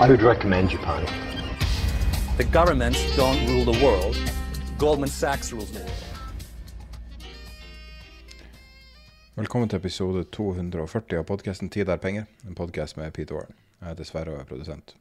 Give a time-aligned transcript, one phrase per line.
[0.00, 1.04] I would recommend Japan.
[2.38, 4.16] The governments don't rule the world.
[4.78, 6.04] Goldman Sachs rules the world.
[9.34, 13.54] Velkommen til episode 240 av podkasten 'Tid er penger', en podkast med Peter Warren.
[13.80, 14.96] Jeg heter Sverre og er produsent.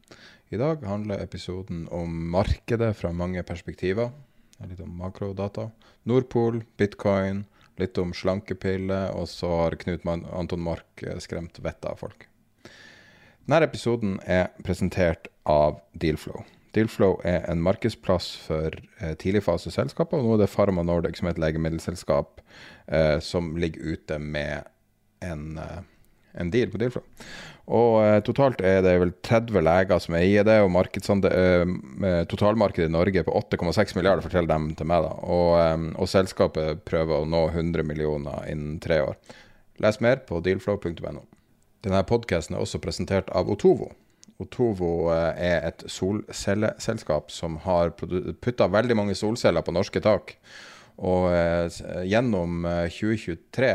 [0.52, 4.10] I dag handler episoden om markedet fra mange perspektiver.
[4.68, 5.70] Litt om makrodata.
[6.04, 7.46] Nordpol, bitcoin,
[7.78, 12.29] litt om slankepiller, og så har Knut Anton Mark eh, skremt vettet av folk.
[13.50, 16.44] Denne episoden er presentert av Dealflow.
[16.78, 21.34] Dealflow er en markedsplass for eh, tidligfaseselskaper, og nå er det Pharma Nordic, som er
[21.34, 22.44] et legemiddelselskap,
[22.94, 24.70] eh, som ligger ute med
[25.26, 25.80] en, eh,
[26.38, 27.08] en deal på Dealflow.
[27.74, 33.24] Og eh, totalt er det vel 30 leger som eier det, og totalmarkedet i Norge
[33.24, 35.10] er på 8,6 milliarder, forteller dem til meg.
[35.10, 35.18] da.
[35.26, 39.18] Og, og, selskapet prøver å nå 100 millioner innen tre år.
[39.82, 41.26] Les mer på dealflow.no.
[41.86, 43.92] Denne podkasten er også presentert av Otovo.
[44.40, 50.36] Otovo er et solcelleselskap som har putta veldig mange solceller på norske tak.
[51.00, 51.32] Og
[52.08, 53.72] gjennom 2023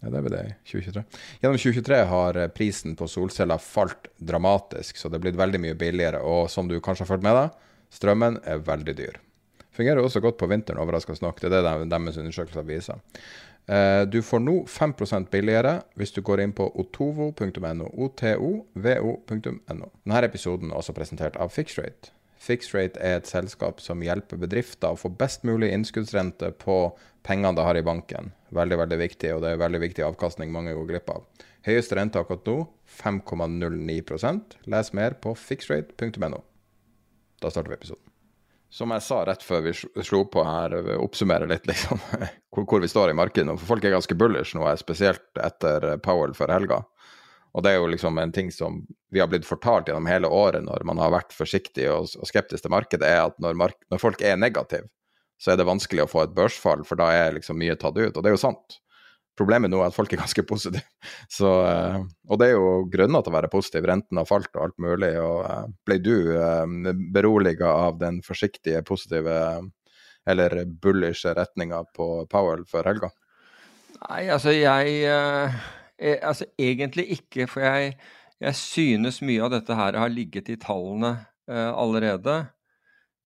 [0.00, 0.44] ja, det er det.
[0.64, 1.02] 2023.
[1.42, 6.22] Gjennom 2023 har prisen på solceller falt dramatisk, så det er blitt veldig mye billigere.
[6.24, 7.58] Og som du kanskje har fulgt med deg,
[7.92, 9.20] strømmen er veldig dyr.
[9.76, 11.38] Fungerer også godt på vinteren, overraskende nok.
[11.42, 13.02] Det er det deres undersøkelser viser.
[13.70, 17.90] Eh, du får nå 5% billigere hvis du går inn på otovo.no.
[18.06, 19.52] otovo.no.
[19.70, 22.10] Denne episoden er også presentert av Fixrate.
[22.40, 26.80] Fixrate er et selskap som hjelper bedrifter å få best mulig innskuddsrente på
[27.26, 28.32] pengene de har i banken.
[28.56, 31.26] Veldig veldig viktig, og det er veldig viktig avkastning mange går glipp av.
[31.68, 32.56] Høyeste rente akkurat nå
[33.00, 36.40] 5,09% Les mer på fixrate.no.
[37.40, 38.09] Da starter vi episoden.
[38.70, 39.72] Som jeg sa rett før vi
[40.06, 41.98] slo på her, oppsummere litt liksom,
[42.54, 43.48] hvor, vi står i markedet.
[43.48, 43.56] nå.
[43.58, 46.84] For folk er ganske bullish nå, spesielt etter Powell for helga.
[47.50, 50.62] Og det er jo liksom en ting som vi har blitt fortalt gjennom hele året
[50.62, 53.58] når man har vært forsiktig og, skeptisk til markedet, er at når,
[53.90, 54.86] når, folk er negative,
[55.40, 58.14] så er det vanskelig å få et børsfall, for da er liksom mye tatt ut.
[58.14, 58.78] Og det er jo sant.
[59.40, 60.84] Problemet nå er at folk er ganske positive.
[61.38, 63.88] Så, uh, og det er jo grunner til å være positiv.
[63.88, 65.14] Renten har falt og alt mulig.
[65.16, 69.40] og uh, Ble du eh, beroliga av den forsiktige, positive
[70.28, 73.08] eller bullish retninga på Powell før helga?
[74.00, 75.04] Nei, altså jeg
[76.00, 77.92] Eh, altså egentlig ikke, for jeg,
[78.40, 81.12] jeg, synes mye av dette her har ligget i tallene
[81.50, 82.36] eh, allerede.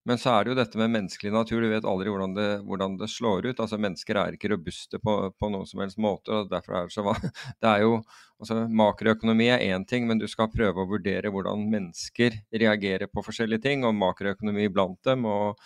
[0.05, 2.99] Men så er det jo dette med menneskelig natur, du vet aldri hvordan det, hvordan
[3.01, 3.61] det slår ut.
[3.63, 6.29] Altså Mennesker er ikke robuste på, på noen som helst måte.
[6.29, 7.15] og derfor er Det så
[7.65, 7.95] det er jo,
[8.39, 13.25] altså Makroøkonomi er én ting, men du skal prøve å vurdere hvordan mennesker reagerer på
[13.25, 15.57] forskjellige ting, og makroøkonomi blant dem, og,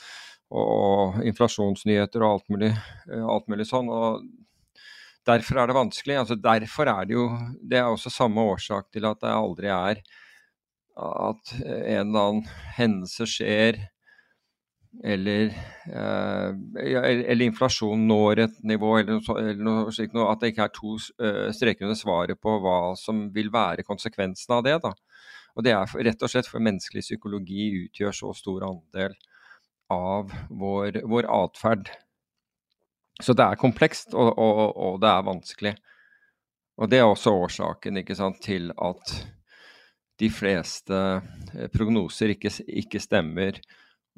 [0.54, 2.70] og inflasjonsnyheter og alt mulig,
[3.10, 3.90] eh, alt mulig sånn.
[3.90, 4.22] og
[5.26, 6.22] derfor er det vanskelig.
[6.22, 7.28] Altså, derfor er det jo
[7.58, 10.02] Det er også samme årsak til at det aldri er
[10.98, 12.46] at en eller annen
[12.78, 13.76] hendelse skjer,
[15.04, 15.52] eller,
[15.92, 16.48] eh,
[16.82, 20.96] eller inflasjonen når et nivå, eller eller noe slikt noe, At det ikke er to
[20.96, 24.78] uh, streker under svaret på hva som vil være konsekvensen av det.
[24.82, 24.92] da.
[25.56, 29.16] Og det er rett og slett for menneskelig psykologi utgjør så stor andel
[29.90, 31.90] av vår, vår atferd.
[33.18, 35.74] Så det er komplekst, og, og, og, det er vanskelig.
[36.78, 39.14] Og det er også årsaken sant, til at
[40.18, 43.58] de fleste eh, prognoser ikke, ikke, stemmer.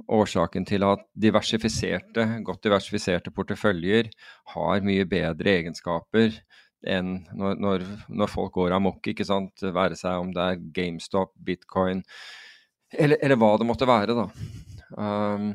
[0.08, 4.10] Årsaken til at diversifiserte, godt diversifiserte porteføljer
[4.54, 6.36] har mye bedre egenskaper
[6.80, 9.60] enn når, når, når folk går amok, ikke sant.
[9.60, 12.00] Være seg om det er GameStop, bitcoin
[12.90, 14.26] eller, eller hva det måtte være, da.
[14.98, 15.52] Um,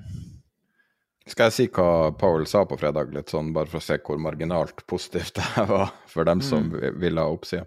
[1.27, 4.21] Skal jeg si hva Powell sa på fredag, litt sånn bare for å se hvor
[4.21, 6.99] marginalt positivt det var for dem som mm.
[7.01, 7.65] ville ha oppsida?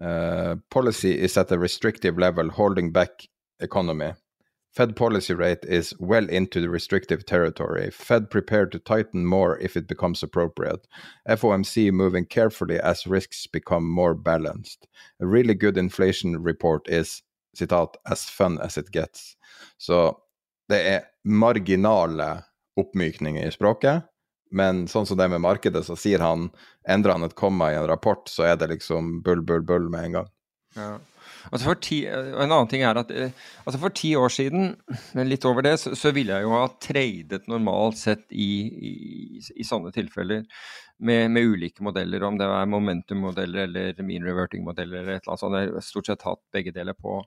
[0.00, 3.28] Uh, policy is at a restrictive level, holding back
[3.60, 4.14] economy.
[4.72, 7.90] Fed policy rate is well into the restrictive territory.
[7.90, 10.86] Fed prepared to tighten more if it becomes appropriate.
[11.28, 14.86] FOMC moving carefully as risks become more balanced.
[15.20, 17.22] A really good inflation report is
[17.54, 19.36] citat, as fun as it gets.
[19.76, 20.16] Så
[20.68, 22.44] det er marginale
[22.78, 24.06] oppmykninger i språket,
[24.50, 26.50] men sånn som det er med markedet, så sier han
[26.88, 30.04] Endrer han et komma i en rapport, så er det liksom bull, bull, bull med
[30.04, 30.30] en gang.
[30.78, 30.92] Ja.
[31.48, 33.32] Altså ti, en annen ting er at eh,
[33.64, 34.74] altså For ti år siden,
[35.26, 38.92] litt over det, så, så ville jeg jo ha tradet normalt sett i, i,
[39.56, 40.44] i sånne tilfeller
[41.00, 45.44] med, med, ulike modeller, om det er momentum-modeller eller mean reverting-modeller eller et eller annet
[45.44, 45.60] sånt.
[45.60, 47.22] Jeg har stort sett hatt begge deler på.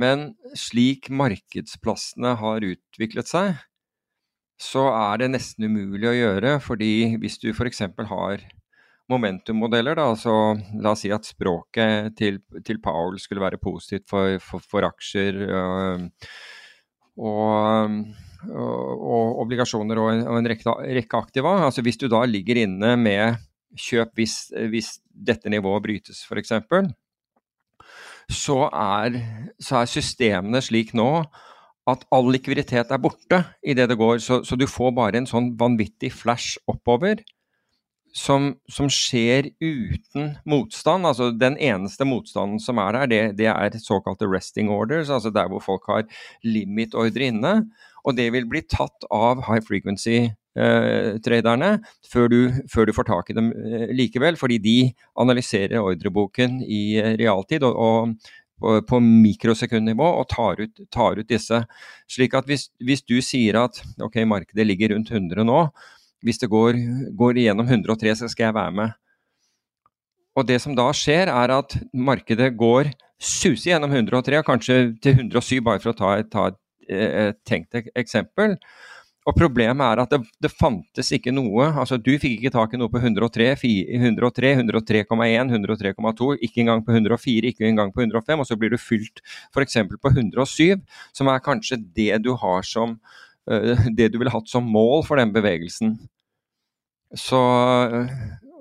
[0.00, 3.58] Men slik markedsplassene har utviklet seg,
[4.60, 6.58] så er det nesten umulig å gjøre.
[6.60, 7.82] fordi hvis du f.eks.
[8.10, 8.44] har
[9.10, 9.98] momentummodeller.
[9.98, 10.08] Da.
[10.14, 10.32] Altså,
[10.80, 15.42] la oss si at språket til, til Powell skulle være positivt for, for, for aksjer
[15.50, 16.08] og,
[17.20, 18.00] og,
[18.48, 21.58] og, obligasjoner og en, og en rekke, rekke, aktiva.
[21.66, 23.40] Altså, hvis du da ligger inne med
[23.78, 24.40] kjøp hvis,
[24.72, 26.56] hvis dette nivået brytes, f.eks.,
[28.30, 29.16] så er,
[29.58, 31.10] så er systemene slik nå
[31.90, 34.20] at all likviditet er borte idet det går.
[34.22, 37.24] Så, så, du får bare en sånn vanvittig flash oppover
[38.16, 41.06] som, som, skjer uten motstand.
[41.06, 45.48] altså Den eneste motstanden som er der, det, det er såkalte resting orders, altså der
[45.48, 46.02] hvor folk har
[46.44, 47.64] limit-ordre inne.
[48.04, 52.28] Og det vil bli tatt av high frequency-traderne eh, før,
[52.72, 57.62] før, du får tak i dem eh, likevel, fordi de analyserer ordreboken i eh, realtid.
[57.68, 58.14] og, og
[58.60, 61.64] på, på mikrosekundnivå og tar ut, tar ut, disse.
[62.10, 65.60] Slik at hvis, hvis du sier at ok, markedet ligger rundt 100 nå,
[66.24, 66.78] hvis det går,
[67.16, 68.98] går igjennom 103, så skal jeg være med.
[70.38, 75.58] Og det som da skjer, er at markedet går suser gjennom 103, kanskje til 107,
[75.64, 78.56] bare for å ta ta et, et tenkt eksempel.
[79.28, 82.78] Og problemet er at det, det, fantes ikke noe altså Du fikk ikke tak i
[82.80, 88.48] noe på 103, 103 103,1, 103,2, ikke engang på 104, ikke engang på 105, og
[88.48, 89.20] så blir du fylt
[89.52, 89.76] f.eks.
[90.00, 90.80] på 107,
[91.12, 93.29] som er kanskje det du har som Eh,
[93.98, 95.96] det du ville hatt som mål for den bevegelsen.
[97.16, 97.40] Så,
[97.90, 98.12] eh,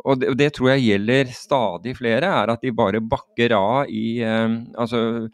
[0.05, 4.21] og det, det, tror jeg gjelder stadig flere, er at de bare bakker av i
[4.25, 5.29] eh, Altså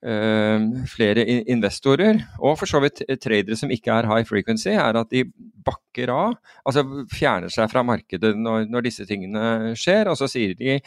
[0.00, 5.26] flere investorer, og for så vidt tradere som ikke er high frequency, er at de
[5.60, 6.38] bakker av.
[6.64, 10.78] Altså fjerner seg fra markedet når, når disse tingene skjer, og så sier de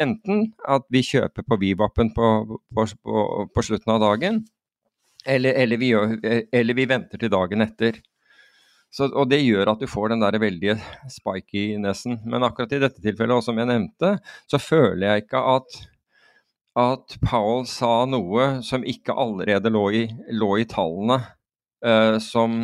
[0.00, 2.32] enten at vi kjøper på Vivapen på,
[2.72, 4.40] på, på, på slutten av dagen,
[5.26, 6.16] eller, eller, vi gjør,
[6.52, 8.00] eller, vi venter til dagen etter.
[8.92, 10.76] Så, og Det gjør at du får den der veldige
[11.10, 12.18] spiky-nessen.
[12.28, 14.16] Men akkurat i dette tilfellet, og som jeg nevnte,
[14.50, 15.78] så føler jeg ikke at,
[16.82, 20.02] at Powell sa noe som ikke allerede lå i,
[20.36, 21.22] lå i tallene
[21.86, 22.58] uh, som,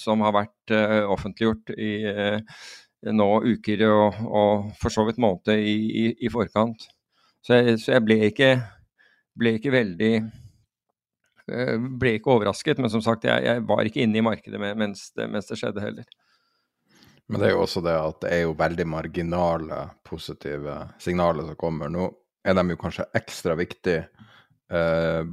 [0.00, 2.64] som, har vært uh, offentliggjort i uh,
[3.12, 6.88] nå uker og, og, for så vidt måneder i, i, i forkant.
[7.44, 8.54] Så jeg, så jeg ble, ikke,
[9.36, 10.12] ble ikke veldig
[11.44, 15.26] ble ikke overrasket, men som sagt, jeg, jeg var ikke inne i markedet mens det,
[15.28, 16.06] mens det, skjedde heller.
[17.28, 21.58] Men det er jo også det at det er jo veldig marginale positive signaler som
[21.60, 21.92] kommer.
[21.92, 22.08] Nå
[22.44, 24.06] er de jo kanskje ekstra viktige
[24.72, 25.24] eh,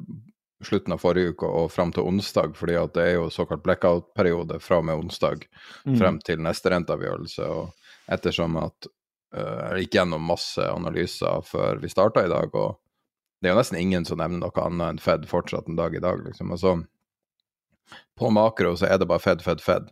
[0.66, 4.60] slutten av forrige uke og fram til onsdag, fordi at det er jo såkalt blackout-periode
[4.64, 5.46] fra og med onsdag
[5.86, 5.98] mm.
[5.98, 7.48] frem til neste renteavgjørelse.
[7.50, 8.90] Og ettersom at
[9.36, 12.78] uh, jeg gikk gjennom masse analyser før vi starta i dag, og
[13.42, 16.04] det er jo nesten ingen som nevner noe annet enn Fed fortsatt en dag i
[16.04, 16.54] dag, liksom.
[16.54, 16.76] Altså,
[18.20, 19.90] på makro så er det bare Fed, Fed, Fed.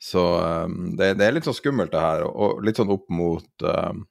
[0.00, 2.24] Så um, det, det, er litt sånn skummelt, det her.
[2.24, 4.06] Og litt sånn opp mot, um,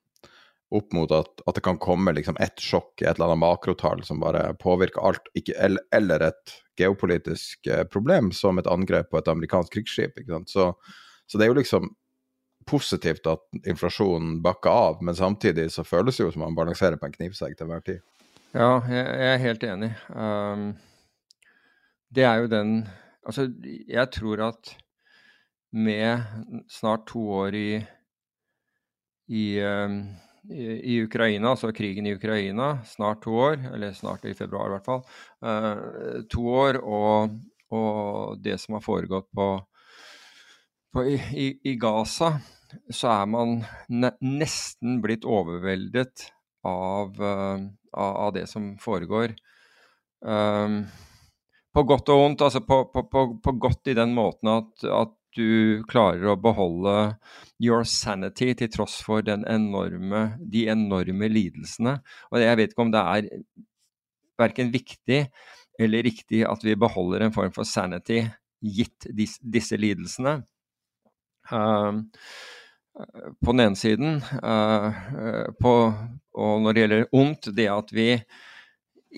[0.77, 4.21] opp mot at, at, det kan komme liksom ett sjokk, et eller annet makrotall som
[4.21, 5.57] bare påvirker alt, ikke,
[5.97, 10.13] eller, et geopolitisk uh, problem som et angrep på et amerikansk krigsskip.
[10.21, 10.53] ikke sant?
[10.53, 10.69] Så,
[11.25, 11.89] så det er jo liksom
[12.69, 17.09] positivt at inflasjonen bakker av, men samtidig så føles det jo som man balanserer på
[17.09, 18.05] en knivsegg til hver tid.
[18.49, 19.91] Ja, jeg, er helt enig.
[20.09, 20.71] Um,
[22.09, 22.79] det er jo den
[23.29, 23.43] Altså,
[23.85, 24.71] jeg tror at
[25.75, 26.23] med
[26.71, 27.81] snart to år i,
[29.29, 29.99] i, um,
[30.49, 30.63] i,
[30.95, 34.87] i Ukraina, altså krigen i Ukraina, snart to år, eller snart i februar i hvert
[34.87, 35.03] fall,
[35.45, 37.37] uh, to år, og,
[37.69, 39.49] og, det som har foregått på,
[40.95, 42.31] på i, i, Gaza,
[42.89, 43.59] så er man
[43.93, 46.31] ne nesten blitt overveldet
[46.65, 49.35] uh, av, av det som foregår.
[50.25, 50.83] Um,
[51.73, 52.41] på godt og vondt.
[52.41, 56.93] altså på, på, på, på, godt i den måten at, at, du klarer å beholde
[57.61, 61.99] your sanity til tross for enorme, de enorme lidelsene.
[62.33, 63.27] Og jeg vet ikke om det er
[64.41, 65.19] verken viktig
[65.79, 68.23] eller riktig at vi beholder en form for sanity
[68.59, 70.39] gitt disse, disse lidelsene.
[71.53, 72.01] Uh,
[73.39, 75.73] på den ene siden, uh, på,
[76.35, 78.09] og når det gjelder ondt, det at vi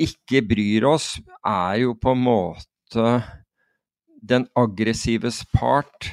[0.05, 3.07] ikke bryr oss, er jo på en måte
[4.21, 6.11] den aggressives part.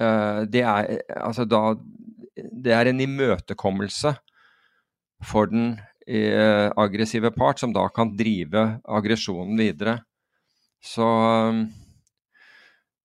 [0.00, 1.76] Uh, det er altså da
[2.40, 4.14] Det er en imøtekommelse
[5.22, 9.98] for den aggressive part, som da kan drive aggresjonen videre.
[10.80, 11.04] Så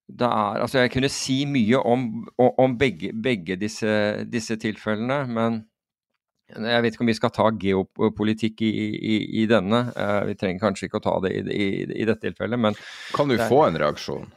[0.07, 5.63] det er Altså, jeg kunne si mye om, om begge, begge disse, disse, tilfellene, men
[6.53, 9.79] jeg vet ikke om vi skal ta geopolitikk i, i, i denne.
[9.97, 12.77] Uh, vi trenger kanskje ikke å ta det i, i dette tilfellet, men
[13.15, 14.29] Kan du få en reaksjon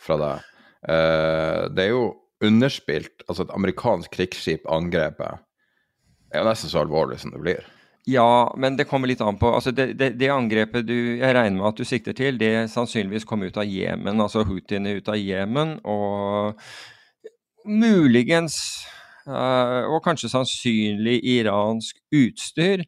[0.00, 0.48] fra deg?
[0.80, 2.06] Uh, det er jo
[2.40, 5.44] underspilt, altså et amerikansk krigsskip angrepet.
[6.32, 7.68] Er jo nesten så alvorlig som det blir.
[8.10, 9.50] Ja, men det kommer litt an på.
[9.54, 13.26] Altså det, det, det, angrepet du, jeg regner med at du sikter til, det sannsynligvis
[13.28, 15.76] kom ut av Jemen, altså Houthiene ut av Jemen.
[15.84, 16.58] Og
[17.68, 18.56] muligens,
[19.28, 22.86] uh, og kanskje sannsynlig iransk utstyr,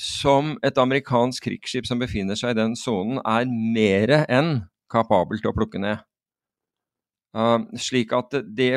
[0.00, 4.52] som et amerikansk krigsskip som befinner seg i den sonen, er mer enn
[4.92, 6.04] kapabel til å plukke ned.
[7.36, 8.72] Uh, slik at det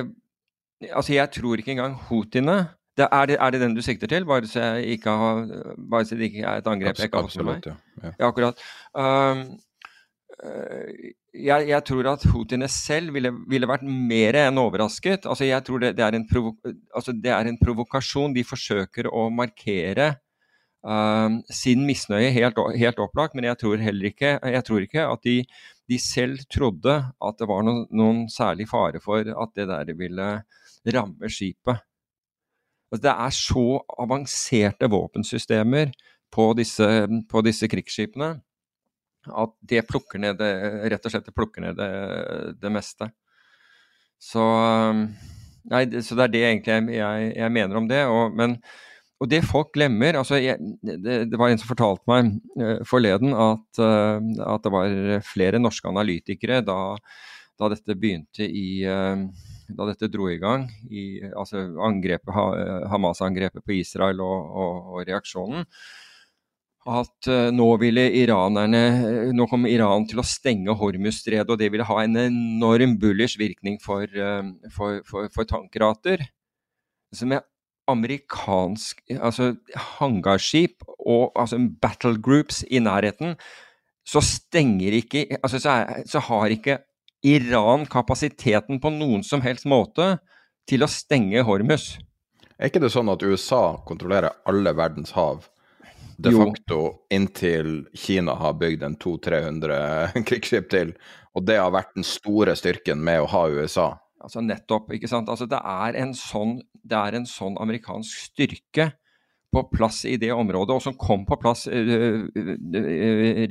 [0.83, 2.57] Altså, jeg tror ikke engang houthiene
[2.97, 5.45] det er, det, er, det, den du sikter til, bare så, har,
[5.89, 7.69] bare så det ikke er et angrep jeg ikke har fått med meg?
[7.71, 7.77] Ja.
[8.03, 8.27] Ja.
[8.27, 8.65] akkurat.
[8.93, 9.45] Um,
[11.33, 15.25] jeg, jeg, tror at houthiene selv ville, ville, vært mer enn overrasket.
[15.29, 18.35] Altså, jeg tror det, det, er altså, det, er en provokasjon.
[18.35, 20.11] De forsøker å markere
[20.81, 23.37] um, sin misnøye, helt, helt, opplagt.
[23.37, 25.39] Men jeg tror heller ikke, jeg tror ikke at de,
[25.89, 30.29] de, selv trodde at det var noen, noen særlig fare for at det der ville
[30.93, 31.81] ramme skipet.
[32.93, 33.67] Altså, det er så
[34.05, 35.93] avanserte våpensystemer
[36.33, 36.87] på disse,
[37.29, 38.35] på disse krigsskipene
[39.31, 40.53] at det plukker ned det,
[40.91, 41.91] rett og slett det plukker ned det,
[42.59, 43.07] det meste.
[44.21, 44.43] Så,
[45.71, 48.01] nei, så det er det egentlig jeg, jeg, mener om det.
[48.11, 48.57] Og, men,
[49.23, 53.33] og det folk glemmer altså jeg, det, det, var en som fortalte meg uh, forleden
[53.33, 56.77] at, uh, at, det var flere norske analytikere da,
[57.59, 59.23] da dette begynte i uh,
[59.69, 61.65] da dette dro i gang, i, altså
[62.91, 65.65] Hamas-angrepet på Israel og, og, og reaksjonen,
[66.83, 68.81] at uh, nå ville iranerne
[69.31, 73.79] Nå kom Iran til å stenge Hormuzstredet, og det ville ha en enorm bullish virkning
[73.79, 74.03] for,
[74.75, 76.25] for, for, for tankrater.
[77.15, 77.45] Som er
[77.89, 79.53] amerikansk altså
[79.99, 83.35] hangarskip og altså battle groups i nærheten,
[84.07, 86.77] så stenger ikke altså så, er, så har ikke
[87.23, 90.17] Iran kapasiteten på noen som helst måte
[90.69, 91.97] til å stenge Hormuz.
[92.59, 95.47] Er ikke det sånn at USA kontrollerer alle verdens hav
[96.23, 100.93] de facto inntil Kina har bygd en 200-300 krigsskip til,
[101.33, 103.87] og det har vært den store styrken med å ha USA?
[104.23, 104.93] Altså Nettopp.
[104.95, 105.31] ikke sant?
[105.31, 108.91] Altså det, er en sånn, det er en sånn amerikansk styrke
[109.53, 112.25] på plass i det området, og som kom på plass uh,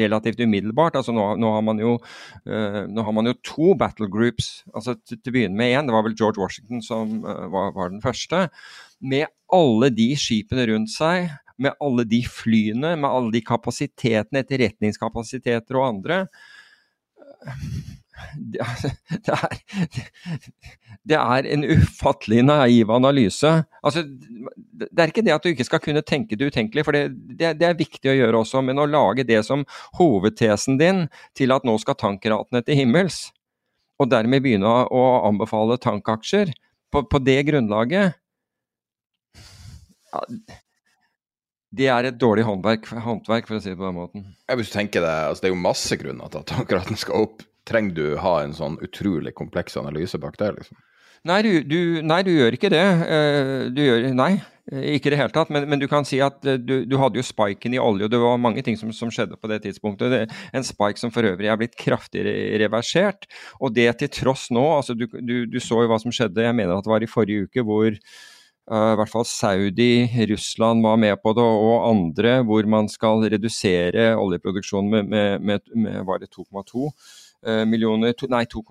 [0.01, 0.99] relativt umiddelbart.
[1.01, 1.95] Altså nå, nå, har jo,
[2.91, 4.51] nå, har man jo, to battle groups.
[4.75, 7.95] altså Til, til å begynne med én, det var vel George Washington som var, var,
[7.95, 8.49] den første.
[9.01, 11.31] Med alle de skipene rundt seg,
[11.63, 16.23] med alle de flyene, med alle de kapasitetene, etterretningskapasiteter og andre
[18.53, 19.59] det, er,
[21.09, 23.53] det er en ufattelig naiv analyse.
[23.83, 27.05] Altså, det er ikke det at du ikke skal kunne tenke det utenkelige, for det,
[27.35, 29.67] det, det, er viktig å gjøre også, men å lage det som
[30.01, 31.07] hovedtesen din
[31.39, 33.29] til at nå skal tankratene til himmels,
[34.01, 36.51] og dermed begynne å anbefale tankaksjer
[36.93, 38.19] på, på det grunnlaget
[40.13, 40.21] ja,
[41.73, 44.27] det er et dårlig håndverk, håndverk, for å si det på den måten.
[44.51, 47.47] Jeg du tenker det, altså det er jo masse grunner til at tankeraten skal opp
[47.69, 50.53] trenger du ha en sånn utrolig kompleks analyse bak det?
[50.59, 50.81] liksom?
[51.29, 52.83] Nei, du, du, nei, du gjør ikke det.
[52.83, 54.33] Eh, du gjør, nei,
[54.73, 55.53] ikke i det hele tatt.
[55.55, 58.11] Men, men, du kan si at eh, du, du, hadde jo spiken i olje, og
[58.11, 60.11] det var mange ting som, som skjedde på det tidspunktet.
[60.11, 62.27] Det, en spike som for øvrig er blitt kraftig
[62.65, 63.31] reversert.
[63.63, 66.75] Og det til tross nå, altså du, du, så jo hva som skjedde, jeg mener
[66.75, 67.99] at det var i forrige uke, hvor
[68.71, 73.25] Uh, i hvert fall Saudi, Russland var med på det, og andre, hvor man skal
[73.27, 77.22] redusere oljeproduksjonen med, med, med, med var det 2,2 Eh,
[77.67, 78.63] millioner Nei, 2,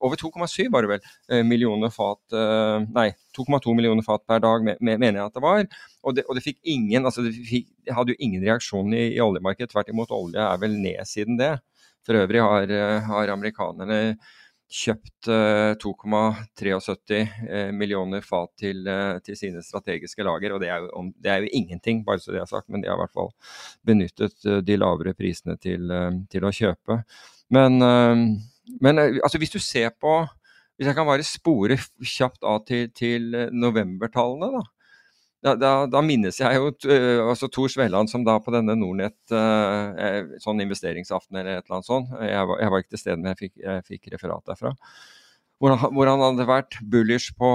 [0.00, 1.06] over 2,7 var det vel.
[1.30, 5.64] Eh, millioner fat eh, Nei, 2,2 millioner fat per dag, mener jeg at det var.
[6.04, 9.22] Og det, og det fikk ingen altså det, fikk, hadde jo ingen reaksjon i, i
[9.24, 9.72] oljemarkedet.
[9.72, 11.54] Tvert imot, olje er vel ned siden det.
[12.06, 12.70] For øvrig har,
[13.08, 14.16] har amerikanerne
[14.70, 15.26] kjøpt
[15.82, 18.86] 2,73 millioner fat til,
[19.26, 20.54] til, sine strategiske lager.
[20.54, 22.88] og det er, jo, det er, jo, ingenting, bare så det er sagt, men de
[22.88, 23.32] har i hvert fall
[23.84, 25.90] benyttet de lavere prisene til,
[26.30, 27.02] til å kjøpe.
[27.50, 27.82] Men,
[28.80, 30.12] men altså, hvis du ser på
[30.78, 31.76] Hvis jeg kan bare spore
[32.06, 34.62] kjapt av til, til novembertallene, da
[35.40, 36.68] da, da, da, minnes jeg jo
[37.24, 39.32] altså Tor Svelland som da på denne Nordnett
[40.44, 43.30] sånn investeringsaften eller et eller annet sånt, jeg var, jeg var ikke til stede, men
[43.32, 44.74] jeg fikk, jeg fikk referat derfra,
[45.60, 47.54] hvor han, hvor han, hadde vært bullish på,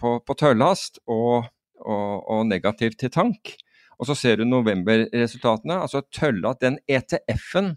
[0.00, 1.50] på, på tørrlast og,
[1.80, 3.54] og, og, negativ til tank.
[4.00, 5.78] Og så ser du novemberresultatene.
[5.84, 7.74] altså tølla, Den ETF-en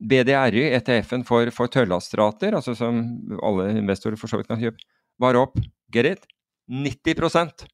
[0.00, 3.00] BDRY, ETF-en for, for tørrlastrater, altså som
[3.44, 4.82] alle investorer for så vidt kan kjøpe,
[5.22, 5.60] var opp
[5.94, 6.26] get it,
[6.70, 7.66] 90%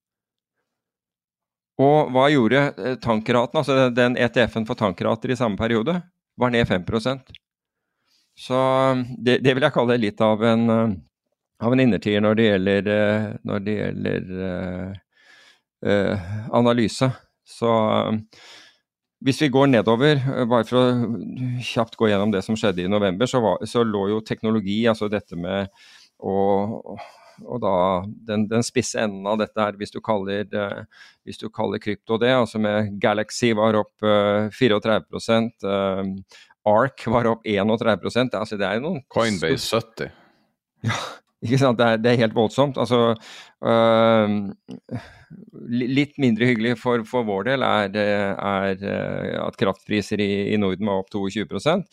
[1.81, 5.97] og hva gjorde eh, tankraten, altså den ETF-en for tankrater i samme periode,
[6.41, 7.33] var ned 5%
[8.37, 8.59] Så
[9.19, 10.93] det, det, vil jeg kalle litt av en, eh,
[11.65, 14.93] av en innertier når det gjelder, eh, når det gjelder uh,
[15.87, 17.11] uh, analyse.
[17.45, 17.71] Så
[19.25, 23.29] hvis vi går nedover, bare for å kjapt gå gjennom det som skjedde i november,
[23.29, 25.69] så, var, så lå jo teknologi, altså dette med
[26.21, 26.99] å
[27.47, 27.73] og da
[28.29, 30.85] den, den, spisse enden av dette her, hvis du kaller, uh,
[31.25, 35.01] hvis du kaller krypto det, altså med Galaxy var opp uh, 34
[35.65, 36.03] uh,
[36.71, 40.13] Ark var opp 31 altså det er noen Coinbase 70.
[40.85, 40.97] Ja,
[41.45, 41.79] ikke sant.
[41.79, 42.79] Det er, det er helt voldsomt.
[42.81, 43.15] Altså
[43.65, 44.35] øh,
[45.71, 50.91] Litt mindre hyggelig for, for vår del er, er, eh, at kraftpriser i, i, Norden
[50.91, 51.85] var opp 22%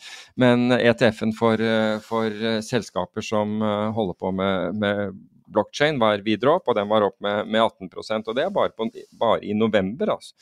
[0.42, 1.62] men ETF-en for,
[2.02, 2.34] for,
[2.66, 3.60] selskaper som
[3.94, 5.20] holder på med, med
[5.52, 8.74] blockchain var videre opp, og den var opp med, med 18% og det er bare,
[8.76, 8.88] på,
[9.20, 10.16] bare i november.
[10.18, 10.34] altså.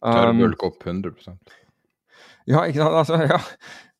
[0.00, 1.14] Um, opp 100
[2.46, 2.94] Ja, ikke sant.
[3.00, 3.40] Altså, ja.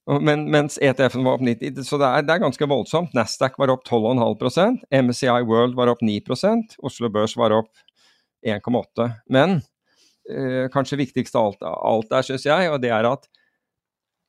[0.07, 3.15] Men, mens ETF-en var opp 90 så det er, det er, ganske voldsomt.
[3.17, 7.73] Nasdaq var opp 12,5% MSCI World var opp 9% Oslo Børs var opp
[8.47, 9.59] 1,8 Men
[10.31, 13.27] eh, kanskje viktigst av alt, alt der, syns jeg, og det er at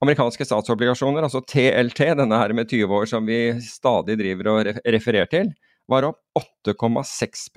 [0.02, 5.30] amerikanske statsobligasjoner, altså TLT, denne her med 20 år som vi stadig driver og refererer
[5.30, 5.54] til,
[5.90, 7.48] var opp 8,6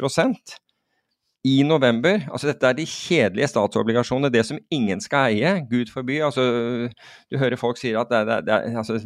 [1.44, 2.20] i november.
[2.32, 5.54] Altså dette er de kjedelige statsobligasjonene, det som ingen skal eie.
[5.70, 6.20] Gud forby.
[6.24, 6.42] Altså,
[7.30, 9.00] du hører folk sier at det er, det er altså,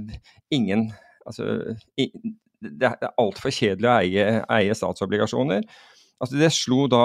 [0.50, 0.92] ingen
[1.26, 1.76] altså,
[2.64, 5.62] Det er altfor kjedelig å eie, eie statsobligasjoner.
[6.20, 7.04] Altså, det slo da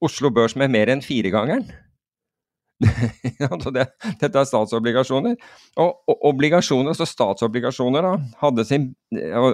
[0.00, 1.68] Oslo Børs med mer enn firegangeren.
[3.76, 3.84] det,
[4.20, 5.36] dette er statsobligasjoner.
[5.80, 8.90] Og, og obligasjoner, så statsobligasjoner da, hadde sin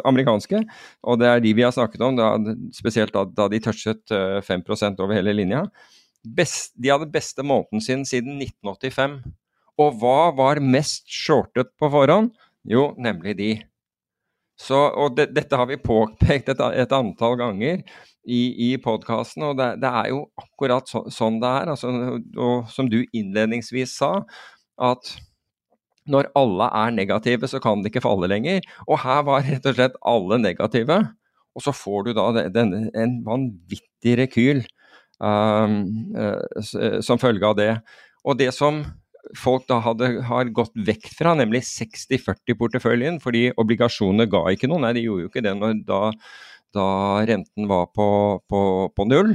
[0.06, 0.62] amerikanske,
[1.06, 2.32] og det er de vi har snakket om, da,
[2.76, 4.02] spesielt da, da, de touchet
[4.46, 5.66] 5 eh, over hele linja.
[6.26, 9.20] Best, de hadde beste måneden sin siden 1985.
[9.82, 12.32] Og hva var mest shortet på forhånd?
[12.66, 13.50] Jo, nemlig de.
[14.56, 17.82] Så, og det, dette har vi påpekt et, et antall ganger
[18.26, 21.72] i, i podkasten, og det, det, er jo akkurat så, sånn det er.
[21.74, 21.92] Altså,
[22.40, 24.12] og som du innledningsvis sa,
[24.82, 25.12] at
[26.10, 28.64] når alle er negative, så kan det ikke falle lenger.
[28.86, 31.00] Og her var rett og slett alle negative.
[31.56, 34.62] Og så får du da denne, en vanvittig rekyl
[35.18, 35.80] um,
[36.14, 37.72] uh, som følge av det.
[38.26, 38.84] Og det som
[39.38, 44.82] folk da hadde, har gått vekk fra, nemlig 60-40-porteføljen, fordi obligasjonene ga ikke noe.
[44.84, 46.00] Nei, de gjorde jo ikke det når, da,
[46.76, 46.86] da,
[47.28, 48.08] renten var på,
[48.50, 48.62] på,
[48.94, 49.34] på null.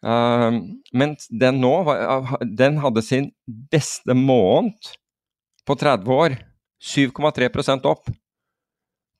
[0.00, 0.62] Uh,
[0.96, 1.74] mens den nå
[2.40, 4.94] den hadde sin beste måned
[5.68, 6.38] på 30 år.
[6.80, 8.08] 7,3% opp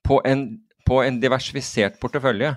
[0.09, 0.47] på en,
[0.89, 2.55] på en diversifisert portefølje.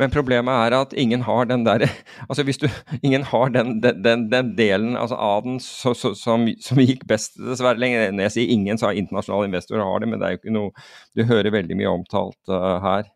[0.00, 1.84] Men problemet er at ingen har den der
[2.28, 2.66] altså hvis du,
[3.02, 7.38] ingen har den, den, den delen altså av den så, så, som, som, gikk best,
[7.38, 7.78] dessverre.
[7.78, 8.10] lenger.
[8.10, 10.56] Når jeg sier ingen, så har internasjonale investorer har det, men det er jo ikke
[10.56, 13.06] noe du hører veldig mye omtalt uh, her.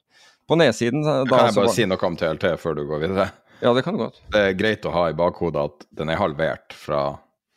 [0.49, 3.29] På nedsiden da, Kan jeg bare si noe om TLT før du går videre?
[3.61, 4.21] Ja, det kan du godt.
[4.33, 7.03] Det er greit å ha i bakhodet at den er halvert fra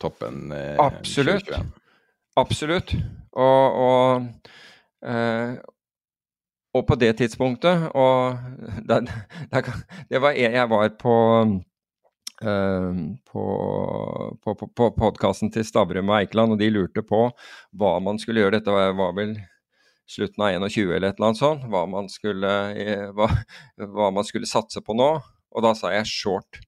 [0.01, 1.45] toppen eh, Absolutt.
[1.45, 1.69] 2021.
[2.41, 2.95] Absolutt.
[3.37, 4.49] Og, og,
[5.05, 5.61] uh,
[6.73, 8.37] og på det tidspunktet Og
[8.87, 9.01] det,
[10.09, 11.17] det var jeg var på
[12.41, 13.41] Uh, på,
[14.41, 17.27] på, på, podkasten til Stavrum og Eikeland, og de lurte på
[17.77, 18.55] hva man skulle gjøre.
[18.55, 19.35] Dette var, vel
[20.09, 21.67] slutten av 21 eller et eller annet sånt.
[21.69, 23.29] Hva man skulle, eh, hva,
[23.77, 25.11] hva man skulle satse på nå.
[25.53, 26.63] Og da sa jeg short,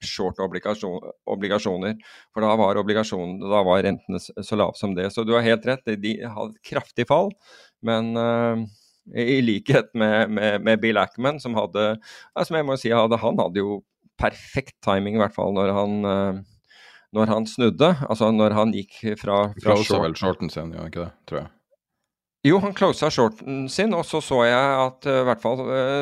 [0.00, 1.98] short obligasjon, obligasjoner.
[2.32, 5.10] For da var, da var rentene så lave som det.
[5.12, 7.34] Så du har helt rett, de hadde kraftig fall.
[7.84, 8.64] Men uh,
[9.10, 11.96] i likhet med, med, med, Bill Ackman, som hadde
[12.46, 13.80] som jeg må si, hadde, Han hadde jo
[14.20, 16.76] perfekt timing, i hvert fall når han, uh,
[17.16, 17.94] når han snudde.
[18.06, 20.06] Altså når han gikk fra, fra short.
[20.06, 21.52] vel shorten sin, ja, ikke det, tror jeg.
[22.42, 25.60] Jo, han closa shorten sin, og så så jeg at i hvert fall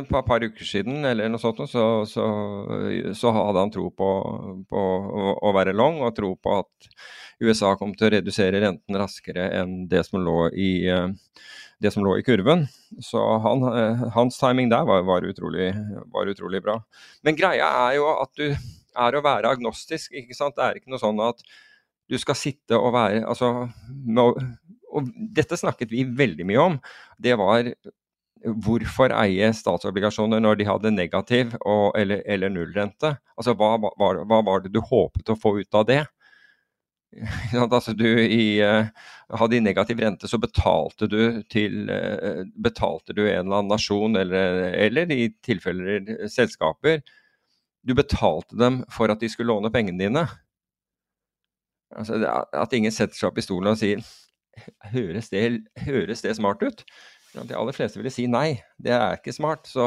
[0.08, 2.28] på et par uker siden eller noe sånt, så, så,
[3.12, 4.08] så hadde han tro på,
[4.70, 4.84] på
[5.36, 6.88] å, være long, og tro på at
[7.44, 10.70] USA kom til å redusere renten raskere enn det som lå i,
[11.80, 12.66] det som lå i kurven.
[13.02, 13.64] Så han,
[14.14, 15.70] hans timing der var, var, utrolig,
[16.12, 16.76] var utrolig bra.
[17.26, 20.12] Men greia er jo at du er å være agnostisk.
[20.12, 20.56] ikke sant?
[20.58, 21.40] Det er ikke noe sånn at
[22.10, 23.52] du skal sitte og være altså,
[24.90, 26.78] og Dette snakket vi veldig mye om.
[27.22, 27.70] Det var
[28.64, 33.14] hvorfor eie statsobligasjoner når de hadde negativ og, eller, eller nullrente?
[33.36, 36.02] Altså, hva, hva, hva, var det du håpet å få ut av det?
[37.58, 38.86] altså, du i, uh,
[39.38, 44.18] hadde i negativ rente, så betalte du til uh, betalte du en eller annen nasjon,
[44.20, 47.02] eller, eller i tilfeller selskaper,
[47.82, 50.26] du betalte dem for at de skulle låne pengene dine.
[51.96, 52.20] Altså,
[52.54, 54.04] at ingen setter seg opp i stolen og sier
[54.92, 55.44] høres det,
[55.86, 56.84] høres det smart ut?
[57.34, 59.68] De aller fleste ville si nei, det er ikke smart.
[59.70, 59.86] Så,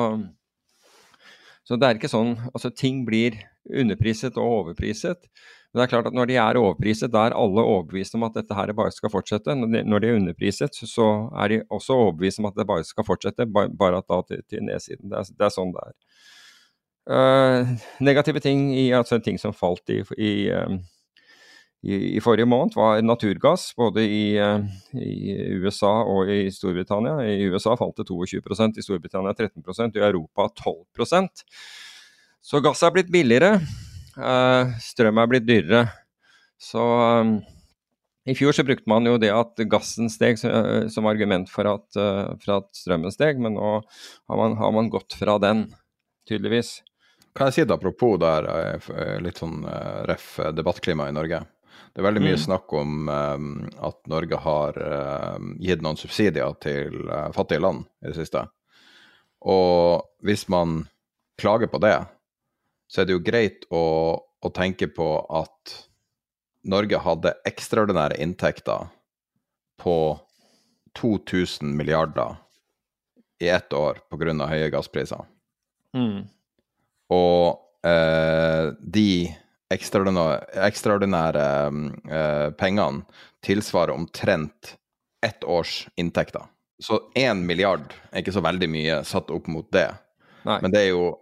[1.67, 3.37] så det er ikke sånn Altså, ting blir
[3.69, 5.29] underpriset og overpriset.
[5.73, 8.35] Men det er klart at når de er overpriset, da er alle overbevist om at
[8.37, 9.55] dette her bare skal fortsette.
[9.57, 13.47] Når de, er underpriset, så er de også overbevist om at det bare skal fortsette,
[13.49, 15.09] bare at da til, til nedsiden.
[15.09, 15.95] Det er, det er sånn det er.
[17.03, 17.71] Uh,
[18.05, 20.77] negative ting i, altså ting som falt i, i, um,
[21.81, 23.71] i, forrige måned, var naturgass.
[23.73, 24.61] Både i, uh,
[24.93, 27.17] i, USA og i Storbritannia.
[27.25, 31.49] I USA falt det 22% i Storbritannia 13% i Europa 12%
[32.45, 33.57] Så gass er blitt billigere.
[34.13, 35.87] Strøm er blitt dyrere.
[36.61, 37.35] Så um,
[38.29, 41.87] i fjor så brukte man jo det at gassen steg som argument for at,
[42.39, 45.65] for at strømmen steg, men nå har man, har man gått fra den,
[46.29, 46.77] tydeligvis.
[47.35, 49.65] Kan jeg si det apropos der, eh, eh, litt sånn
[50.07, 51.41] ref debattklima i Norge.
[51.91, 52.43] Det er veldig mye mm.
[52.45, 54.77] snakk om at Norge har
[55.61, 57.03] gitt noen subsidier til
[57.35, 58.47] fattige land i det siste.
[59.45, 60.87] Og hvis man
[61.37, 61.97] klager på det,
[62.93, 63.83] så er det jo greit å,
[64.21, 65.73] å tenke på at
[66.69, 68.91] Norge hadde ekstraordinære inntekter
[69.81, 69.95] på
[70.99, 72.37] 2000 milliarder
[73.41, 74.45] i ett år pga.
[74.47, 75.25] høye gasspriser.
[75.97, 76.29] Mm.
[77.09, 79.09] Og eh, de
[79.73, 80.37] ekstraordinære,
[80.69, 81.47] ekstraordinære
[82.13, 83.03] eh, pengene
[83.43, 84.75] tilsvarer omtrent
[85.25, 86.45] ett års inntekter.
[86.79, 89.89] Så én milliard er ikke så veldig mye satt opp mot det.
[90.45, 90.61] Nei.
[90.61, 91.13] Men det er jo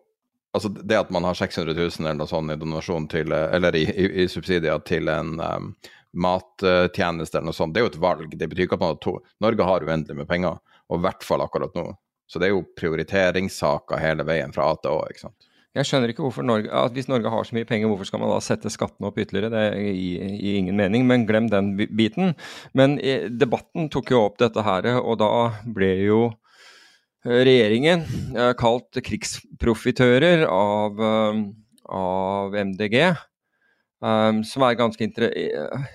[0.52, 3.86] Altså det at man har 600 000 eller noe sånt i donasjon til Eller i,
[3.88, 5.70] i, i subsidier til en um,
[6.12, 8.34] mattjeneste eller noe sånt, det er jo et valg.
[8.36, 10.60] Det betyr ikke at man har to Norge har uendelig med penger,
[10.92, 11.88] og i hvert fall akkurat nå.
[12.28, 15.48] Så det er jo prioriteringssaker hele veien fra A til Å, ikke sant.
[15.72, 18.34] Jeg skjønner ikke hvorfor Norge, at Hvis Norge har så mye penger, hvorfor skal man
[18.34, 19.52] da sette skattene opp ytterligere?
[19.54, 19.64] Det
[19.96, 22.36] gir, gir ingen mening, men glem den biten.
[22.76, 25.32] Men eh, debatten tok jo opp dette her, og da
[25.64, 26.51] ble jo eh,
[27.26, 28.06] regjeringen
[28.36, 31.02] eh, kalt krigsprofitører av,
[31.86, 32.98] av MDG.
[34.02, 35.28] Um, som er ganske inter...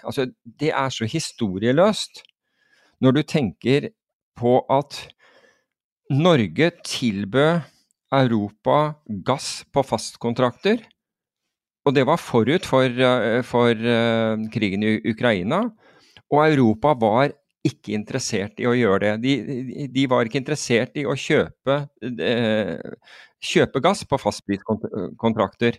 [0.07, 0.29] Altså,
[0.61, 2.21] det er så historieløst
[3.03, 3.89] når du tenker
[4.39, 5.01] på at
[6.15, 7.67] Norge tilbød
[8.15, 8.77] Europa
[9.27, 10.85] gass på fastkontrakter.
[11.83, 13.75] Og det var forut for, eh, for
[14.55, 15.65] krigen i Ukraina.
[16.31, 17.35] Og Europa var
[17.67, 19.13] ikke interessert i å gjøre det.
[19.25, 25.79] De, de var ikke interessert i å kjøpe, uh, kjøpe gass på fastpriskontrakter.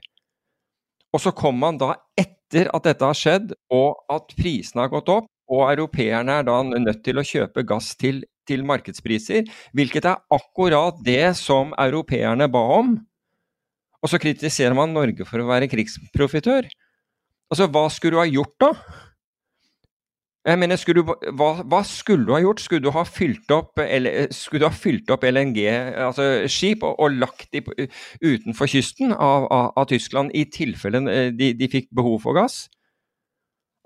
[1.15, 5.12] Og så kom man da etter at dette har skjedd, og at prisene har gått
[5.12, 10.23] opp, og europeerne er da nødt til å kjøpe gass til til markedspriser, hvilket er
[10.34, 12.95] akkurat det som europeerne ba om.
[14.04, 16.69] Og så kritiserer man Norge for å være krigsprofitør.
[17.52, 18.71] Altså, hva skulle du ha gjort da?
[20.48, 22.62] Jeg mener, skulle du, hva, hva, skulle du ha gjort?
[22.64, 23.82] Skulle du ha fylt opp,
[24.80, 27.68] fylt opp LNG-skip altså og, og, lagt dem
[28.24, 32.70] utenfor kysten av, av, av, Tyskland i tilfelle eh, de, de fikk behov for gass?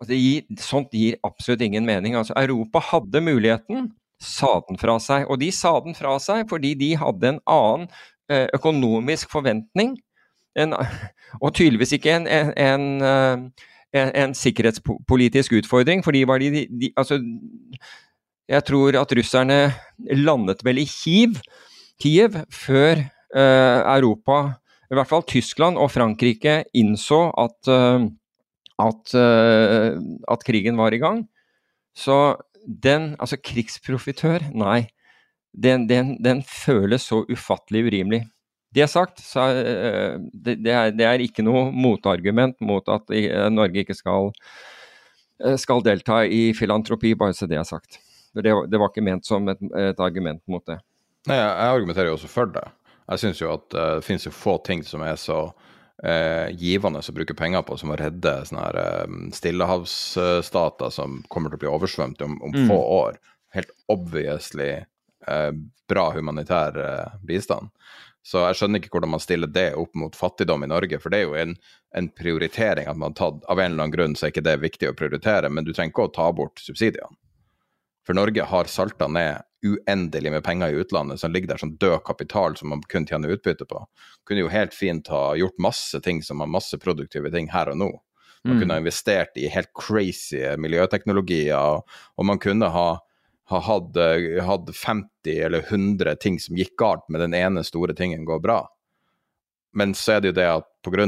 [0.02, 2.15] Altså, gir, sånt gir absolutt ingen mening.
[2.19, 3.89] Altså, Europa hadde muligheten
[4.21, 5.26] sa den fra seg.
[5.30, 7.89] Og de sa den fra seg fordi de hadde en annen
[8.30, 9.97] eh, økonomisk forventning,
[10.60, 10.76] en,
[11.39, 13.54] og tydeligvis ikke en, en, en,
[13.93, 16.04] eh, en, sikkerhetspolitisk utfordring.
[16.04, 17.19] fordi var de, de Altså,
[18.49, 19.60] jeg tror at russerne
[20.12, 21.39] landet vel i Kiev,
[22.01, 23.04] Kiev før
[23.36, 24.58] uh, Europa,
[24.91, 28.04] i hvert fall Tyskland og Frankrike, innså at, uh,
[28.82, 31.27] at, uh, at krigen var i gang.
[31.95, 34.89] Så den Altså, krigsprofitør, nei.
[35.51, 38.21] Den, den, den, føles så ufattelig urimelig.
[38.71, 43.49] Det sagt, så er, det, det, er, det, er, ikke noe motargument mot at uh,
[43.51, 44.31] Norge ikke skal,
[45.60, 47.99] skal delta i filantropi, bare så det er sagt.
[48.31, 50.77] Det, det var ikke ment som et, et argument mot det.
[51.27, 52.63] Nei, jeg, argumenterer jo også for det.
[53.12, 55.41] Jeg syns jo at det finnes jo få ting som er så
[56.05, 61.60] eh, givende å bruke penger på som å redde sånne her stillehavsstater som kommer til
[61.60, 62.63] å bli oversvømt om, om mm.
[62.71, 63.19] få år.
[63.57, 65.51] Helt obviously eh,
[65.91, 66.79] bra humanitær
[67.27, 67.73] bistand.
[68.23, 71.21] Så jeg skjønner ikke hvordan man stiller det opp mot fattigdom i Norge, for det
[71.21, 71.55] er jo en,
[71.97, 74.60] en prioritering at man har tatt Av en eller annen grunn så er ikke det
[74.62, 77.17] viktig å prioritere, men du trenger ikke å ta bort subsidiene.
[78.05, 81.99] For Norge har salta ned uendelig med penger i utlandet som ligger der som død
[82.05, 83.84] kapital som man kun tjener utbytte på.
[84.25, 87.77] Kunne jo helt fint ha gjort masse ting som har masse produktive ting her og
[87.77, 87.91] nå.
[88.43, 88.62] Man mm.
[88.62, 91.81] kunne ha investert i helt crazy miljøteknologier,
[92.17, 92.88] og man kunne ha,
[93.49, 93.97] ha hatt,
[94.45, 98.62] hatt 50 eller 100 ting som gikk galt, med den ene store tingen går bra.
[99.73, 101.06] Men så er det jo det at pga.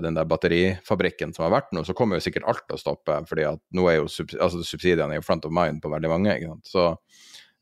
[0.00, 3.16] den der batterifabrikken som har vært nå, så kommer jo sikkert alt til å stoppe.
[3.28, 6.36] fordi at nå er jo altså subsidiene i front of mind på veldig mange.
[6.36, 6.66] ikke sant?
[6.70, 6.84] Så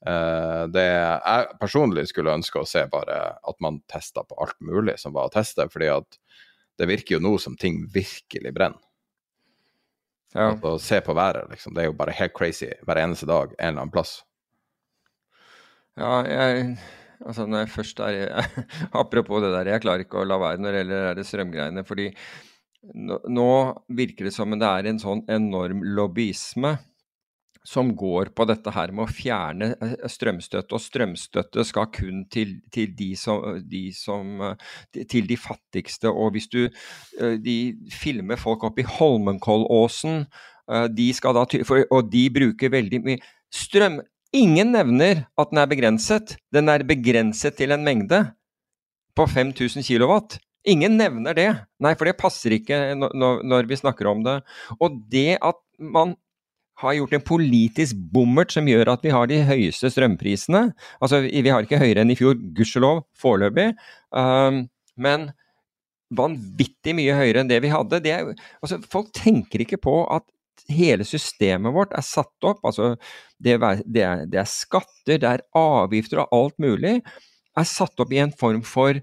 [0.09, 4.99] uh, det jeg personlig skulle ønske å se bare at man testa på alt mulig
[5.01, 5.69] som var å teste.
[5.73, 6.21] fordi at
[6.79, 8.84] det virker jo nå som ting virkelig brenner.
[10.35, 10.51] Ja.
[10.51, 11.75] Altså, se på været, liksom.
[11.75, 14.19] Det er jo bare helt crazy hver eneste dag en eller annen plass.
[15.99, 16.77] Ja, jeg
[17.25, 18.49] Altså når jeg først er
[19.01, 21.85] Apropos det der, jeg klarer ikke å la være når det gjelder det strømgreiene.
[21.87, 22.09] fordi
[22.95, 23.51] nå, nå
[23.97, 26.75] virker det som det er en sånn enorm lobbyisme
[27.65, 30.77] som går på dette her med å fjerne eh, strømstøtte.
[30.77, 34.43] Og strømstøtte skal kun til, til, de, som, de som,
[34.93, 36.13] til de fattigste.
[36.13, 37.59] Og hvis du eh, de
[37.93, 40.27] filmer folk oppe i Holmenkollåsen,
[40.69, 41.47] eh, de skal da,
[41.89, 43.23] og de bruker veldig mye
[43.55, 44.03] strøm
[44.35, 46.33] Ingen nevner at den er begrenset.
[46.51, 48.19] Den er begrenset til en mengde
[49.15, 50.41] på 5000 kW.
[50.67, 51.51] Ingen nevner det.
[51.79, 54.41] Nei, for det passer ikke når vi snakker om det.
[54.83, 56.17] Og det at man
[56.83, 60.67] har gjort en politisk bommert som gjør at vi har de høyeste strømprisene
[60.99, 63.71] Altså, vi har ikke høyere enn i fjor, gudskjelov, foreløpig.
[64.11, 64.65] Um,
[64.99, 65.29] men
[66.15, 68.03] vanvittig mye høyere enn det vi hadde.
[68.05, 68.33] Det er,
[68.63, 70.27] altså, folk tenker ikke på at
[70.71, 72.95] hele systemet vårt er satt opp, altså
[73.43, 77.01] det, det, er, det er skatter, det er avgifter og alt mulig,
[77.55, 78.99] er satt opp i en form for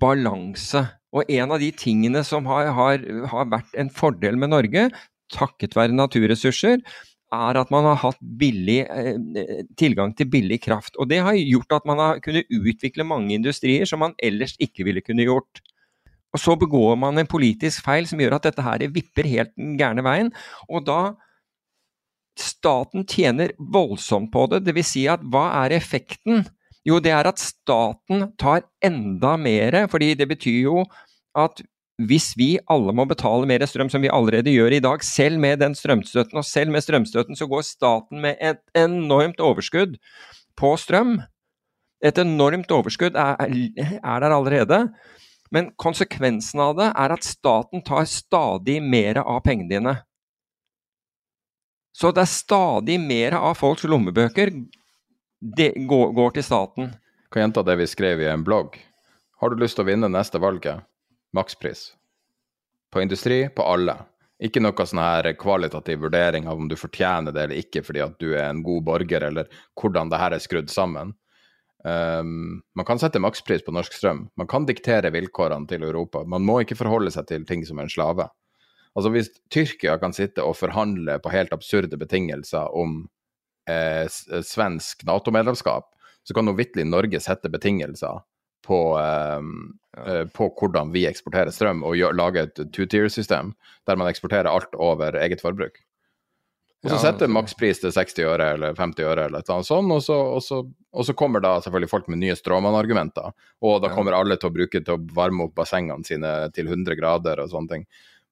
[0.00, 0.86] balanse.
[1.10, 4.86] Og en av de tingene som har, har, har, vært en fordel med Norge,
[5.32, 6.82] takket være naturressurser,
[7.30, 10.96] er at man har hatt billig, eh, tilgang til billig kraft.
[10.98, 14.84] Og det har gjort at man har kunnet utvikle mange industrier som man ellers ikke
[14.84, 15.62] ville kunne gjort.
[16.34, 19.76] Og så begår man en politisk feil som gjør at dette her vipper helt den
[19.78, 20.32] gærne veien.
[20.68, 21.00] Og da
[22.40, 24.62] Staten tjener voldsomt på det.
[24.66, 24.92] Dvs.
[24.94, 26.44] Si at hva er effekten?
[26.86, 30.84] Jo, det er at staten tar enda mer, fordi det betyr jo
[31.36, 31.60] at
[32.08, 35.60] hvis vi alle må betale mer strøm, som vi allerede gjør i dag, selv med
[35.60, 39.98] den strømstøtten, og selv med strømstøtten, så går staten med et enormt overskudd
[40.56, 41.18] på strøm.
[42.00, 43.36] Et enormt overskudd er,
[44.00, 44.86] er der allerede.
[45.52, 49.96] Men konsekvensen av det er at staten tar stadig mer av pengene dine.
[51.92, 54.54] Så det er stadig mer av folks lommebøker
[55.40, 56.92] det går, går til staten.
[57.32, 58.78] Kan gjenta det vi skrev i en blogg.
[59.40, 60.84] Har du lyst til å vinne neste valget?
[61.36, 61.92] Makspris.
[62.90, 63.96] På industri, på alle.
[64.40, 68.16] Ikke noe sånn her kvalitativ vurdering av om du fortjener det eller ikke fordi at
[68.22, 71.12] du er en god borger, eller hvordan det her er skrudd sammen.
[71.84, 74.26] Um, man kan sette makspris på norsk strøm.
[74.36, 76.24] Man kan diktere vilkårene til Europa.
[76.24, 78.26] Man må ikke forholde seg til ting som en slave.
[78.96, 83.04] Altså Hvis Tyrkia kan sitte og forhandle på helt absurde betingelser om
[83.70, 85.86] eh, svensk Nato-medlemskap,
[86.26, 88.20] så kan nå vitterlig Norge sette betingelser
[88.70, 89.54] på, ehm,
[90.06, 93.54] eh, på, hvordan vi eksporterer strøm, og gjør, lage et two-tier-system
[93.88, 95.80] der man eksporterer alt over eget forbruk.
[96.80, 99.68] Og så ja, setter makspris til 60 øre eller 50 øre eller et eller annet
[99.68, 100.60] sånt, og så, og, så,
[100.96, 103.34] og så, kommer da selvfølgelig folk med nye stråmannargumenter.
[103.68, 106.96] Og da kommer alle til å bruke til å varme opp bassengene sine til 100
[106.96, 107.84] grader og sånne ting.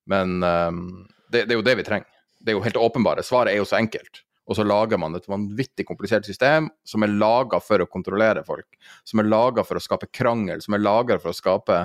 [0.09, 0.81] Men um,
[1.29, 2.09] det, det, er jo det vi trenger.
[2.41, 3.27] Det er jo helt åpenbare.
[3.27, 4.23] Svaret er jo så enkelt.
[4.49, 8.79] Og så lager man et vanvittig komplisert system som er laga for å kontrollere folk.
[9.05, 11.83] Som er laga for å skape krangel, som er laga for å skape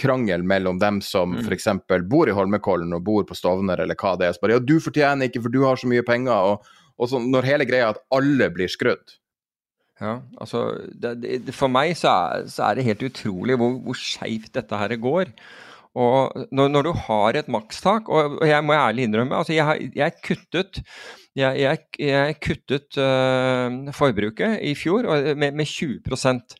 [0.00, 1.44] krangel mellom dem som mm.
[1.44, 1.68] f.eks.
[2.08, 4.36] bor i Holmenkollen og bor på Stovner, eller hva det er.
[4.36, 6.54] Så bare, ja, du fortjener ikke, for du har så mye penger.
[6.54, 9.18] Og, og så, når hele greia er at alle blir skrudd.
[10.00, 10.64] Ja, altså
[10.96, 14.78] det, det, For meg så er, så er, det helt utrolig hvor, hvor skeivt dette
[14.80, 15.34] her går.
[16.00, 19.90] Og når, når, du har et makstak, og, og jeg må ærlig innrømme altså jeg,
[19.98, 20.80] jeg kuttet
[21.38, 25.06] jeg, jeg, jeg kuttet uh, forbruket i fjor
[25.38, 26.56] med, med 20%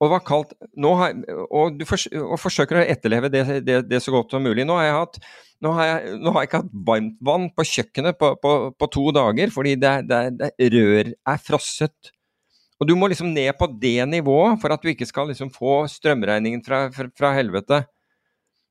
[0.00, 0.54] Og var kaldt.
[0.78, 1.16] Har,
[1.50, 4.64] og du fors og forsøker å etterleve det, det, det, så godt som mulig.
[4.64, 5.18] Nå har jeg, hatt,
[5.60, 8.90] nå har jeg, nå har jeg ikke hatt varmt vann på kjøkkenet på, på, på
[8.94, 12.14] to dager fordi det, det, rør er frosset.
[12.80, 15.82] Og du må liksom ned på det nivået for at du ikke skal liksom få
[15.92, 17.82] strømregningen fra, fra, fra helvete.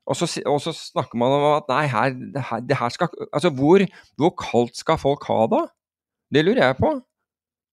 [0.09, 3.11] Og så, og så, snakker man om at nei, her, det her, det her skal
[3.29, 3.83] Altså, hvor,
[4.17, 5.61] hvor kaldt skal folk ha da?
[6.33, 6.95] Det lurer jeg på.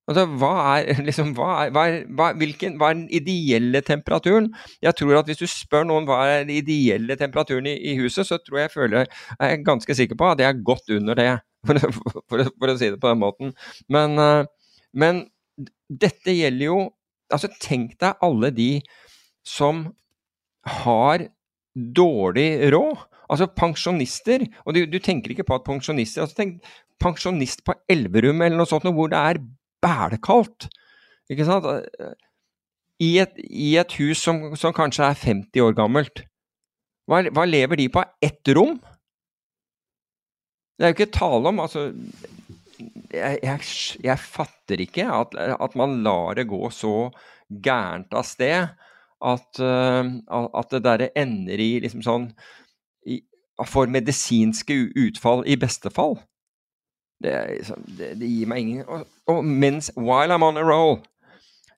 [0.06, 4.52] Altså, hva er, liksom, hva er, hva er, hva, hvilken, hva er den ideelle temperaturen?
[4.84, 8.28] Jeg tror at Hvis du spør noen hva er den ideelle temperaturen i, i huset,
[8.28, 11.18] så tror jeg jeg føler jeg er ganske sikker på at det er godt under
[11.18, 11.30] det,
[11.66, 13.56] for, for, for, for å si det på den måten.
[13.92, 15.26] Men, uh, men,
[15.86, 16.78] dette gjelder jo
[17.30, 18.70] altså Tenk deg alle de
[19.46, 19.84] som
[20.82, 21.24] har
[21.76, 23.04] dårlig råd.
[23.26, 24.46] Altså pensjonister.
[24.64, 26.60] Og du, du tenker ikke på at pensjonister altså Tenk
[27.02, 29.42] pensjonist på Elverum eller noe sånt, hvor det er
[29.84, 30.68] bælekaldt.
[31.32, 31.66] Ikke sant?
[33.02, 36.24] I et, i et hus som, som, kanskje er 50 år gammelt.
[37.06, 38.04] Hva, hva, lever de på?
[38.24, 38.78] Ett rom?
[40.76, 41.86] Det er jo ikke tale om Altså,
[43.12, 43.68] jeg, jeg,
[44.04, 47.10] jeg fatter ikke at, at, man lar det gå så
[47.48, 48.72] gærent av sted
[49.24, 52.30] at, uh, at det derre ender i liksom sånn
[53.06, 53.22] i,
[53.64, 56.18] For medisinske utfall i beste fall.
[57.22, 60.98] Det, liksom, det, det, gir meg ingen og, og, mens While I'm on a roll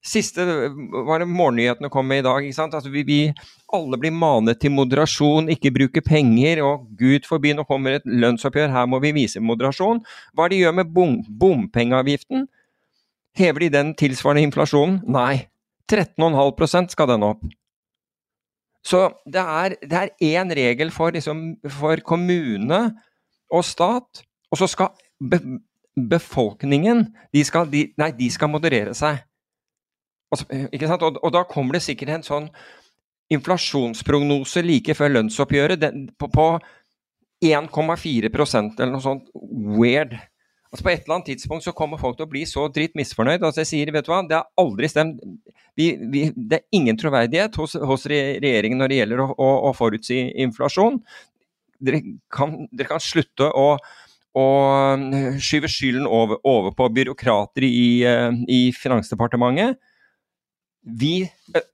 [0.03, 0.45] Siste
[1.07, 2.45] var det morgennyhetene kom med i dag.
[2.63, 3.19] Altså vi, vi,
[3.75, 6.63] alle blir manet til moderasjon, ikke bruke penger.
[6.65, 10.01] Og gud forby, nå kommer et lønnsoppgjør, her må vi vise moderasjon.
[10.33, 12.47] Hva er det de gjør med bom, bompengeavgiften?
[13.39, 15.01] Hever de den tilsvarende inflasjonen?
[15.11, 15.49] Nei.
[15.91, 17.45] 13,5% skal den opp.
[18.85, 22.81] Så det er én regel for, liksom, for kommune
[23.53, 24.23] og stat,
[24.53, 25.41] og så skal be,
[25.99, 29.25] befolkningen de skal, de, nei, de skal moderere seg.
[30.33, 30.47] Altså,
[31.01, 32.49] og, og, da kommer det sikkert en sånn
[33.33, 36.49] inflasjonsprognose like før lønnsoppgjøret den, på, på
[37.45, 40.17] 1,4% eller noe sånt weird.
[40.69, 43.41] Altså På et eller annet tidspunkt så kommer folk til å bli så dritt misfornøyd.
[43.41, 45.23] Altså jeg sier, vet du hva, Det har aldri stemt
[45.79, 49.73] vi, vi, Det er ingen troverdighet hos, hos, regjeringen når det gjelder å, å, å
[49.77, 51.01] forutsi inflasjon.
[51.79, 52.03] Dere
[52.35, 53.71] kan, dere kan slutte å
[54.39, 54.45] å
[55.43, 59.79] skyve skylden over, over på byråkrater i, eh, i, Finansdepartementet.
[60.83, 61.29] Vi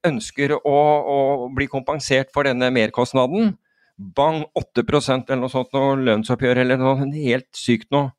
[0.07, 0.79] ønsker å,
[1.15, 1.19] å,
[1.55, 3.55] bli kompensert for denne merkostnaden.
[3.95, 8.11] Bang, 8% eller noe sånt, noe lønnsoppgjør eller noe helt sykt noe.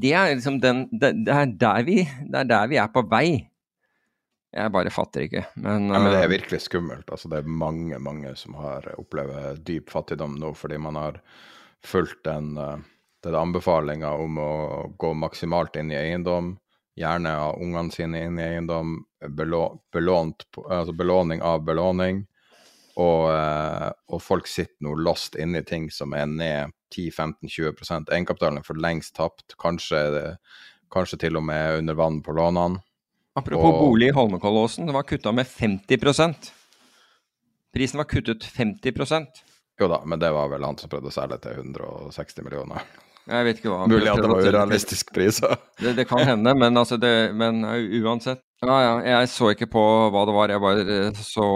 [0.00, 3.28] Det er liksom den det, det, er vi, det er der vi er på vei.
[4.56, 5.42] Jeg bare fatter ikke.
[5.54, 7.10] Men, ja, men det er eh, virkelig skummelt.
[7.12, 11.18] Altså, det er mange, mange som har opplevd dyp fattigdom nå fordi man har
[11.84, 12.78] fulgt den, eh,
[13.26, 14.52] den anbefalinga om å
[14.98, 16.54] gå maksimalt inn i eiendom,
[16.96, 18.96] gjerne av ungene sine inn i eiendom,
[19.36, 22.24] belå, belånt, altså belåning av belåning.
[22.96, 28.62] Og, eh, og, folk sitter nå lost inne i ting som er ned 10-15-20% Egenkapitalen
[28.62, 29.56] er for lengst tapt.
[29.60, 30.00] Kanskje,
[30.92, 32.80] kanskje, til og med under vann på lånene.
[33.36, 36.54] Apropos og, bolig i Holmenkollåsen, det var kutta med 50%
[37.76, 39.42] Prisen var kuttet 50%
[39.80, 42.86] jo da, men det var vel han som prøvde å selge til 160 millioner.
[43.26, 45.40] Jeg vet ikke hva Mulig at det var urealistisk pris.
[45.82, 48.42] det, det, kan hende, men, altså det, men uansett.
[48.62, 49.82] Ja, ja, jeg så ikke på
[50.14, 51.46] hva det var, jeg bare så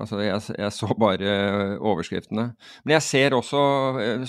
[0.00, 1.34] Altså, jeg, jeg så bare
[1.78, 2.48] overskriftene.
[2.82, 3.60] Men jeg ser også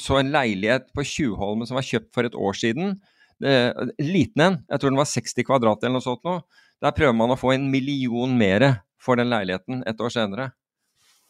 [0.01, 2.97] så en leilighet på Tjuvholmen som var kjøpt for et år siden.
[3.41, 3.55] Det,
[4.03, 6.43] liten en, jeg tror den var 60 kvadrat eller noe sånt noe.
[6.83, 8.67] Der prøver man å få en million mer
[9.01, 10.51] for den leiligheten et år senere.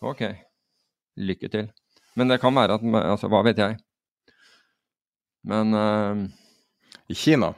[0.02, 0.26] Ok.
[1.16, 1.70] Lykke til.
[2.18, 3.78] Men det kan være at Altså, hva vet jeg.
[5.46, 6.26] Men uh,
[7.08, 7.54] I Kina,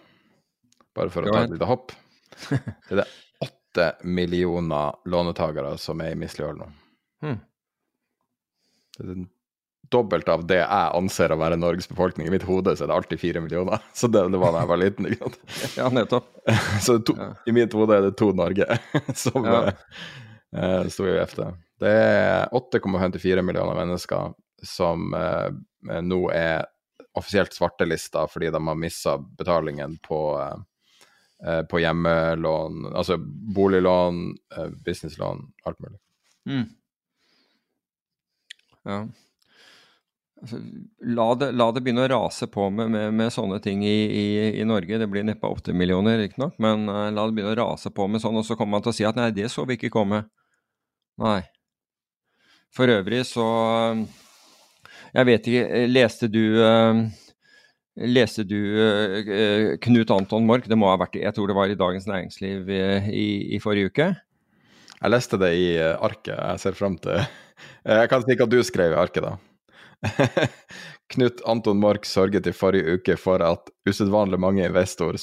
[0.95, 1.93] bare for å ta et lite hopp,
[2.91, 3.07] er det
[3.43, 6.69] åtte millioner låntakere som er i mislighold nå.
[7.23, 7.39] Hmm.
[8.97, 9.25] Det er
[9.91, 12.27] dobbelt av det jeg anser å være Norges befolkning.
[12.27, 13.83] I mitt hode så er det alltid fire millioner.
[13.95, 15.07] Så det, det var da jeg var liten.
[15.11, 15.39] Ikke sant?
[15.79, 16.27] ja, nettopp.
[16.83, 17.31] så to, ja.
[17.47, 18.67] i mitt hode er det to Norge
[19.15, 19.61] som ja.
[20.55, 21.51] uh, sto i EFTA.
[21.79, 24.33] Det er 8,54 millioner mennesker
[24.65, 25.53] som uh,
[26.01, 26.65] nå er
[27.17, 30.19] offisielt svartelista fordi de har mista betalingen på,
[31.45, 33.17] eh, på hjemmelån, altså
[33.57, 34.25] boliglån,
[34.57, 35.99] eh, businesslån, alt mulig.
[36.47, 36.67] Mm.
[38.87, 39.07] Ja.
[40.41, 40.59] Altså,
[41.01, 44.25] la, det, la, det, begynne å rase på med, med, med sånne ting i, i,
[44.61, 44.99] i, Norge.
[45.01, 48.21] Det blir neppe åtte millioner, riktignok, men uh, la det begynne å rase på med
[48.21, 50.27] sånn, og så kommer man til å si at nei, det så vi ikke komme.
[51.17, 51.41] Nei.
[52.75, 53.47] For øvrig så
[55.17, 56.43] Jeg vet ikke Leste du
[57.97, 60.67] Leste du uh, Knut Anton Mork?
[60.69, 64.11] Det må ha vært jeg tror det var i Dagens Næringsliv i, i forrige uke?
[64.97, 66.33] Jeg leste det i arket.
[66.33, 67.19] Jeg ser fram til
[67.97, 69.35] Jeg kan si hva du skrev i arket, da.
[71.13, 75.17] Knut Anton Mork sørget i forrige uke for at usedvanlig mange investorer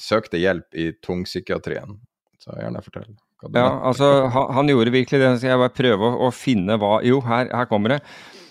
[0.00, 1.98] søkte hjelp i tungpsykiatrien.
[2.40, 3.12] Så gjerne fortell.
[3.48, 5.30] Ja, altså han, han, gjorde virkelig det.
[5.40, 8.02] Skal jeg bare prøve å, å finne hva Jo, her, her kommer det.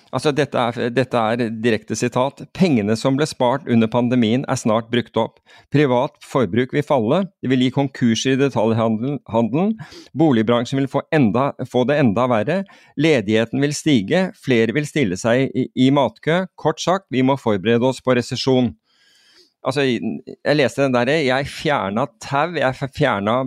[0.09, 2.41] Altså, dette er, dette er, direkte sitat.
[2.57, 5.37] Pengene som ble spart under pandemien er snart brukt opp.
[5.73, 9.75] Privat forbruk vil falle, det vil gi konkurser i detaljhandelen,
[10.17, 12.59] boligbransjen vil få, enda, få, det enda verre,
[12.97, 16.41] ledigheten vil stige, flere vil stille seg i, i matkø.
[16.57, 18.73] Kort sagt, vi må forberede oss på resesjon.
[19.59, 23.43] Altså, jeg leste den derre, jeg fjerna tau, jeg fjerna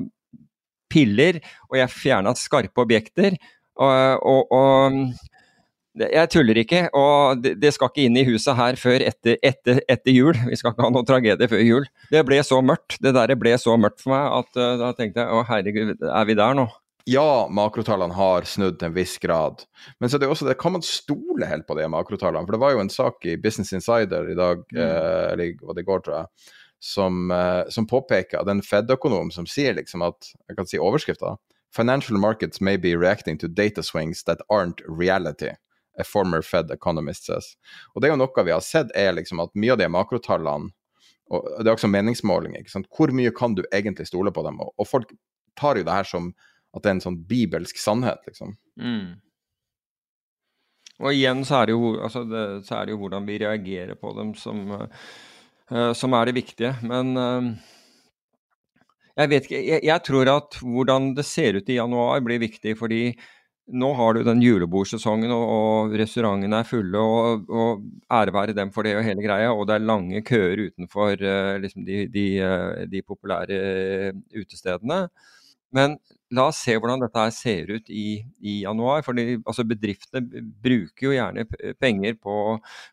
[0.92, 1.40] piller,
[1.70, 3.40] og jeg fjerna skarpe objekter.
[3.80, 5.30] og, og, og
[5.92, 10.12] jeg tuller ikke, og det, skal ikke inn i huset her før etter, etter, etter,
[10.14, 10.36] jul.
[10.48, 11.88] Vi skal ikke ha noen tragedie før jul.
[12.12, 15.20] Det ble så mørkt, det der ble så mørkt for meg at uh, da tenkte
[15.20, 16.64] jeg å herregud, er vi der nå?
[17.10, 19.64] Ja, makrotallene har snudd til en viss grad.
[20.00, 22.46] Men så er det også det, kan man stole helt på de makrotallene?
[22.46, 24.82] For det var jo en sak i Business Insider i dag, mm.
[24.84, 26.52] eh, eller hva det går, tror jeg,
[26.82, 31.36] som, eh, som påpeker den en Fed-økonom som sier liksom at Jeg kan si overskrifta.
[31.70, 35.54] Financial markets may be reacting to data swings that aren't reality
[35.98, 37.56] a former Fed economist says.
[37.94, 40.72] Og det er jo noe vi har sett, er liksom at mye av de makrotallene
[41.32, 42.58] og Det er også meningsmåling.
[42.58, 42.88] ikke sant?
[42.92, 44.60] Hvor mye kan du egentlig stole på dem?
[44.60, 45.14] Og, folk
[45.56, 46.34] tar jo det her som
[46.74, 48.56] at det er en sånn bibelsk sannhet, liksom.
[48.76, 49.20] Mm.
[51.00, 54.12] Og igjen så er, jo, altså det, så er det jo hvordan vi reagerer på
[54.16, 55.08] dem som, uh,
[55.96, 56.74] som er det viktige.
[56.86, 57.52] Men uh,
[59.16, 59.60] jeg vet ikke.
[59.60, 63.04] Jeg, jeg, tror at hvordan det ser ut i januar blir viktig, fordi
[63.72, 68.72] nå har du den julebordsesongen, og, og restaurantene er fulle, og, og, ære være dem
[68.74, 69.52] for det og hele greia.
[69.54, 72.26] Og det er lange køer utenfor uh, liksom de, de,
[72.90, 73.60] de, populære
[74.34, 75.06] utestedene.
[75.72, 75.96] Men
[76.32, 79.02] la oss se hvordan dette her ser ut i, i januar.
[79.04, 81.44] for altså Bedriftene bruker jo gjerne
[81.80, 82.36] penger på,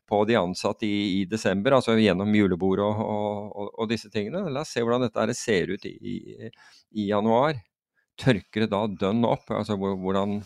[0.09, 2.99] på de ansatte i, i, desember, altså gjennom julebord og,
[3.71, 4.43] og, disse tingene.
[4.51, 6.17] La oss se hvordan dette her ser ut i,
[6.91, 7.61] i januar
[8.19, 9.47] tørker det da dønn opp?
[9.55, 10.41] Altså hvordan,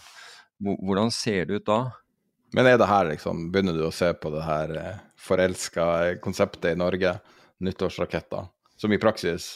[0.61, 1.81] hvordan ser det ut da?
[2.53, 5.85] Men er det her liksom, begynner du å se på det her eh, forelska
[6.21, 7.15] konseptet i Norge,
[7.63, 8.45] nyttårsraketter,
[8.77, 9.55] som i praksis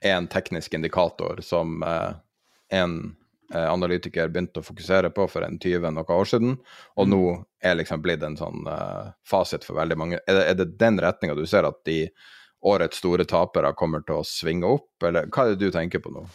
[0.00, 2.16] er en teknisk indikator som eh,
[2.70, 2.96] en
[3.54, 6.58] eh, analytiker begynte å fokusere på for en 20 noen år siden,
[6.96, 7.14] og mm.
[7.14, 7.22] nå
[7.62, 10.20] er liksom blitt en sånn eh, fasit for veldig mange.
[10.26, 12.04] Er det, er det den retninga du ser at de
[12.66, 16.12] årets store tapere kommer til å svinge opp, eller hva er det du tenker på
[16.12, 16.26] nå?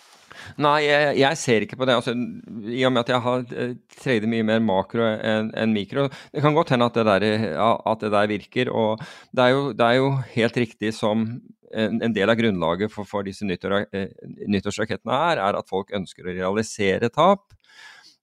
[0.62, 1.96] Nei, jeg, jeg, ser ikke på det.
[1.98, 6.08] Altså, I og med at jeg har uh, tradet mye mer makro enn en mikro.
[6.34, 7.26] Det kan godt hende at det der,
[7.56, 8.72] at det der virker.
[8.74, 11.26] Og det er, jo, det er, jo, helt riktig som
[11.74, 14.08] en, del av grunnlaget for, for disse nyttår, uh,
[14.52, 17.48] nyttårsrakettene er, er at folk ønsker å realisere tap.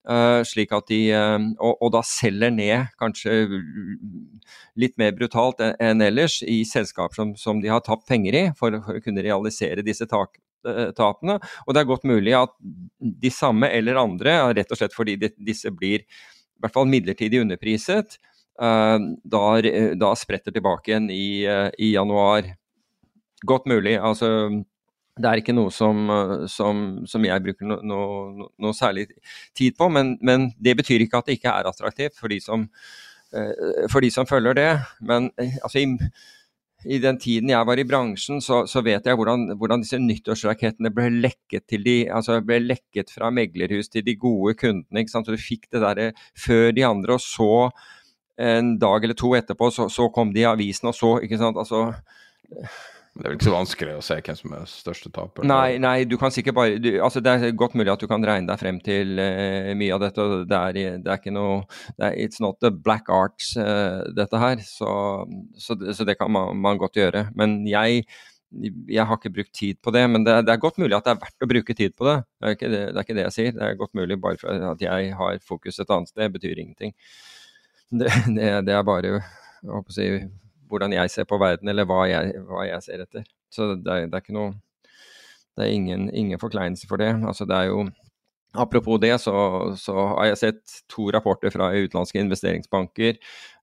[0.03, 3.45] Uh, slik at de, uh, og, og, da selger ned kanskje
[4.75, 8.75] litt mer brutalt enn ellers i selskaper som, som de har tapt penger i, for,
[8.83, 10.35] for å kunne realisere disse tak,
[10.67, 11.39] uh, tapene.
[11.63, 12.51] Og det er godt mulig at
[12.99, 16.03] de samme eller andre, rett og slett fordi disse blir
[16.63, 18.17] i hvert fall midlertidig underpriset,
[18.61, 18.97] eh,
[19.35, 19.43] da,
[19.99, 22.47] da spretter tilbake igjen i, eh, i, januar.
[23.47, 23.97] Godt mulig.
[23.99, 24.63] altså
[25.13, 26.07] det er ikke noe som,
[26.49, 29.07] som, som jeg bruker noe, no, noe, særlig
[29.53, 32.63] tid på, men, men, det betyr ikke at det ikke er attraktivt for de som,
[33.91, 34.71] for de som følger det.
[35.05, 36.09] Men altså, i,
[36.85, 40.91] i den tiden jeg var i bransjen, så, så vet jeg hvordan, hvordan, disse nyttårsrakettene
[40.95, 45.05] ble lekket, de, altså ble lekket fra meglerhus til de gode kundene.
[45.07, 47.69] Så du fikk det derre før de andre, og så
[48.41, 51.59] en dag eller to etterpå, så, så kom de i avisen, og så ikke sant,
[51.61, 51.85] altså
[53.13, 55.45] det er vel ikke så vanskelig å se hvem som er største taper?
[55.45, 58.25] Nei, nei du kan sikkert bare du, altså Det er godt mulig at du kan
[58.25, 60.25] regne deg frem til uh, mye av dette.
[60.49, 61.59] det er, det er ikke noe
[61.99, 64.65] det er, It's not the black arts, uh, dette her.
[64.65, 64.89] Så,
[65.61, 67.27] så, så, det kan man, man, godt gjøre.
[67.37, 68.07] Men jeg,
[68.89, 70.07] jeg har ikke brukt tid på det.
[70.09, 72.19] Men det, det, er godt mulig at det er verdt å bruke tid på det.
[72.25, 73.55] Det er ikke det, er ikke jeg sier.
[73.59, 76.97] Det er godt mulig bare for at jeg har fokus et annet sted, betyr ingenting.
[77.93, 78.09] Det,
[78.65, 80.07] det er bare jeg håper å si,
[80.73, 83.27] hvordan jeg ser på verden, eller hva jeg, hva jeg ser etter.
[83.53, 84.55] Så det er, det er, ikke noe
[85.53, 87.13] Det er ingen, ingen forkleinelse for det.
[87.29, 87.83] Altså det er jo
[88.53, 89.33] Apropos det, så,
[89.77, 93.15] så, har jeg sett to rapporter fra utenlandske investeringsbanker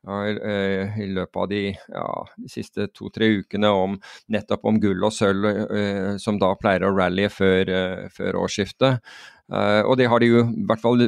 [0.08, 3.94] uh, i løpet av de, ja, de siste to-tre ukene om
[4.34, 9.06] nettopp om gull og sølv, uh, som da pleier å rallye før, uh, før årsskiftet.
[9.50, 11.00] Uh, og det har de jo i hvert fall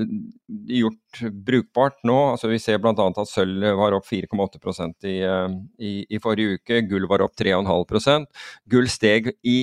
[0.67, 2.17] gjort brukbart nå.
[2.33, 2.91] altså Vi ser bl.a.
[2.91, 5.47] at sølv var opp 4,8% i, uh,
[5.79, 6.81] i, i, forrige uke.
[6.91, 8.27] Gull var opp 3,5%
[8.73, 9.61] Gull steg i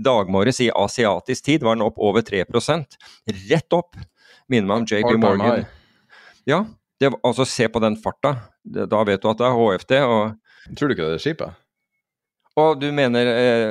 [0.00, 4.00] dagmorges i asiatisk tid, var den opp over 3 Rett opp!
[4.48, 5.66] Minner meg om JP Morgan.
[6.48, 6.64] Ja,
[7.00, 8.34] det, altså se på den farta.
[8.64, 9.94] Da vet du at det er HFD.
[10.02, 11.58] og Tror du ikke det er skipet?
[12.60, 13.68] Og du mener eh,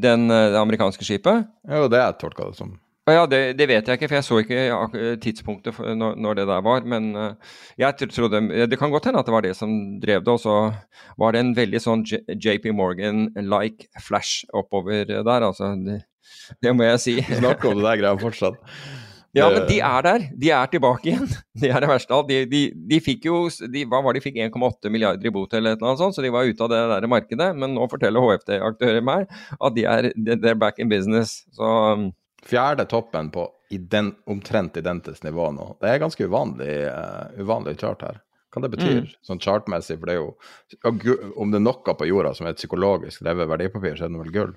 [0.00, 1.48] den, det amerikanske skipet?
[1.68, 2.76] Ja, det jeg tolka det som.
[3.06, 6.64] Ja, det, det, vet jeg ikke, for jeg så ikke tidspunktet når, når det der
[6.66, 6.82] var.
[6.82, 9.70] Men uh, jeg trodde Det kan godt hende at det var det som
[10.02, 10.34] drev det.
[10.34, 10.56] Og så
[11.18, 15.76] var det en veldig sånn JP Morgan-like flash oppover der, altså.
[15.78, 16.00] Det,
[16.58, 17.20] det må jeg si.
[17.22, 18.58] Snakker om det der greia fortsatt.
[19.36, 20.22] Ja, men de er der.
[20.40, 21.26] De er tilbake igjen.
[21.60, 22.30] De er det verste av alt.
[22.30, 25.52] De, de, de, fikk jo de, Hva var det, de fikk 1,8 milliarder i bot
[25.56, 27.50] eller noe sånt, så de var ute av det der markedet.
[27.58, 29.26] Men nå forteller HFT-aktører meg
[29.60, 31.42] at de er they're back in business.
[31.52, 32.08] Så um,
[32.46, 35.72] fjerde toppen på ident, omtrent identisk nivå nå.
[35.82, 38.22] Det er ganske uvanlig, uh, uvanlig chart her.
[38.54, 39.10] Hva det betyr mm.
[39.26, 40.30] sånn chartmessig, for det er jo
[41.36, 44.22] Om det er noe på jorda som er et psykologisk drevet verdipapir, så er det
[44.22, 44.54] vel gull.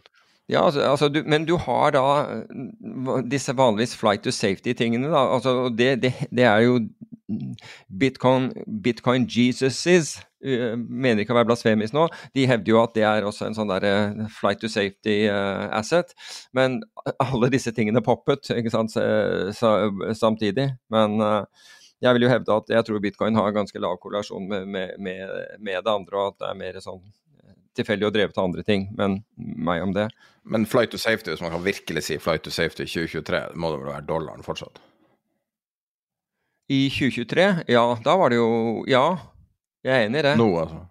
[0.50, 2.06] Ja, altså, altså du, men du har da
[2.48, 5.12] eh, disse vanligvis flight to safety-tingene.
[5.12, 6.80] da, altså det, det, det, er jo
[8.00, 8.50] Bitcoin,
[8.84, 12.06] Bitcoin Jesuses mener ikke å være blasfemisk nå.
[12.36, 15.68] De hevder jo at det er også en sånn der uh, flight to safety uh,
[15.76, 16.14] asset.
[16.56, 16.80] Men
[17.18, 18.96] alle disse tingene poppet ikke sant,
[20.16, 20.70] samtidig.
[20.94, 21.20] Men
[22.00, 25.40] jeg vil jo hevde at jeg tror bitcoin har ganske lav korrelasjon med, med, med,
[25.60, 27.02] med det andre, og at det er mer sånn
[27.80, 30.10] tilfeldig og drevet av andre ting, men meg om det.
[30.50, 33.82] Men flight to safety, hvis man kan virkelig si flight to safety 2023, må det
[33.82, 34.82] vel være dollaren fortsatt?
[36.70, 37.48] I 2023?
[37.72, 39.18] Ja, da var det jo Ja,
[39.86, 40.38] jeg er enig i det.
[40.40, 40.86] Nå, altså.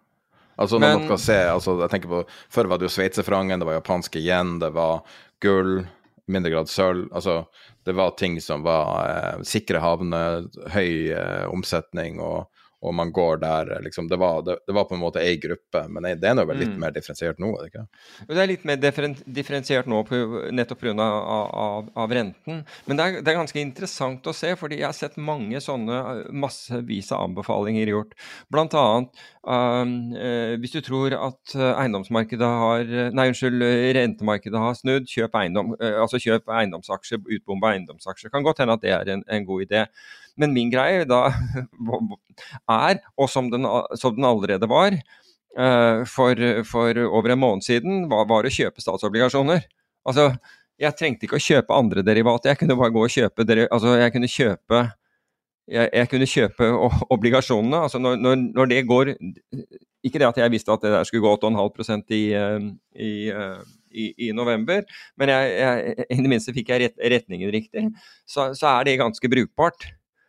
[0.58, 2.20] Altså når men, man skal se, altså jeg tenker på,
[2.50, 5.04] Før var det jo sveitserfrangen, det var japanske yen, det var
[5.44, 5.84] gull,
[6.26, 7.06] mindre grad sølv.
[7.14, 7.44] Altså
[7.86, 12.48] det var ting som var eh, sikre havner, høy eh, omsetning og
[12.78, 15.80] og man går der liksom, det var, det, det var, på en måte ei gruppe,
[15.90, 16.78] men det er nå vel litt mm.
[16.84, 17.50] mer differensiert nå?
[17.64, 17.82] Det?
[18.28, 20.20] Det er litt mer differensiert nå på,
[20.54, 20.94] nettopp pga.
[20.98, 22.60] Av, av, av renten.
[22.86, 25.98] Men det er, det er, ganske interessant å se, fordi jeg har sett mange sånne
[26.30, 28.14] massevis av anbefalinger gjort.
[28.52, 33.64] Blant annet um, eh, hvis du tror at eiendomsmarkedet har Nei, unnskyld,
[33.98, 38.32] rentemarkedet har snudd, kjøp, eiendom, eh, altså kjøp eiendomsaksjer, utbomba eiendomsaksjer.
[38.34, 39.84] Kan godt hende at det er en, en god idé.
[40.38, 41.26] Men min greie da
[42.88, 43.66] er, og som den,
[43.98, 44.94] som den allerede var
[45.58, 49.66] uh, for, for, over en måned siden, var, var, å kjøpe statsobligasjoner.
[50.08, 50.30] Altså,
[50.78, 54.14] jeg trengte ikke å kjøpe andre derivater, jeg kunne bare gå og kjøpe altså, jeg
[54.14, 54.86] kunne kjøpe
[55.68, 56.68] jeg, jeg kunne kjøpe
[57.12, 57.82] obligasjonene.
[57.86, 59.12] altså når, når, når, det går
[60.06, 63.62] Ikke det at jeg visste at det der skulle gå 8,5 i, eh, i, eh,
[63.90, 64.84] i, i, november,
[65.18, 67.88] men jeg, jeg, i det minste fikk jeg ret, retningen riktig.
[68.24, 69.88] Så, så, er det ganske brukbart.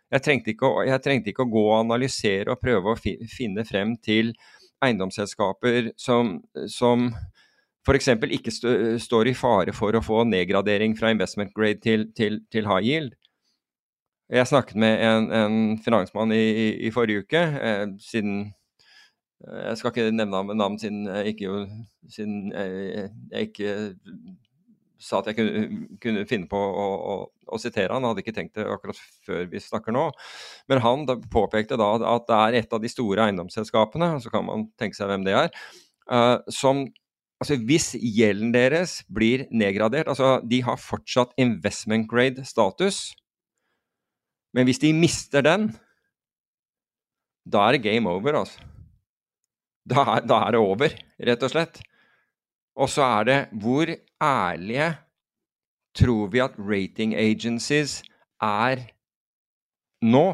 [0.10, 3.66] Jeg trengte, å, jeg trengte, ikke å, gå og analysere og prøve å fi, finne
[3.68, 4.34] frem til
[4.82, 6.39] eiendomsselskaper som,
[6.72, 7.10] som
[7.86, 8.10] f.eks.
[8.39, 8.74] ikke st
[9.05, 13.16] står i fare for å få nedgradering fra investment grade til, til, til high yield.
[14.30, 18.36] Jeg snakket med en, en finansmann i, i, i, forrige uke, eh, siden
[19.47, 21.64] eh, Jeg skal ikke nevne navn siden jeg ikke,
[22.14, 23.74] siden jeg, jeg ikke
[25.00, 28.60] sa at jeg kunne, kunne finne på å, å, å, sitere han, hadde ikke tenkt
[28.60, 30.10] det akkurat før vi snakker nå.
[30.72, 34.45] Men han da påpekte da at det er et av de store eiendomsselskapene, så kan
[34.47, 35.54] man tenke seg hvem det er,
[36.12, 36.88] uh, som
[37.39, 43.14] Altså Hvis gjelden deres blir nedgradert altså De har fortsatt investment grade status,
[44.52, 45.70] men hvis de mister den,
[47.47, 48.66] da er det game over, altså.
[49.89, 50.95] Da er, da er det over,
[51.30, 51.80] rett og slett.
[52.80, 53.91] Og så er det hvor
[54.23, 54.93] ærlige
[55.99, 57.99] tror vi at rating agencies
[58.41, 58.86] er
[60.01, 60.27] nå?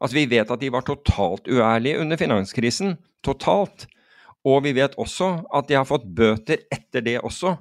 [0.00, 2.94] Altså, vi vet at de var totalt uærlige under finanskrisen.
[3.24, 3.88] Totalt.
[4.44, 7.56] Og vi vet også at de har fått bøter etter det også.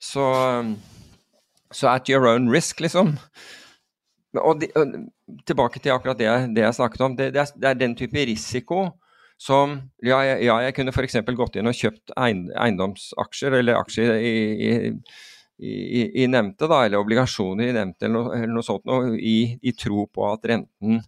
[0.00, 0.24] Så,
[1.70, 3.14] så at your own risk, liksom.
[4.34, 4.94] Og, de, og
[5.46, 7.16] tilbake til akkurat det, det jeg snakket om.
[7.18, 8.88] Det, det, er, det, er, den type risiko
[9.40, 11.18] som Ja, jeg, ja, jeg kunne f.eks.
[11.36, 14.34] gått inn og kjøpt eiendomsaksjer eller aksjer i,
[14.68, 14.72] i,
[15.60, 19.72] i, i nevnte, da, eller obligasjoner i nevnte, eller noe, eller noe sånt noe, i,
[19.80, 21.00] tro på at renten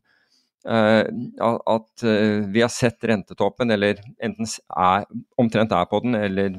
[0.69, 5.05] uh, At uh, vi har sett rentetoppen, eller enten er,
[5.41, 6.57] omtrent er på den, eller,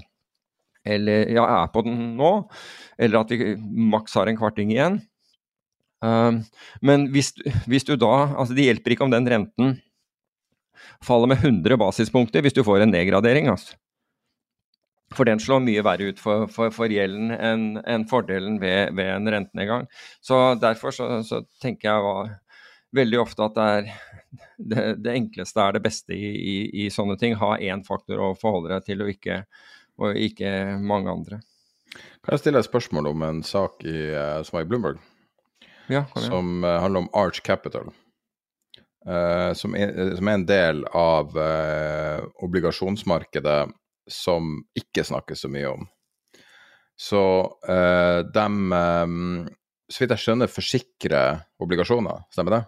[0.85, 2.35] eller ja, er på den nå,
[3.01, 3.55] eller at vi
[3.93, 5.01] maks har en kvarting igjen.
[6.03, 6.41] Uh,
[6.85, 7.31] men hvis,
[7.65, 9.77] hvis, du da Altså, det hjelper ikke om den renten
[11.03, 13.49] faller med 100 basispunkter hvis du får en nedgradering.
[13.51, 13.77] Altså.
[15.13, 19.11] For den slår mye verre ut for, for, for gjelden enn en fordelen ved, ved,
[19.13, 19.85] en rentenedgang.
[20.25, 22.33] Så derfor så, så tenker jeg
[22.97, 23.87] veldig ofte at det er
[24.57, 27.37] det, det, enkleste er det beste i, i, i sånne ting.
[27.41, 29.43] Ha én faktor å forholde deg til, og ikke,
[30.01, 31.41] og ikke, mange andre.
[32.23, 35.01] Kan jeg stille et spørsmål om en sak i, eh, som var i Bloomberg?
[35.91, 37.91] Ja, som uh, handler om Arch Capital.
[39.03, 43.65] Uh, som, er, som, er, en del av uh, obligasjonsmarkedet
[44.07, 45.83] som ikke snakkes så mye om.
[46.99, 47.19] Så
[47.65, 48.43] de,
[49.89, 52.59] så vidt jeg skjønner, forsikrer obligasjoner, stemmer det?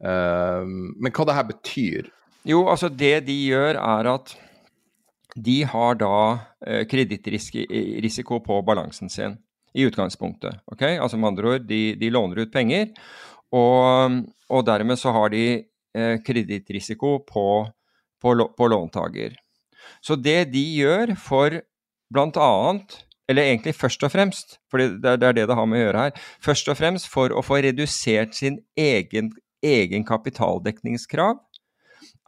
[0.00, 2.08] men hva det her betyr?
[2.48, 4.32] Jo, altså det de gjør, er at
[5.36, 6.14] de har da
[6.88, 9.36] kredittrisiko på balansen sin
[9.76, 10.62] i utgangspunktet.
[10.72, 10.96] Okay?
[10.96, 12.94] Altså Med andre ord, de, de låner ut penger,
[13.56, 17.46] og, og, dermed så har de eh, kredittrisiko på,
[18.22, 19.36] på, på låntaker.
[20.04, 21.60] Så det de gjør for
[22.12, 22.52] bl.a.
[23.26, 26.02] Eller egentlig først og fremst, for det, det, er det det har med å gjøre
[26.04, 26.26] her.
[26.42, 29.32] Først og fremst for å få redusert sin egen,
[29.66, 31.40] egen kapitaldekningskrav,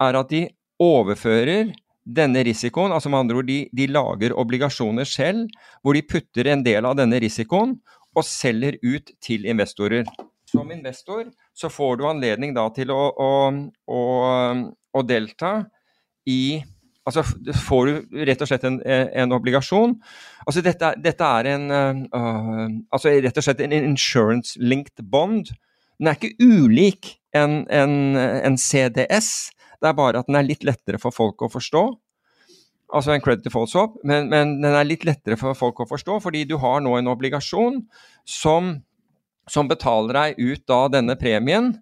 [0.03, 0.49] er at de
[0.83, 1.71] overfører
[2.09, 5.47] denne risikoen, altså med andre ord, de, de, lager obligasjoner selv,
[5.83, 7.77] hvor de putter en del av denne risikoen
[8.17, 10.09] og selger ut til investorer.
[10.49, 13.31] Som investor så får du anledning da til å, å,
[13.93, 14.03] å,
[14.97, 15.55] å delta
[16.29, 16.41] i
[17.09, 17.23] Altså
[17.57, 19.95] får du rett og slett en, en obligasjon.
[20.45, 25.55] Altså dette, dette er en uh, altså rett og slett en insurance-linked bond.
[25.97, 29.31] Den er ikke ulik en, en, en CDS.
[29.81, 31.87] Det er bare at den er litt lettere for folk å forstå.
[32.89, 36.23] Altså en credit default swap, men, men, den er litt lettere for folk å forstå,
[36.25, 37.83] fordi du har nå en obligasjon
[38.25, 38.79] som,
[39.53, 41.73] som betaler deg ut da denne premien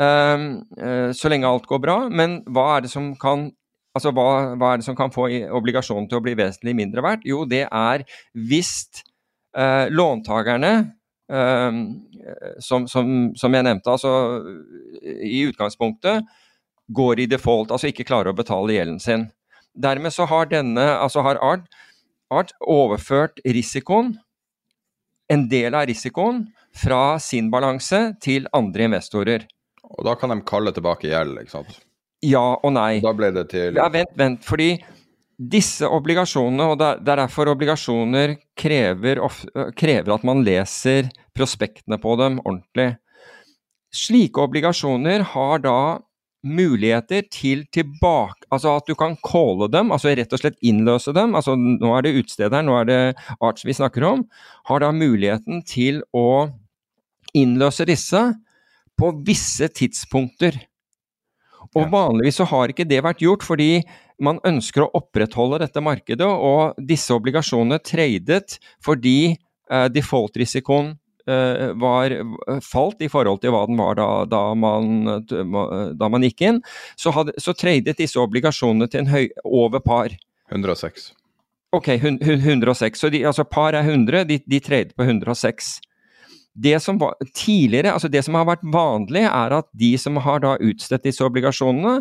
[0.00, 0.46] um,
[0.80, 1.98] uh, så lenge alt går bra.
[2.08, 3.50] Men hva er det som kan
[3.96, 5.22] Altså, hva, hva, er det som kan få
[5.56, 7.22] obligasjonen til å bli vesentlig mindre verdt?
[7.24, 8.02] Jo, det er
[8.36, 8.84] hvis
[9.56, 10.72] uh, låntakerne
[11.32, 11.78] uh,
[12.60, 14.12] som, som, som, jeg nevnte, altså
[15.00, 16.28] i utgangspunktet
[16.92, 19.26] går i default, altså ikke klarer å betale gjelden sin.
[19.72, 21.64] Dermed så har denne, altså har Art,
[22.28, 24.12] Art overført risikoen,
[25.32, 26.44] en del av risikoen,
[26.76, 29.46] fra sin balanse til andre investorer.
[29.96, 31.78] Og da kan de kalle tilbake gjeld, ikke sant?
[32.24, 32.98] Ja og nei.
[33.04, 34.44] Da ble det til Ja, vent, vent.
[34.44, 34.74] Fordi
[35.36, 39.20] disse obligasjonene, og det er derfor obligasjoner krever,
[39.76, 42.94] krever at man leser prospektene på dem ordentlig.
[43.96, 45.78] Slike obligasjoner har da
[46.46, 51.34] muligheter til tilbake Altså at du kan calle dem, altså rett og slett innløse dem.
[51.34, 53.00] altså Nå er det utstederen, nå er det
[53.42, 54.24] Arts vi snakker om.
[54.70, 56.48] Har da muligheten til å
[57.36, 58.22] innløse disse
[58.96, 60.56] på visse tidspunkter.
[61.76, 63.82] Og vanligvis så har ikke det vært gjort, fordi
[64.22, 70.94] man ønsker å opprettholde dette markedet, og disse obligasjonene tradet fordi eh, default-risikoen
[71.26, 72.12] var
[72.62, 76.60] falt i forhold til hva den var da, da, man, da man, gikk inn,
[76.94, 80.14] så, hadde, så tradet disse obligasjonene til en høy over par.
[80.54, 81.10] 106.
[81.74, 83.00] Ok, 106.
[83.00, 85.76] Så de, altså par er 100, de, de tradet på 106.
[86.56, 90.40] Det som var tidligere, altså det som har vært vanlig, er at de som har
[90.44, 92.00] da utstedt disse obligasjonene,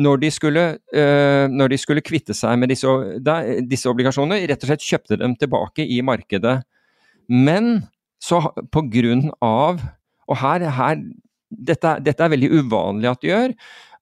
[0.00, 0.62] når de skulle,
[0.94, 2.88] øh, når de skulle kvitte seg med disse,
[3.20, 6.62] da, disse obligasjonene, rett og slett kjøpte dem tilbake i markedet.
[7.28, 7.82] Men
[8.22, 8.40] så
[8.72, 9.82] på grunn av
[10.30, 11.00] Og her, her
[11.50, 13.54] dette, dette, er veldig uvanlig at de gjør.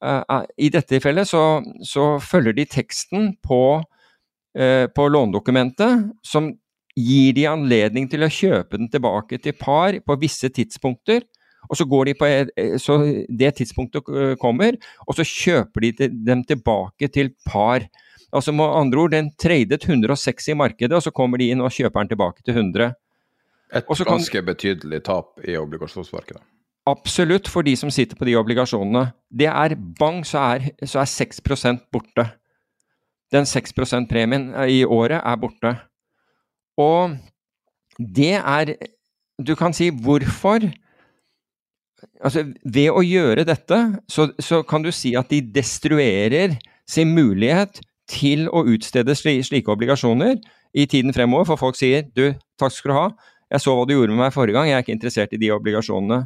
[0.05, 1.43] Uh, I dette tilfellet så,
[1.85, 6.53] så, følger de teksten på, uh, på lånedokumentet, som
[6.95, 11.25] gir de anledning til å kjøpe den tilbake til par på visse tidspunkter.
[11.71, 12.29] Og så går de på
[12.81, 12.97] så
[13.29, 14.07] det tidspunktet
[14.41, 17.85] kommer, og så kjøper de dem tilbake til par.
[18.33, 21.75] Altså med andre ord, den tradet 106 i markedet, og så kommer de inn og
[21.75, 22.95] kjøper den tilbake til 100.
[23.73, 26.43] Et ganske betydelig tap i obligasjonsmarkedet.
[26.89, 29.11] Absolutt, for de som sitter på de obligasjonene.
[29.31, 32.25] Det er bang, så er, så er 6% borte.
[33.31, 35.75] Den 6 %-premien i året er borte.
[36.81, 37.17] Og
[37.99, 38.75] det er
[39.41, 40.61] Du kan si hvorfor
[42.25, 43.77] Altså, ved å gjøre dette,
[44.09, 46.57] så, så kan du si at de destruerer
[46.89, 50.37] sin mulighet til å utstede slike obligasjoner
[50.77, 53.07] i tiden fremover, for folk sier du, takk skal du ha,
[53.51, 55.53] jeg så hva du gjorde med meg forrige gang, jeg er ikke interessert i de
[55.55, 56.25] obligasjonene.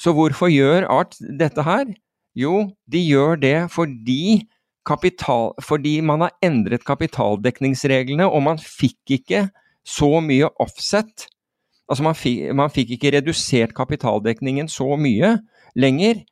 [0.00, 1.88] Så hvorfor gjør Art dette her?
[2.36, 4.44] Jo, de gjør det fordi,
[4.86, 9.46] kapital, fordi man har endret kapitaldekningsreglene, og man fikk ikke
[9.86, 11.26] så mye offset.
[11.88, 15.36] Altså man fikk, man fikk ikke redusert kapitaldekningen så mye
[15.78, 16.24] lenger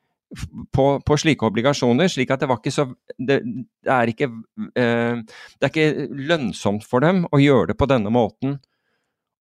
[0.75, 4.27] på, på, slike obligasjoner, slik at det var ikke så Det, det er ikke
[4.75, 8.57] eh, Det er ikke lønnsomt for dem å gjøre det på denne måten.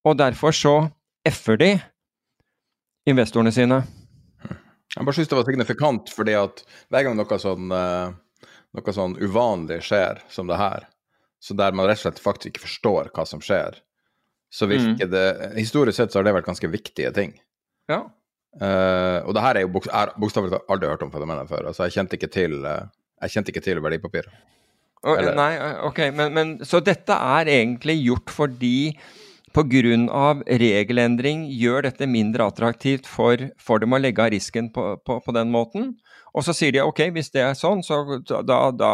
[0.04, 0.74] Og derfor så
[1.28, 1.70] f-er de
[3.08, 3.82] investorene sine.
[4.94, 6.60] Jeg bare syns det var signifikant, fordi at
[6.92, 10.86] hver gang noe sånn, eh, noe sånn uvanlig skjer som det her,
[11.42, 13.80] så der man rett og slett faktisk ikke forstår hva som skjer,
[14.54, 15.10] så virker mm.
[15.10, 15.24] det
[15.58, 17.34] Historisk sett så har det vært ganske viktige ting.
[17.90, 18.04] Ja.
[18.54, 21.66] Uh, og det her er jo bokstavelig talt aldri hørt om fenomenet før.
[21.72, 22.86] Altså, jeg kjente ikke til, uh,
[23.24, 24.28] jeg kjente ikke til verdipapir.
[25.04, 25.34] Eller...
[25.36, 25.50] nei,
[25.84, 28.94] ok, men, men, Så dette er egentlig gjort fordi
[29.54, 30.42] pga.
[30.60, 35.34] regelendring gjør dette mindre attraktivt for, for dem å legge av risken på, på, på,
[35.36, 35.94] den måten.
[36.34, 38.92] Og så sier de ok, hvis det er sånn, så da, da,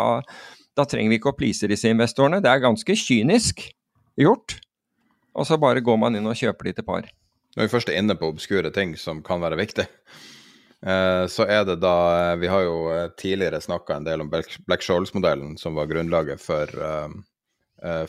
[0.76, 2.42] da trenger vi ikke å please disse investorene.
[2.44, 3.64] Det er ganske kynisk
[4.20, 4.58] gjort.
[5.34, 7.08] Og så bare går man inn og kjøper de til par.
[7.56, 9.86] Når vi først er inne på obskure ting som kan være viktig,
[10.86, 14.30] eh, så er det da eh, Vi har jo eh, tidligere snakka en del om
[14.30, 16.70] Black Scholes-modellen, som var grunnlaget for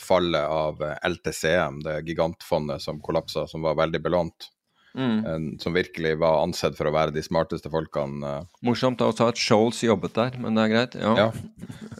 [0.03, 4.49] fallet av LTCM, det gigantfondet som kollapsa, som var veldig belånt.
[4.93, 5.59] Mm.
[5.59, 8.33] Som virkelig var ansett for å være de smarteste folkene.
[8.65, 10.97] Morsomt også at Sholes jobbet der, men det er greit.
[10.99, 11.13] Ja.
[11.15, 11.27] ja.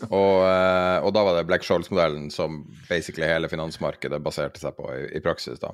[0.10, 5.06] Og, og, da var det Black Scholes-modellen som basically hele finansmarkedet baserte seg på i,
[5.16, 5.62] i praksis.
[5.64, 5.72] da.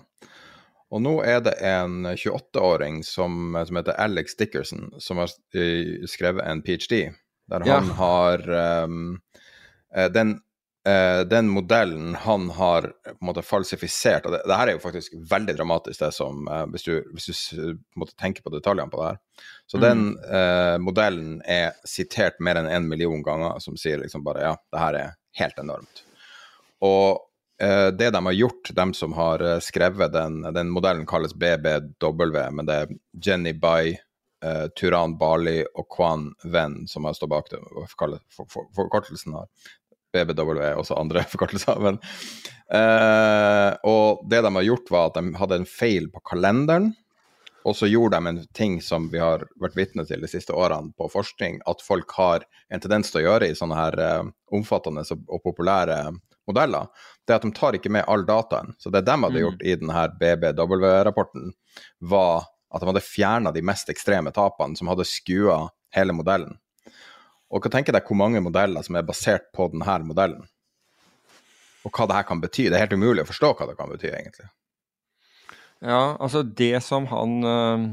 [0.93, 5.33] Og nå er det en 28-åring som, som, heter Alex Dickerson, som har
[6.07, 7.07] skrevet en ph.d.
[7.47, 7.79] Der ja.
[7.79, 8.43] han har
[8.85, 9.17] um,
[10.13, 10.37] den,
[10.87, 14.83] uh, den, modellen han har på en måte falsifisert og det, det her er jo
[14.83, 19.01] faktisk veldig dramatisk, det som eh, Hvis du, hvis du måtte tenke på detaljene på
[19.01, 19.21] det her.
[19.67, 19.83] Så mm.
[19.83, 24.53] den modellen er sitert mer enn én en million ganger, som sier liksom bare ja,
[24.71, 26.03] det her er helt enormt.
[26.85, 27.27] Og
[27.61, 32.51] Eh, det de har gjort, de som har eh, skrevet den, den modellen kalles BBW,
[32.51, 32.91] men det er
[33.25, 33.97] Jenny Bai,
[34.45, 37.57] uh, Turan Bali og Kwan Wen som har stått bak det.
[38.77, 39.47] Forkortelsen har
[40.17, 41.81] BBW er også andre forkortelser.
[41.83, 41.99] Men,
[42.73, 46.93] eh, og det de har gjort, var at de hadde en feil på kalenderen.
[47.67, 50.93] Og så gjorde de en ting som vi har vært vitne til de siste årene
[50.95, 55.03] på forskning, at folk har en tendens til å gjøre i sånne her eh, omfattende
[55.11, 55.99] og populære
[56.47, 56.87] modeller,
[57.27, 58.71] det er at de tar ikke med all dataen.
[58.79, 59.41] Så det de hadde mm.
[59.43, 61.51] gjort i denne BBW-rapporten,
[61.99, 65.65] var at de hadde fjerna de mest ekstreme tapene, som hadde skua
[65.95, 66.55] hele modellen.
[67.47, 70.43] Og hva tenker deg hvor mange modeller som er basert på denne modellen?
[71.87, 72.67] Og hva det her kan bety.
[72.67, 74.49] Det er helt umulig å forstå hva det kan bety, egentlig.
[75.79, 77.85] Ja, altså det som han øh,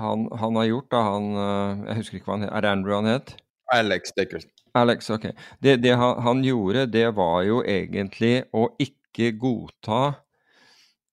[0.00, 2.52] han, han, har gjort, da han øh, Jeg husker ikke hva han het.
[2.54, 3.34] Er det Andrew han het?
[3.74, 4.50] Alex Dickerson.
[4.74, 5.30] Alex, ok.
[5.62, 10.00] Det, det han, han, gjorde, det var jo egentlig å ikke godta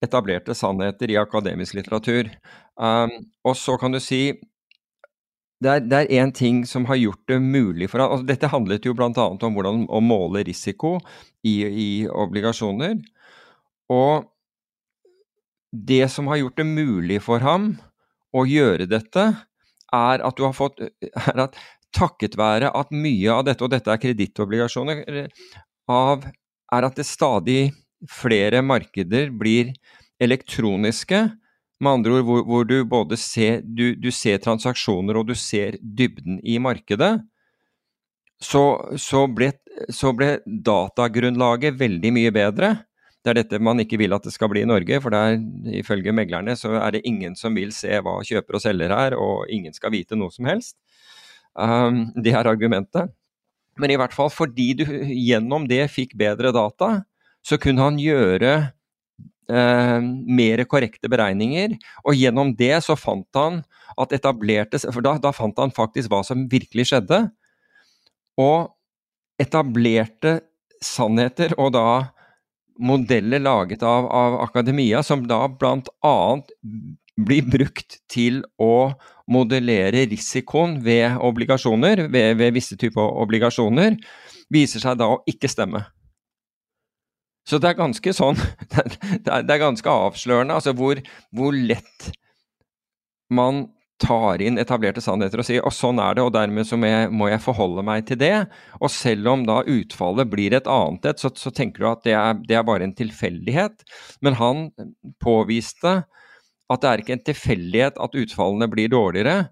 [0.04, 2.30] etablerte sannheter i akademisk litteratur.
[2.78, 4.38] Um, og så kan du si
[5.64, 8.94] det er én ting som har gjort det mulig for ham altså Dette handlet jo
[8.94, 9.10] bl.a.
[9.18, 10.98] om hvordan å måle risiko
[11.42, 13.00] i, i obligasjoner.
[13.90, 14.28] Og
[15.72, 17.72] det som har gjort det mulig for ham
[18.36, 19.26] å gjøre dette,
[19.96, 21.58] er at du har fått er at
[21.96, 25.04] takket være at mye av dette, og dette er kredittobligasjoner,
[25.88, 27.62] er at det stadig
[28.12, 29.72] flere markeder blir
[30.22, 31.24] elektroniske.
[31.84, 35.78] Med andre ord hvor, hvor du både ser, du, du ser, transaksjoner og du ser
[35.82, 37.20] dybden i markedet.
[38.42, 38.62] Så,
[39.02, 39.52] så, ble,
[39.94, 42.74] så ble datagrunnlaget veldig mye bedre.
[43.26, 45.40] Det er dette man ikke vil at det skal bli i Norge, for der,
[45.76, 49.50] ifølge meglerne så er det ingen som vil se hva kjøper og selger er, og
[49.54, 50.78] ingen skal vite noe som helst.
[51.58, 53.12] Um, det er argumentet.
[53.78, 57.02] Men i hvert fall fordi du gjennom det fikk bedre data,
[57.46, 58.54] så kunne han gjøre
[59.50, 61.78] eh, mer korrekte beregninger.
[62.06, 63.64] Og gjennom det så fant han
[63.98, 67.24] at etablerte For da, da, fant han faktisk hva som virkelig skjedde.
[68.38, 68.70] Og
[69.42, 70.40] etablerte
[70.84, 71.88] sannheter, og da
[72.78, 76.52] modeller laget av, av akademia, som da annet
[77.18, 78.94] blir brukt til å
[79.28, 83.98] modellere risikoen ved obligasjoner, ved, ved visse typer obligasjoner,
[84.54, 85.84] viser seg da å ikke stemme.
[87.48, 88.38] Så det er ganske sånn
[89.24, 91.00] Det er, ganske avslørende altså hvor,
[91.36, 92.12] hvor, lett
[93.34, 93.66] man
[94.00, 97.42] tar inn etablerte sannheter og sier og sånn er det, og dermed så må jeg
[97.44, 98.46] forholde meg til det.
[98.78, 102.14] Og selv om da utfallet blir et annet et, så, så tenker du at det
[102.14, 103.82] er, det er bare en tilfeldighet.
[104.22, 104.68] Men han
[105.24, 105.96] påviste
[106.68, 109.48] at det er ikke en tilfeldighet at utfallene blir dårligere,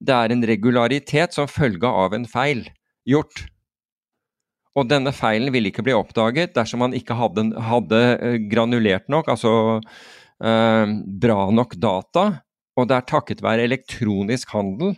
[0.00, 2.64] det er en regularitet som følge av en feil
[3.08, 3.44] gjort.
[4.80, 9.28] Og denne feilen ville ikke bli oppdaget dersom man ikke hadde, hadde eh, granulert nok,
[9.28, 12.26] altså eh, bra nok data.
[12.80, 14.94] Og det er takket være elektronisk handel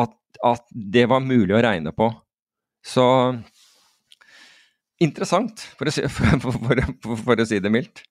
[0.00, 0.14] at,
[0.48, 2.08] at det var mulig å regne på.
[2.86, 3.04] Så
[5.02, 8.06] interessant, for å si, for, for, for å si det mildt.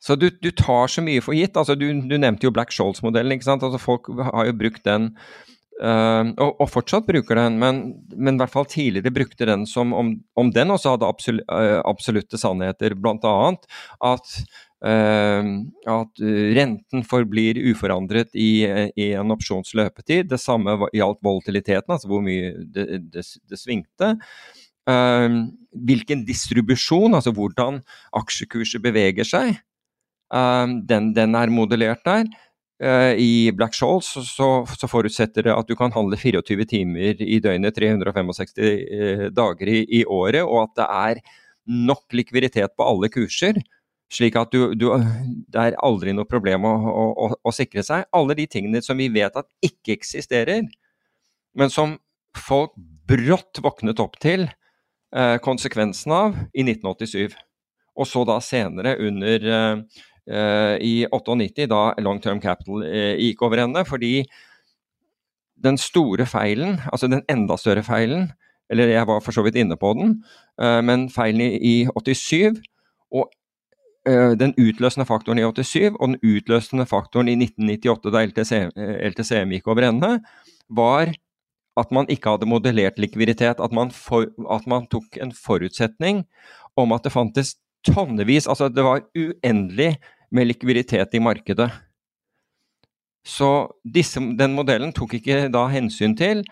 [0.00, 1.58] Så du, du, tar så mye for gitt.
[1.60, 3.34] altså Du, du nevnte jo Black Scholes-modellen.
[3.36, 5.10] ikke sant, altså Folk har jo brukt den,
[5.80, 7.82] øh, og, og, fortsatt bruker den, men,
[8.14, 11.78] men, i hvert fall tidligere brukte den som om, om den også hadde absolu, øh,
[11.84, 13.36] absolutte sannheter, bl.a.
[14.14, 14.42] at
[14.80, 15.44] Uh,
[15.92, 16.20] at
[16.56, 18.64] renten forblir uforandret i,
[18.96, 20.30] i en opsjons løpetid.
[20.30, 24.14] Det samme gjaldt volatiliteten, altså hvor mye det, det, det svingte.
[24.88, 25.52] Uh,
[25.84, 27.82] hvilken distribusjon, altså hvordan
[28.22, 29.60] aksjekurser beveger seg,
[30.30, 32.28] Ehm, den, den, er modellert der.
[32.80, 34.22] Uh, I Black Scholes så,
[34.64, 39.68] så, forutsetter det at du kan handle 24 timer i døgnet 365 uh, eh, dager
[39.68, 41.20] i, i, året, og at det er
[41.90, 43.60] nok likviditet på alle kurser.
[44.10, 44.88] Slik at du, du,
[45.52, 48.08] det er aldri noe problem å, å, å, sikre seg.
[48.16, 50.64] Alle de tingene som vi vet at ikke eksisterer,
[51.54, 51.98] men som
[52.34, 52.72] folk
[53.06, 57.36] brått våknet opp til eh, konsekvensen av i 1987.
[58.00, 63.64] Og så da senere under Eh, i 98, da Long Term Capital eh, gikk over
[63.64, 63.84] ende.
[63.88, 64.24] Fordi
[65.60, 68.30] den store feilen, altså den enda større feilen,
[68.70, 70.20] eller jeg var for så vidt inne på den,
[70.62, 72.62] eh, men feilen i 87
[73.10, 73.30] og
[74.40, 78.60] den utløsende faktoren i 87 og den utløsende faktoren i 1998, da LTC,
[79.10, 80.14] LTCM gikk over ende,
[80.72, 81.12] var
[81.78, 83.60] at man ikke hadde modellert likviditet.
[83.60, 86.24] At man, for, at man tok en forutsetning
[86.80, 87.56] om at det fantes
[87.86, 89.94] tonnevis Altså, det var uendelig
[90.30, 91.68] med likviditet i markedet.
[93.26, 96.44] Så disse, den modellen tok ikke da hensyn til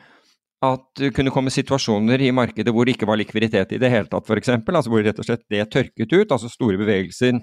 [0.64, 4.10] at det kunne komme situasjoner i markedet hvor det ikke var likviditet i det hele
[4.10, 4.50] tatt, f.eks.
[4.58, 7.38] Altså hvor rett og slett det tørket ut, altså store bevegelser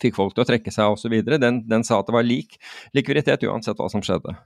[0.00, 1.14] fikk folk til å trekke seg osv.
[1.40, 2.58] Den, den sa at det var lik
[2.96, 4.36] likviditet uansett hva som skjedde.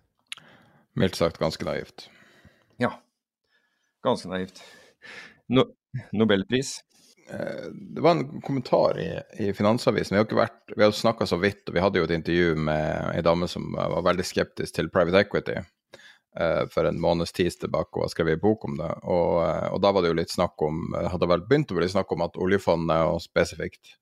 [0.98, 2.08] Mildt sagt ganske naivt.
[2.82, 2.94] Ja.
[4.06, 4.62] Ganske naivt.
[5.50, 5.68] No
[6.14, 6.78] Nobelpris.
[7.30, 10.14] Eh, det var en kommentar i, i Finansavisen.
[10.14, 12.56] Vi har ikke vært, vi har snakka så vidt, og vi hadde jo et intervju
[12.58, 17.54] med ei dame som var veldig skeptisk til private equity uh, for en måneds tid
[17.60, 18.90] tilbake og har skrevet bok om det.
[19.04, 21.90] Og, uh, og, da var det jo litt snakk om hadde vel begynt å bli
[21.92, 23.96] snakk om at oljefondet, og spesifikt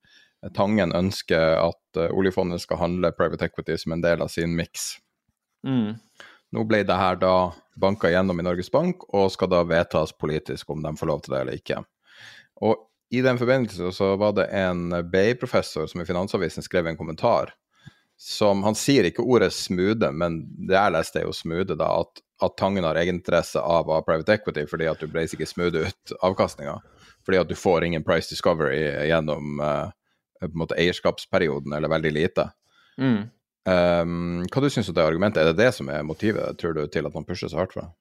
[0.55, 4.93] Tangen, ønsker at oljefondet skal handle private equity som en del av sin miks.
[5.67, 5.97] Mm.
[6.55, 10.71] Nå ble det her da banka gjennom i Norges Bank, og skal da vedtas politisk
[10.71, 11.81] om de får lov til det eller ikke.
[12.63, 17.55] Og i den forbindelse så var det en BI-professor som i Finansavisen skrev en kommentar
[18.19, 21.87] som Han sier ikke ordet smoothe, men det jeg leste, er jo smoothe, da.
[22.01, 25.85] At, at Tangen har egeninteresse av av private equity fordi at du blazer ikke smoothe
[25.87, 26.75] ut avkastninga.
[27.23, 29.87] Fordi at du får ingen price discovery gjennom uh,
[30.41, 32.49] på en måte eierskapsperioden, eller veldig lite.
[32.99, 33.29] Mm.
[33.69, 35.41] Um, hva du syns du det argumentet?
[35.41, 37.85] Er det det som er motivet, tror du, til at man pusher så hardt for
[37.85, 37.91] det?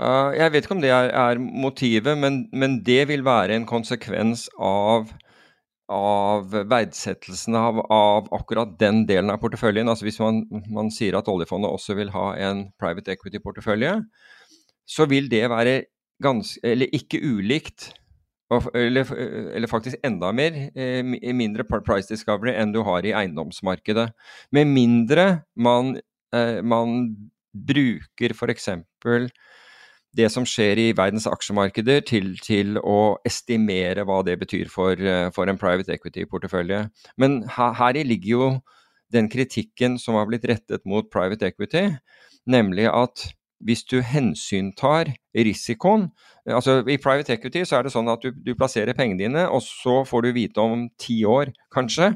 [0.00, 3.66] Uh, jeg vet ikke om det er, er motivet, men, men, det vil være en
[3.68, 5.10] konsekvens av,
[5.92, 9.90] av verdsettelsen av, av, akkurat den delen av porteføljen.
[9.92, 13.98] Altså Hvis man, man sier at oljefondet også vil ha en private equity-portefølje,
[14.88, 15.82] så vil det være
[16.24, 17.90] ganske, eller ikke ulikt,
[18.74, 19.12] eller,
[19.54, 24.08] eller faktisk enda mer, eh, mindre price discovery enn du har i eiendomsmarkedet.
[24.56, 25.98] Med mindre man,
[26.34, 27.04] eh, man
[27.52, 28.68] bruker f.eks
[30.16, 35.28] det som skjer i verdens aksjemarkeder, til, til å estimere hva det betyr for, eh,
[35.34, 36.84] for en private equity-portefølje.
[37.20, 38.48] Men her, her ligger jo
[39.14, 41.88] den kritikken som har blitt rettet mot private equity,
[42.50, 43.30] nemlig at
[43.60, 46.08] hvis du hensyntar risikoen
[46.48, 49.62] altså I private equity så er det sånn at du, du plasserer pengene dine, og
[49.64, 52.14] så får du vite om ti år, kanskje,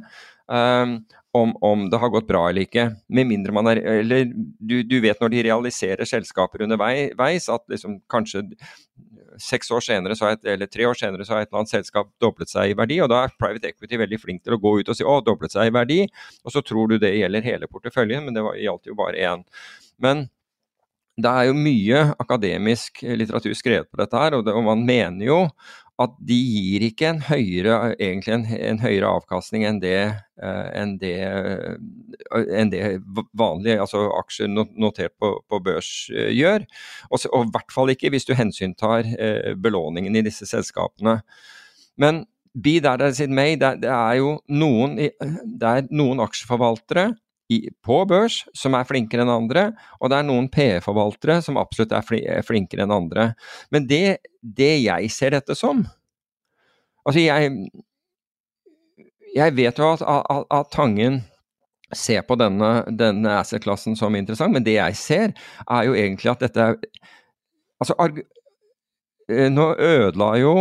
[0.49, 0.97] um,
[1.35, 2.87] om, om, det har gått bra eller ikke.
[3.09, 7.99] Med mindre man er Eller du, du vet når de realiserer selskaper underveis, at liksom
[8.11, 8.45] kanskje
[9.43, 12.51] seks år senere, et, eller tre år senere så har et eller annet selskap doblet
[12.51, 14.99] seg i verdi, og da er private equity veldig flink til å gå ut og
[14.99, 16.01] si å, doblet seg i verdi,
[16.45, 19.45] og så tror du det gjelder hele porteføljen, men det gjaldt jo bare én.
[20.03, 20.29] Men
[21.15, 25.29] det er jo mye akademisk litteratur skrevet på dette her, og, det, og man mener
[25.29, 25.41] jo
[26.03, 29.99] at de gir ikke en høyere, egentlig en, en høyere avkastning enn det,
[30.43, 32.83] uh, enn det, uh, enn det
[33.39, 36.67] vanlige altså aksjer notert på, på børs uh, gjør.
[37.13, 39.07] Og, og, i hvert fall ikke hvis du hensyntar
[39.61, 41.21] belåningen i disse selskapene.
[42.01, 42.25] Men
[42.55, 47.13] be that as it may, det, det er jo noen, det er noen aksjeforvaltere
[47.53, 49.67] i, på børs som er flinkere enn andre,
[50.01, 53.33] og det er noen PE-forvaltere som absolutt er, er, flinkere enn andre.
[53.75, 55.85] Men det, det, jeg ser dette som
[57.05, 57.51] Altså, jeg
[59.35, 61.19] Jeg vet jo at, at, at Tangen
[61.93, 65.35] ser på denne, denne asset-klassen som interessant, men det jeg ser,
[65.69, 66.79] er jo egentlig at dette er
[67.83, 67.97] Altså,
[69.29, 70.55] eh, nå ødela jo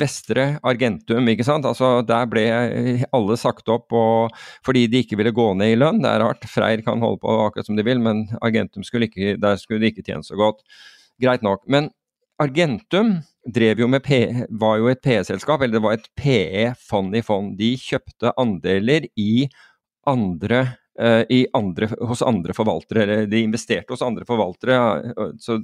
[0.00, 1.66] Vestre Argentum, ikke sant.
[1.66, 2.44] Altså, der ble
[3.10, 4.36] alle sagt opp og,
[4.66, 6.02] fordi de ikke ville gå ned i lønn.
[6.04, 6.46] Det er rart.
[6.50, 9.90] Freyr kan holde på akkurat som de vil, men Argentum skulle ikke, der skulle de
[9.90, 10.62] ikke tjene så godt.
[11.22, 11.66] Greit nok.
[11.66, 11.90] Men
[12.38, 13.22] Argentum
[13.56, 14.10] jo med P,
[14.50, 17.56] var jo et PE-selskap, eller det var et PE-fond i fond.
[17.58, 19.48] De kjøpte andeler i
[20.06, 23.18] andre, andre, hos andre forvaltere.
[23.28, 24.78] De investerte hos andre forvaltere,
[25.42, 25.58] så,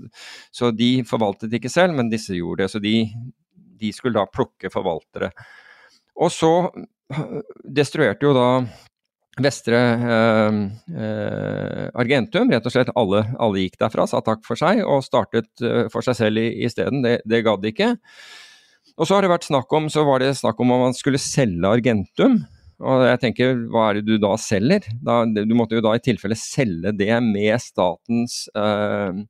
[0.52, 2.70] så, de forvaltet ikke selv, men disse gjorde det.
[2.74, 2.94] Så de,
[3.80, 5.32] de skulle da plukke forvaltere.
[6.20, 6.52] Og så
[7.64, 8.48] destruerte jo da
[9.40, 10.56] Vestre eh,
[10.92, 15.48] eh, Argentum, rett og slett alle, alle, gikk derfra, sa takk for seg og startet
[15.64, 17.00] eh, for seg selv isteden.
[17.04, 17.94] Det, det gadd ikke.
[19.00, 21.20] Og så har det vært snakk om, så var det snakk om om man skulle
[21.22, 22.42] selge Argentum.
[22.82, 24.86] Og jeg tenker, hva er det du da selger?
[25.04, 29.22] Da, du måtte jo da i tilfelle selge det med statens eh,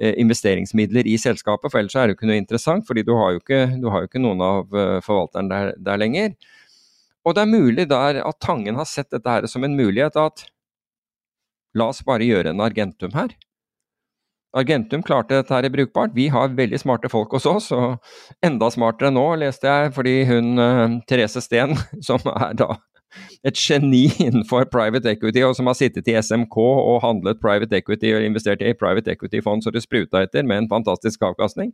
[0.00, 2.86] eh, investeringsmidler i selskapet, for ellers er det jo ikke noe interessant.
[2.88, 6.36] fordi du har jo ikke, har jo ikke noen av forvalteren forvalterne der, der lenger.
[7.26, 10.46] Og det er mulig der at Tangen har sett dette her som en mulighet at
[11.76, 13.34] la oss bare gjøre en Argentum her.
[14.56, 16.14] Argentum klarte dette her i brukbart.
[16.16, 17.98] Vi har veldig smarte folk hos oss, og
[18.46, 21.76] enda smartere nå, leste jeg, fordi hun uh, Therese Steen,
[22.08, 22.76] som er da
[23.46, 28.10] et geni innenfor private equity, og som har sittet i SMK og handlet private equity
[28.16, 31.72] og investert i private equity-fond så det spruta etter, med en fantastisk avkastning.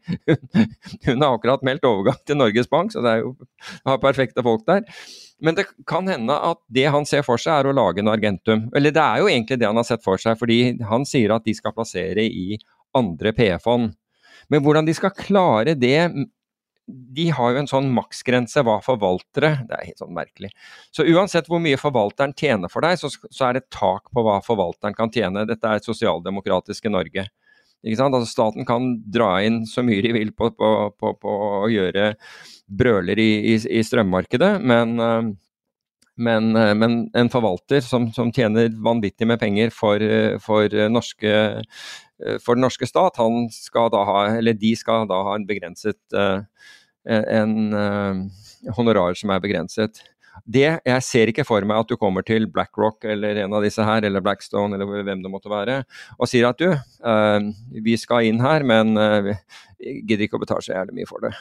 [1.09, 3.35] Hun har akkurat meldt overgang til Norges Bank, så det er jo
[3.89, 4.85] har perfekte folk der.
[5.43, 8.68] Men det kan hende at det han ser for seg, er å lage en Argentum.
[8.78, 11.47] Eller det er jo egentlig det han har sett for seg, fordi han sier at
[11.49, 12.61] de skal plassere i
[12.99, 13.90] andre PE-fond.
[14.53, 15.99] Men hvordan de skal klare det
[16.93, 20.51] de har jo en sånn maksgrense hva forvaltere Det er helt sånn merkelig.
[20.90, 24.40] Så uansett hvor mye forvalteren tjener for deg, så, så er det tak på hva
[24.45, 25.47] forvalteren kan tjene.
[25.49, 27.28] Dette er et sosialdemokratiske Norge.
[27.82, 32.12] Altså Staten kan dra inn så mye de vil på, på, på, på å gjøre
[32.79, 35.31] brøler i, i, i strømmarkedet, men, eh,
[36.23, 40.03] men, eh, men, en forvalter som, som, tjener vanvittig med penger for,
[40.45, 41.35] for, norske,
[42.45, 46.01] for den norske stat, han skal da ha, eller de skal da ha en begrenset
[47.03, 47.55] en
[48.77, 50.05] honorar som er begrenset.
[50.47, 53.83] Det, Jeg ser ikke for meg at du kommer til BlackRock eller en av disse
[53.83, 55.81] her, eller Blackstone eller hvem det måtte være,
[56.14, 56.70] og sier at du,
[57.83, 58.95] vi skal inn her, men
[59.27, 59.35] vi
[60.07, 61.35] gidder ikke å betale så jævlig mye for det.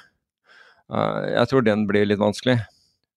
[0.91, 2.59] Uh, jeg tror den blir litt vanskelig.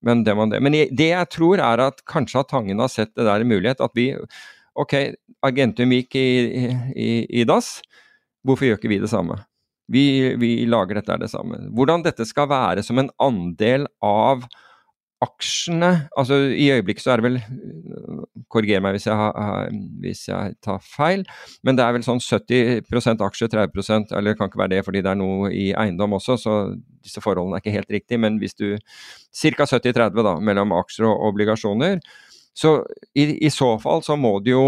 [0.05, 3.27] Men det, man, men det jeg tror er at kanskje at Tangen har sett det
[3.27, 3.83] der i mulighet.
[3.85, 4.13] At vi
[4.75, 4.91] Ok,
[5.47, 6.29] Agentum gikk i,
[6.99, 7.77] i, i dass.
[8.43, 9.37] Hvorfor gjør ikke vi det samme?
[9.93, 11.61] Vi, vi, lager dette er det samme.
[11.77, 14.43] Hvordan dette skal være som en andel av
[15.25, 17.39] aksjene altså I øyeblikket så er det vel
[18.53, 19.71] Korriger meg hvis jeg, har,
[20.03, 21.25] hvis jeg, tar feil,
[21.67, 25.03] men det er vel sånn 70% aksjer, 30% eller det kan ikke være det fordi
[25.03, 26.55] det er noe i eiendom også, så
[27.05, 28.21] disse forholdene er ikke helt riktige.
[28.23, 28.77] Men hvis du
[29.35, 29.67] Ca.
[29.67, 32.01] 70-30 da, mellom aksjer og obligasjoner.
[32.55, 32.77] Så
[33.19, 34.67] i, i så fall så må det jo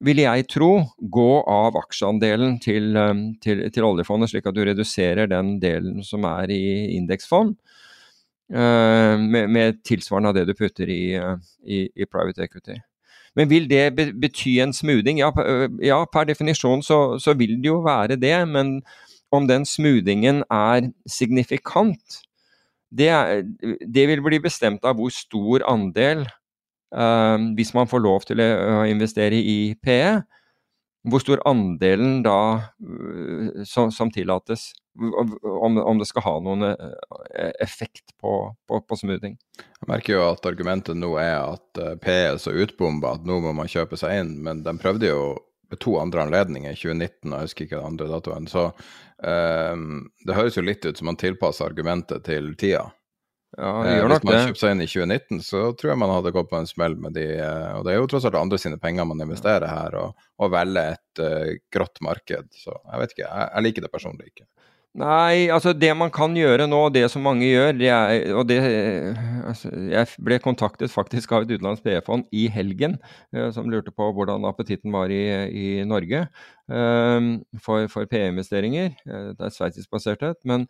[0.00, 5.28] vil jeg tro, gå av aksjeandelen til, um, til, til, oljefondet, slik at du reduserer
[5.28, 7.52] den delen som er i indeksfond,
[8.50, 12.80] med, med, tilsvarende av det du putter i, uh, i, i, private equity.
[13.38, 15.20] Men vil det bety en smoothing?
[15.22, 18.34] Ja, uh, ja per definisjon så, så, vil det jo være det.
[18.48, 18.80] Men
[19.30, 22.20] om den smoothingen er signifikant,
[22.90, 23.44] det, er,
[23.86, 28.82] det vil bli bestemt av hvor stor andel uh, hvis man får lov til å
[28.90, 30.20] investere i PE,
[31.08, 32.38] hvor stor andelen da
[32.84, 34.70] øh, som, som tillates?
[35.00, 39.38] Om, om, det skal ha noen øh, effekt på, på, på, smoothing.
[39.56, 43.38] Jeg merker jo at argumentet nå er at øh, PE er så utbomba at nå
[43.40, 45.22] må man kjøpe seg inn, men de prøvde jo
[45.70, 48.48] ved to andre anledninger, 2019 og jeg husker ikke den andre datoen.
[48.50, 48.66] Så
[49.22, 52.88] um, det høres jo litt ut som man tilpasser argumentet til tida.
[53.60, 56.32] Ja, det eh, Hvis man kjøpte seg inn i 2019, så tror jeg man hadde
[56.32, 58.80] gått på en smell med de eh, Og det er jo tross alt andre sine
[58.80, 62.48] penger man investerer her, og, og velger et uh, grått marked.
[62.56, 64.46] Så jeg vet ikke, jeg, jeg, liker det personlig ikke.
[65.00, 68.56] Nei, altså det man kan gjøre nå, det som mange gjør det er, og det,
[69.46, 72.96] altså, Jeg ble kontaktet faktisk av et utenlandsk PE-fond i helgen
[73.30, 77.30] eh, som lurte på hvordan appetitten var i, i Norge eh,
[77.62, 78.96] for, for PE-investeringer.
[79.04, 80.66] Det er sveitsisk basert, men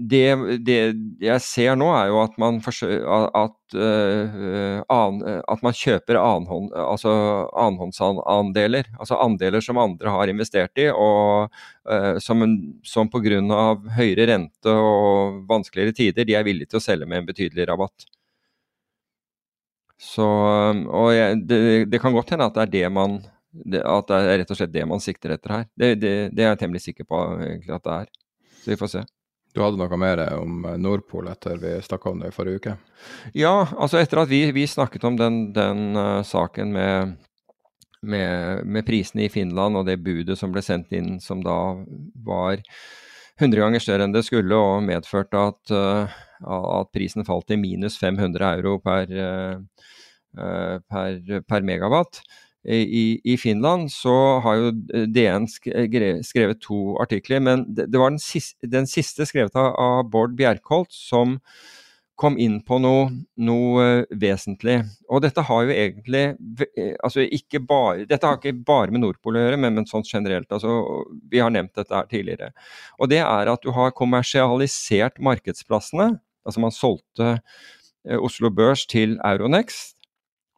[0.00, 0.76] det, det,
[1.20, 7.12] jeg ser nå, er jo at man, at, uh, an, at man kjøper annenhånd, altså
[7.52, 8.88] annenhåndsandeler.
[8.98, 11.50] Altså andeler som andre har investert i, og
[11.90, 12.46] uh, som,
[12.86, 13.42] som pga.
[13.98, 18.08] høyere rente og vanskeligere tider, de er villige til å selge med en betydelig rabatt.
[20.00, 21.60] Så, og jeg, det,
[21.92, 23.20] det, kan godt hende at det er det man
[23.50, 25.64] at det er rett og slett det man sikter etter her.
[25.74, 28.12] Det, det er jeg temmelig sikker på egentlig at det er.
[28.60, 29.08] Så vi får se.
[29.54, 32.76] Du hadde noe mer om Nordpol etter vi stakk om i forrige uke?
[33.34, 37.16] Ja, altså etter at vi, vi snakket om den, den uh, saken med,
[38.06, 41.56] med, med, prisene i Finland og det budet som ble sendt inn som da
[42.22, 42.62] var
[43.40, 47.98] 100 ganger større enn det skulle og medførte at, uh, at prisen falt til minus
[47.98, 52.22] 500 euro per, uh, per, per megawatt
[52.68, 54.70] i, i, Finland, så har jo
[55.08, 57.40] DN skrevet to artikler.
[57.40, 61.38] Men det, det var den siste, den siste, skrevet av, Bård Bjerkholt som
[62.20, 63.06] kom inn på noe,
[63.40, 64.76] noe uh, vesentlig.
[65.08, 66.24] Og dette har jo egentlig
[66.76, 70.04] eh, altså ikke bare, Dette har ikke bare med Nordpol å gjøre, men, men sånn
[70.04, 70.50] generelt.
[70.52, 70.82] Altså,
[71.32, 72.50] vi har nevnt dette her tidligere.
[73.00, 76.12] Og det er at du har kommersialisert markedsplassene.
[76.44, 77.38] Altså man solgte
[78.20, 79.96] Oslo Børs til Euronext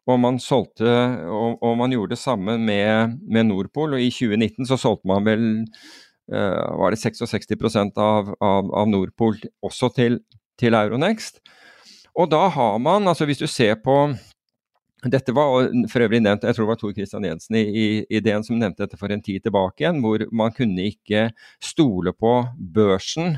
[0.09, 0.89] og man, solgte,
[1.31, 3.95] og, og man gjorde det samme med, med, Nordpol.
[3.95, 5.45] og I 2019 så solgte man vel
[6.33, 7.47] uh, var det 66
[7.95, 10.19] av, av, av Nordpol også til,
[10.59, 11.39] til, Euronext.
[12.19, 14.13] Og da har man, altså hvis du ser på
[15.03, 17.87] dette var for øvrig nevnt, jeg tror det var Tor Christian Jensen i, i
[18.19, 21.25] ideen som nevnte dette for en tid tilbake igjen, hvor man kunne ikke
[21.63, 23.35] stole på børsen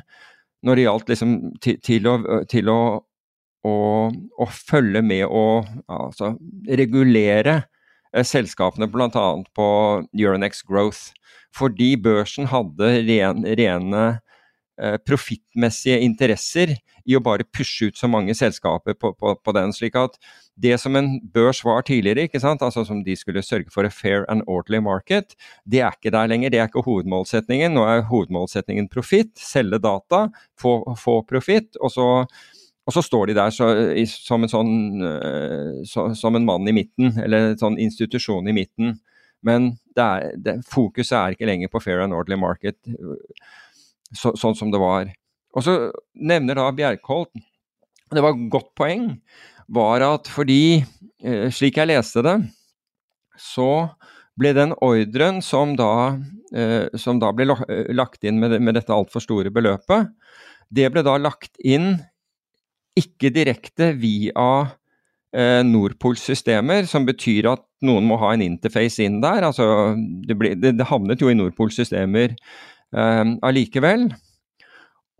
[0.65, 2.79] når det gjaldt liksom til, til, å, til å
[3.65, 3.75] å,
[4.11, 6.35] å følge med og altså,
[6.69, 7.61] regulere
[8.13, 9.27] eh, selskapene bl.a.
[9.55, 9.69] på
[10.13, 11.13] Euronex Growth.
[11.55, 14.05] Fordi børsen hadde ren, rene
[14.81, 19.71] eh, profittmessige interesser i å bare pushe ut så mange selskaper på, på, på, den.
[19.75, 20.17] slik at
[20.59, 22.65] det som en børs var tidligere, ikke sant?
[22.65, 25.37] altså som de skulle sørge for a fair and orderly market,
[25.69, 26.51] det er ikke der lenger.
[26.51, 27.77] Det er ikke hovedmålsetningen.
[27.77, 30.25] Nå er hovedmålsetningen profitt, selge data,
[30.59, 31.77] få, få profitt.
[31.79, 32.09] Og så
[32.85, 33.67] og så står de der så,
[34.11, 34.73] som, en sånn,
[35.09, 38.99] eh, så, som en mann i midten, eller en sånn institusjon i midten.
[39.45, 42.77] Men det er, det, fokuset er ikke lenger på fair and orderly market,
[44.13, 45.09] så, sånn som det var.
[45.57, 45.75] Og så
[46.13, 47.33] nevner da Bjerkholt,
[48.13, 49.09] det var et godt poeng,
[49.65, 50.85] var at fordi,
[51.25, 52.37] eh, slik jeg leste det,
[53.41, 53.89] så
[54.37, 56.19] ble den ordren som da,
[56.53, 57.49] eh, som da ble
[57.97, 60.11] lagt inn med, med dette altfor store beløpet,
[60.69, 61.95] det ble da lagt inn
[62.99, 64.49] ikke direkte via
[65.35, 69.45] eh, Nordpols systemer, som betyr at noen må ha en interface inn der.
[69.47, 74.09] Altså, det, ble, det, det havnet jo i Nordpols systemer eh, allikevel.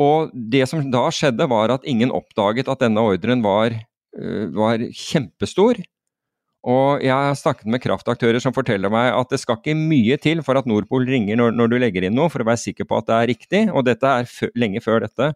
[0.01, 3.75] Og det som da skjedde, var at ingen oppdaget at denne ordren var,
[4.19, 5.79] uh, var, kjempestor.
[6.65, 10.41] Og jeg har snakket med kraftaktører som forteller meg at det skal ikke mye til
[10.43, 12.97] for at Nordpol ringer når, når du legger inn noe, for å være sikker på
[12.97, 13.61] at det er riktig.
[13.69, 15.29] Og dette er lenge før dette.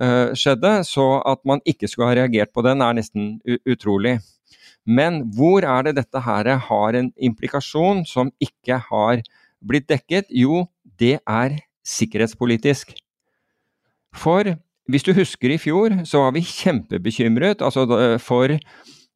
[0.00, 0.80] Eh, skjedde.
[0.88, 3.36] Så at man ikke skulle ha reagert på den, er nesten
[3.68, 4.18] utrolig.
[4.86, 9.22] Men hvor er det dette her har en implikasjon som ikke har
[9.62, 10.30] blitt dekket?
[10.30, 10.66] Jo,
[10.98, 12.96] det er sikkerhetspolitisk.
[14.12, 14.56] For
[14.90, 17.86] hvis du husker i fjor, så var vi kjempebekymret altså,
[18.20, 18.56] for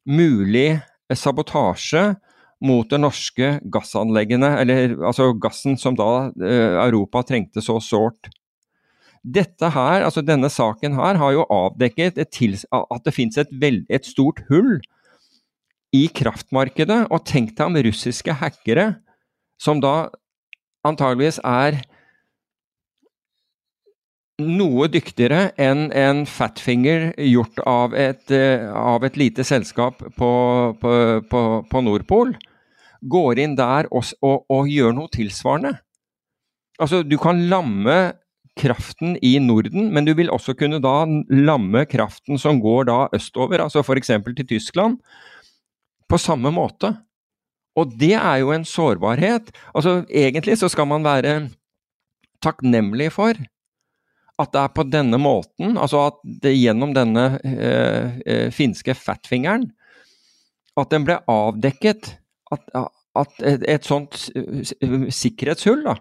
[0.07, 0.79] mulig
[1.11, 2.15] sabotasje
[2.63, 8.31] mot de norske gassanleggene, eller altså gassen som da eh, Europa trengte så sårt.
[9.27, 13.51] Dette her, altså Denne saken her har jo avdekket at det finnes et,
[13.89, 14.77] et stort hull
[15.95, 17.07] i kraftmarkedet.
[17.11, 18.93] Og tenk deg om russiske hackere,
[19.59, 20.07] som da
[20.87, 21.81] antageligvis er
[24.37, 28.29] noe dyktigere enn en fatfinger gjort av et,
[28.69, 30.29] av et lite selskap på,
[30.77, 30.93] på,
[31.31, 32.35] på, på, Nordpol,
[33.01, 35.73] går inn der og, og, og gjør noe tilsvarende.
[36.77, 37.97] Altså, du kan lamme
[38.57, 43.63] kraften i Norden, men du vil også kunne da lamme kraften som går da østover,
[43.63, 44.13] altså f.eks.
[44.27, 44.97] til Tyskland,
[46.07, 46.93] på samme måte.
[47.77, 49.51] Og det er jo en sårbarhet.
[49.75, 51.49] Altså egentlig så skal man være
[52.41, 53.37] takknemlig for
[54.37, 59.71] at det er på denne måten, altså at det gjennom denne øh, finske fatfingeren,
[60.77, 62.11] at den ble avdekket
[62.53, 62.67] at,
[63.17, 64.27] at et, et, sånt
[65.09, 65.95] sikkerhetshull da,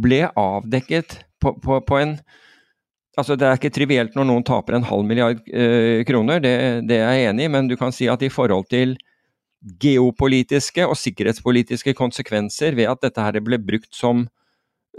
[0.00, 2.18] ble avdekket på, på, på en
[3.14, 6.54] Altså, Det er ikke trivielt når noen taper en halv milliard eh, kroner, det,
[6.90, 8.96] det, er jeg enig i, men du kan si at i forhold til
[9.78, 14.26] geopolitiske og sikkerhetspolitiske konsekvenser ved at dette her ble brukt som,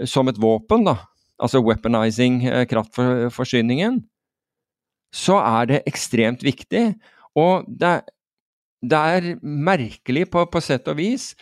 [0.00, 0.96] som et våpen, da,
[1.36, 4.00] altså weaponizing eh, kraftforsyningen,
[5.12, 6.86] så er det ekstremt viktig.
[7.36, 7.98] Og det,
[8.80, 11.34] det er merkelig på, på sett og vis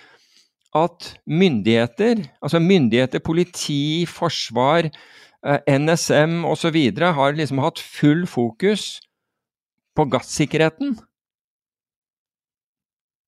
[0.74, 4.90] at myndigheter, altså myndigheter, politi, forsvar,
[5.46, 6.78] eh, NSM osv.
[6.98, 9.00] har liksom hatt full fokus
[9.94, 10.96] på gassikkerheten.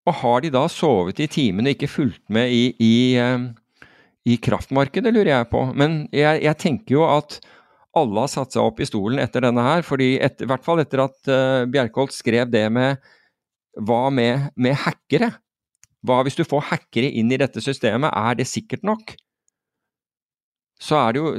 [0.06, 2.96] Og har de da sovet i timene og ikke fulgt med i, i,
[4.26, 5.62] i kraftmarkedet, lurer jeg på.
[5.74, 7.40] Men jeg, jeg, tenker jo at
[7.96, 9.82] alle har satt seg opp i stolen etter denne her.
[9.86, 13.02] fordi etter, I hvert fall etter at uh, Bjerkholt skrev det med
[13.86, 15.32] hva med, med hackere?
[16.06, 19.16] Hva hvis du får hackere inn i dette systemet, er det sikkert nok?
[20.80, 21.30] Så er det jo,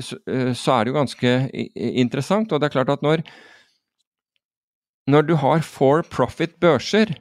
[0.58, 1.34] så er det jo ganske
[1.76, 2.52] interessant.
[2.52, 3.22] Og det er klart at når,
[5.08, 7.14] når du har for profit-børser,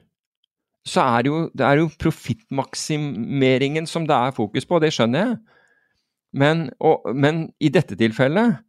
[0.87, 5.37] så er det jo, det jo profittmaksimeringen som det er fokus på, det skjønner jeg.
[6.37, 8.63] Men, og, men, i dette tilfellet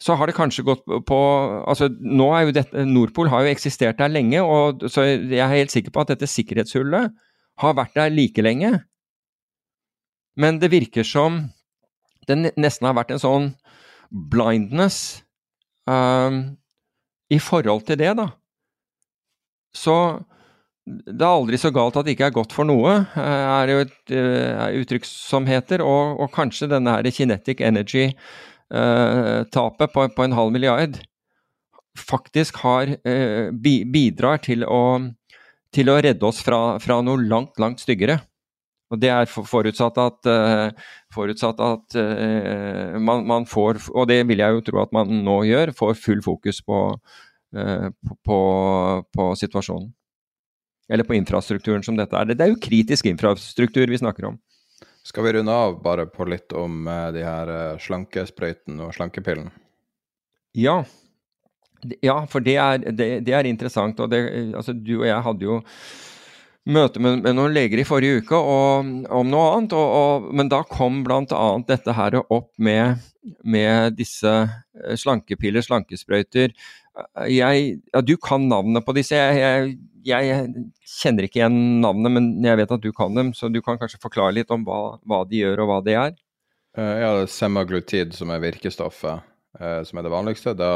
[0.00, 1.16] så har det kanskje gått på
[1.68, 5.52] altså nå er jo dette, Nordpol har jo eksistert der lenge, og så jeg er
[5.52, 7.12] helt sikker på at dette sikkerhetshullet
[7.60, 8.72] har vært der like lenge.
[10.40, 11.44] Men det virker som
[12.28, 13.46] det nesten har vært en sånn
[14.10, 15.22] blindness
[15.90, 16.56] um,
[17.30, 18.26] i forhold til det, da.
[19.76, 19.96] Så
[20.90, 23.78] det er aldri så galt at det ikke er godt for noe, eh, er jo
[23.84, 25.78] et er uttrykk som heter.
[25.86, 30.94] Og, og kanskje denne her kinetic energy-tapet uh, på, på, en halv milliard
[31.98, 34.98] faktisk har, uh, bidrar til å,
[35.74, 38.18] til å, redde oss fra, fra, noe langt, langt styggere.
[38.90, 40.26] Og det er forutsatt at,
[41.14, 41.94] forutsatt at
[42.98, 46.24] man, man, får, og det vil jeg jo tro at man nå gjør, får full
[46.24, 46.80] fokus på,
[47.54, 48.40] på,
[49.14, 49.92] på situasjonen
[50.90, 52.32] eller på infrastrukturen som dette er.
[52.34, 54.40] Det er jo kritisk infrastruktur vi snakker om.
[55.06, 56.82] Skal vi runde av bare på litt om
[57.14, 59.52] de her slankesprøyten og slankepillen?
[60.58, 60.82] Ja.
[62.04, 64.00] Ja, for det er, det, det er interessant.
[64.00, 64.22] Og det,
[64.56, 65.60] altså, du og jeg hadde jo
[66.70, 69.76] møte med, med, noen leger i forrige uke og, om noe annet.
[69.76, 71.46] Og, og, men da kom bl.a.
[71.68, 73.00] dette her opp med,
[73.44, 76.54] med disse eh, slankepiller, slankesprøyter.
[77.30, 79.16] Jeg, ja, du kan navnet på disse.
[79.16, 80.66] Jeg, jeg, jeg,
[81.00, 83.32] kjenner ikke igjen navnet, men jeg vet at du kan dem.
[83.36, 86.18] Så du kan kanskje forklare litt om hva, hva de gjør og hva de er?
[86.78, 89.24] Ja, det er semaglutid som er virkestoffet,
[89.58, 90.54] som er det vanligste.
[90.54, 90.70] Da,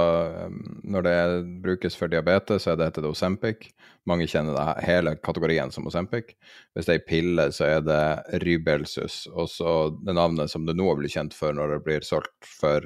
[0.46, 1.18] um, når det
[1.62, 3.68] brukes for diabetes, så er heter det Osempic.
[4.08, 6.34] Mange kjenner det hele kategorien som Osempic.
[6.74, 9.24] Hvis det er ei pille, så er det Rybelsus.
[9.32, 12.84] Og så det navnet som det nå blir kjent for når det blir solgt for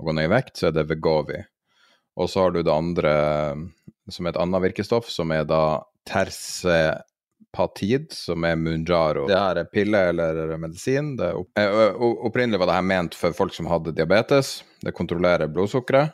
[0.00, 1.40] å gå ned i vekt, så er det Vegovi.
[2.20, 3.14] Og så har du det andre
[4.10, 5.62] som er et annet virkestoff, som er da
[7.50, 9.26] tersepatid, som er Munjaro.
[9.28, 11.18] Det her er pille eller medisin.
[11.20, 11.58] Opp
[12.26, 14.62] opprinnelig var det her ment for folk som hadde diabetes.
[14.80, 16.12] Det kontrollerer blodsukkeret.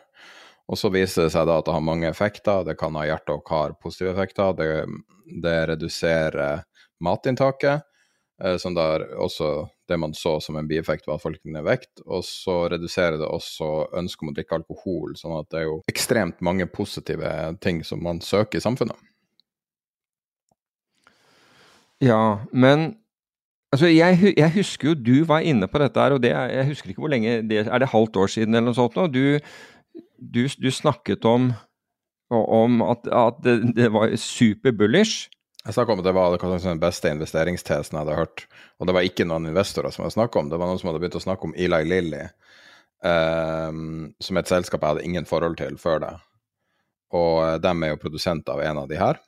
[0.69, 2.65] Og så viser det seg da at det har mange effekter.
[2.65, 4.53] Det kan ha hjerte- og kar positive effekter.
[4.53, 4.87] Det,
[5.43, 6.65] det reduserer
[7.01, 7.85] matinntaket,
[8.59, 12.03] som da også det man så som en bieffekt, var at folk ned vekt.
[12.07, 15.83] Og så reduserer det også ønsket om å drikke alkohol, sånn at det er jo
[15.87, 18.99] ekstremt mange positive ting som man søker i samfunnet.
[22.05, 22.91] Ja, men
[23.73, 26.93] altså jeg, jeg, husker jo du var inne på dette her, og det, jeg husker
[26.93, 29.07] ikke hvor lenge det Er det halvt år siden eller noe sånt nå?
[29.09, 29.39] Du,
[30.21, 31.53] du, du snakket om,
[32.31, 35.31] om at, at det, det var super bullish.
[35.67, 38.45] Jeg snakka om at det var den beste investeringstesen jeg hadde hørt.
[38.79, 41.01] Og det var ikke noen investorer som hadde snakka om det, var noen som hadde
[41.03, 42.23] begynt å snakke om Eli Lilly,
[43.03, 46.13] um, som et selskap jeg hadde ingen forhold til før det.
[47.19, 49.19] Og dem er jo produsent av en av de her.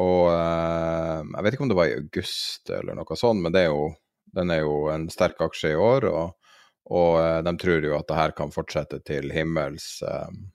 [0.00, 3.68] Og uh, jeg vet ikke om det var i august eller noe sånt, men er
[3.68, 3.90] jo,
[4.36, 6.08] den er jo en sterk aksje i år.
[6.08, 6.56] Og,
[6.92, 9.98] og uh, de tror jo at det her kan fortsette til himmels.
[10.06, 10.46] Um,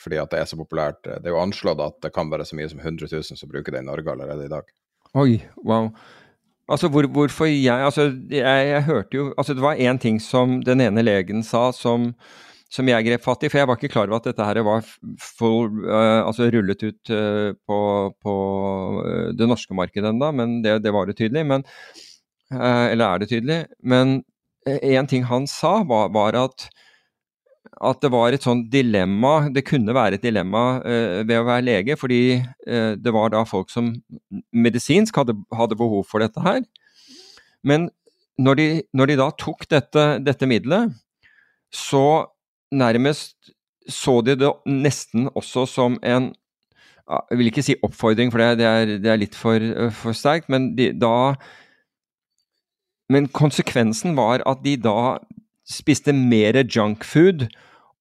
[0.00, 1.02] fordi at det er så populært.
[1.04, 3.74] Det er jo anslått at det kan være så mye som 100 000 som bruker
[3.74, 4.70] det i Norge allerede i dag.
[5.18, 5.90] Oi, wow.
[6.70, 10.60] Altså, hvor, hvorfor jeg Altså, jeg, jeg, hørte jo Altså, det var én ting som
[10.62, 12.14] den ene legen sa som,
[12.70, 14.84] som jeg grep fatt i, for jeg var ikke klar over at dette her var
[15.18, 17.78] full, uh, altså rullet ut uh, på,
[18.22, 18.34] på
[19.02, 21.42] uh, det norske markedet ennå, men det, det, var det tydelig.
[21.50, 21.66] Men,
[22.50, 23.58] eller er det tydelig?
[23.82, 24.20] Men
[24.66, 26.70] én ting han sa, var, var at
[27.80, 31.64] at det var et sånt dilemma, det kunne være et dilemma uh, ved å være
[31.64, 33.94] lege, fordi uh, det var da folk som
[34.52, 36.60] medisinsk hadde, hadde behov for dette her.
[37.64, 37.88] Men
[38.40, 38.66] når de,
[38.96, 40.92] når de da tok dette, dette middelet,
[41.72, 42.26] så
[42.70, 43.52] nærmest
[43.90, 46.34] så de det nesten også som en
[47.10, 49.58] Jeg vil ikke si oppfordring, for det, er, det er, litt for,
[49.90, 51.34] for sterkt, men de, da
[53.10, 55.18] Men konsekvensen var at de da
[55.66, 57.48] spiste mer junkfood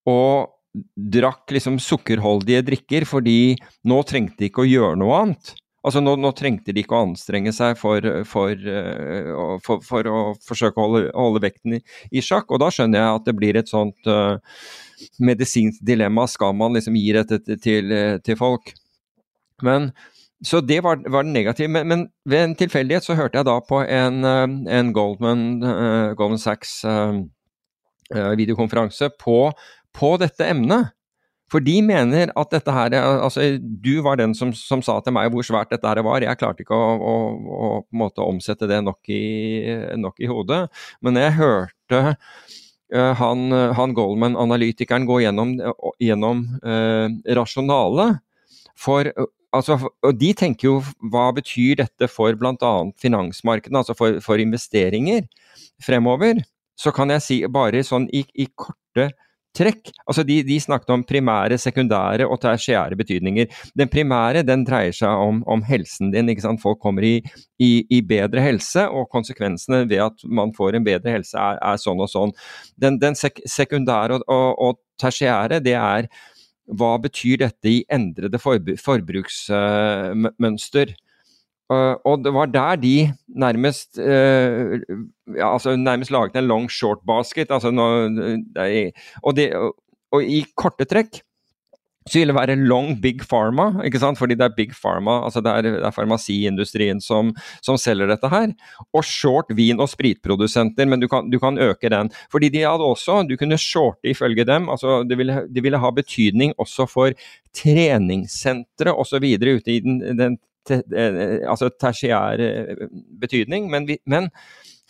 [0.10, 0.54] og
[0.94, 3.58] drakk liksom sukkerholdige drikker fordi
[3.90, 5.56] nå trengte de ikke å gjøre noe annet.
[5.80, 10.20] Altså nå, nå trengte de ikke å anstrenge seg for, for, uh, for, for å
[10.44, 11.82] forsøke å holde, holde vekten i,
[12.12, 12.52] i, sjakk.
[12.52, 14.36] Og da skjønner jeg at det blir et sånt uh,
[15.24, 16.28] medisinsk dilemma.
[16.28, 17.96] Skal man liksom gi dette til,
[18.26, 18.74] til, folk?
[19.64, 19.92] Men
[20.44, 21.72] så det var, var det negative.
[21.72, 26.44] Men, men, ved en tilfeldighet så hørte jeg da på en, en Goldman, uh, Goldman
[26.44, 27.24] Sachs uh,
[28.12, 29.42] videokonferanse på,
[29.96, 30.92] på, dette emnet.
[31.50, 35.32] For de mener at dette her altså Du var den som, som sa til meg
[35.34, 36.26] hvor svært dette her var.
[36.26, 39.24] Jeg klarte ikke å, å, å på en måte omsette det nok i,
[39.98, 40.62] nok i hodet.
[41.06, 43.50] Men jeg hørte uh, han,
[43.80, 45.58] han Goldman-analytikeren gå gjennom,
[46.02, 47.10] gjennom uh,
[47.40, 48.22] rasjonalet
[48.80, 49.10] for
[49.56, 50.78] altså, og De tenker jo
[51.12, 52.74] hva betyr dette for bl.a.
[53.02, 55.26] finansmarkedene, altså for, for, investeringer
[55.84, 56.44] fremover.
[56.80, 59.10] Så kan jeg si bare sånn i, i korte
[59.58, 59.90] trekk.
[60.08, 63.46] Altså de, de, snakket om primære, sekundære og tertiære betydninger.
[63.78, 66.30] Den primære den dreier seg om, om helsen din.
[66.30, 66.62] ikke sant?
[66.62, 67.24] Folk kommer i,
[67.60, 71.78] i, i, bedre helse, og konsekvensene ved at man får en bedre helse er, er
[71.82, 72.32] sånn og sånn.
[72.80, 76.04] Den, den sek sekundære og, og, og tertiære, det er
[76.70, 80.94] hva betyr dette i endrede forbruksmønster?
[81.70, 82.96] Og det var der de
[83.28, 84.80] nærmest uh,
[85.38, 87.52] ja, altså nærmest laget en long short basket.
[87.52, 87.88] Altså nå,
[89.24, 89.50] og, de,
[90.12, 91.22] og, i korte trekk
[92.10, 94.18] så vil det være long big pharma, ikke sant?
[94.18, 98.32] fordi det er big pharma, altså det er, det er farmasiindustrien som, som, selger dette
[98.32, 98.54] her.
[98.94, 102.10] Og short vin- og spritprodusenter, men du kan, du kan, øke den.
[102.32, 105.92] Fordi de hadde også, du kunne shorte ifølge dem, altså det ville, de ville ha
[105.92, 107.14] betydning også for
[107.54, 109.26] treningssentre osv.
[109.38, 112.88] ute i den, den te, eh, altså tertiær eh,
[113.22, 113.70] betydning.
[113.72, 114.30] Men, vi, men,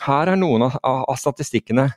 [0.06, 1.90] her er noen av, av statistikkene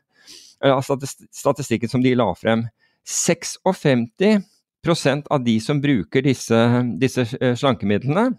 [0.63, 0.83] av
[1.31, 2.69] statistikken som de la frem.
[3.07, 8.31] 56% av de som bruker disse, disse eh, slankemidlene,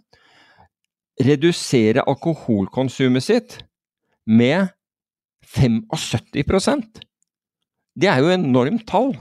[1.23, 3.65] reduserer alkoholkonsumet sitt
[4.25, 4.67] med
[5.53, 7.03] 75%
[7.93, 9.13] Det er jo enormt tall.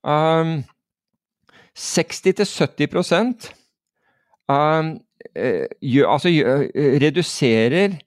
[0.00, 0.64] Um,
[1.76, 2.88] 60-70
[4.50, 4.94] um,
[5.34, 6.64] gjør, altså, gjør,
[7.02, 7.98] reduserer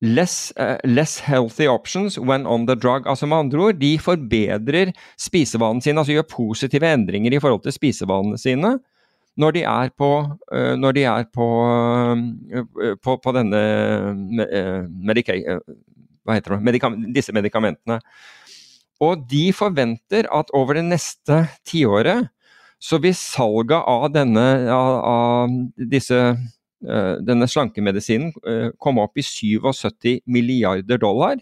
[0.00, 3.06] less, uh, less, healthy options when on the drug.
[3.06, 7.76] Altså Med andre ord, de forbedrer spisevanene sine, altså gjør positive endringer i forhold til
[7.76, 8.78] spisevanene sine
[9.36, 10.10] når de er på,
[10.48, 13.60] uh, de er på, uh, på, på denne
[14.88, 15.36] medika
[17.14, 18.00] disse medikamentene.
[19.04, 22.30] Og de forventer at over det neste tiåret
[22.82, 26.20] så hvis salget av, denne, av, disse
[26.84, 31.40] Eh, denne slankemedisinen eh, kom opp i 77 milliarder dollar,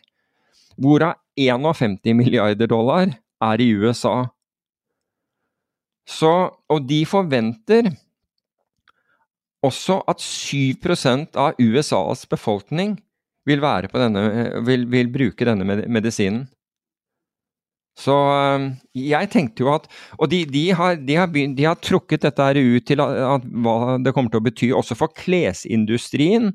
[0.79, 3.11] hvorav 51 milliarder dollar
[3.43, 4.29] er i USA.
[6.07, 6.31] Så,
[6.71, 7.91] og de forventer
[9.65, 12.99] også at 7% av USAs befolkning
[13.49, 14.25] vil, denne,
[14.65, 16.45] vil, vil bruke denne medisinen.
[17.99, 18.69] Så eh,
[18.99, 19.85] jeg tenkte jo at
[20.19, 23.21] Og de, de, har, de, har, begynt, de har, trukket dette her ut til at,
[23.37, 26.53] at, hva det kommer til å bety også for klesindustrien.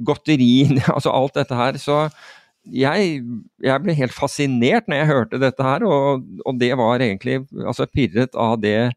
[0.00, 1.76] godterien, altså alt dette her.
[1.80, 2.06] Så
[2.62, 3.22] jeg,
[3.62, 7.88] jeg, ble helt fascinert når jeg hørte dette her, og, og det var egentlig altså
[7.90, 8.92] pirret av det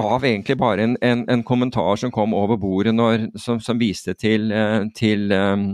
[0.00, 4.14] av egentlig bare en, en, en kommentar som kom over bordet når, som, som viste
[4.16, 5.66] til, eh, til um,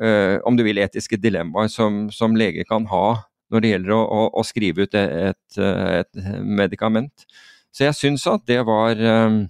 [0.00, 3.18] uh, om du vil, etiske dilemmaer som, som leger kan ha
[3.52, 7.26] når det gjelder å, å, å skrive ut et, et, medikament.
[7.74, 9.42] Så jeg syns at det var eh,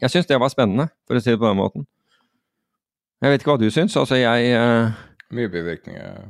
[0.00, 1.86] Jeg syns det var spennende, for å si det på den måten.
[3.22, 3.94] Jeg vet ikke hva du syns.
[3.96, 4.92] Altså, jeg uh,
[5.34, 6.24] Mye bivirkninger.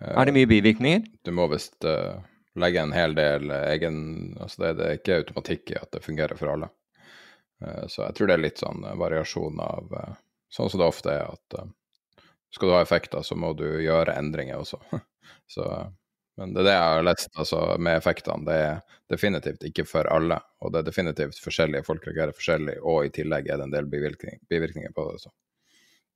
[0.00, 1.04] Uh, er det mye bivirkninger?
[1.26, 2.18] Du må visst uh,
[2.58, 4.00] legge en hel del egen
[4.40, 6.72] Altså, det, det er ikke automatikk i at det fungerer for alle.
[7.92, 9.90] så jeg tror det er litt sånn variasjon av
[10.50, 14.58] Sånn som det ofte er, at skal du ha effekter, så må du gjøre endringer
[14.58, 14.80] også.
[15.50, 15.66] Så,
[16.40, 18.46] men det er det jeg har lest altså, med effektene.
[18.46, 18.80] Det er
[19.12, 20.38] definitivt ikke for alle.
[20.60, 23.88] Og det er definitivt forskjellige, folk reagerer forskjellig, og i tillegg er det en del
[23.90, 25.24] bivirkninger, bivirkninger på det.
[25.24, 25.32] Så.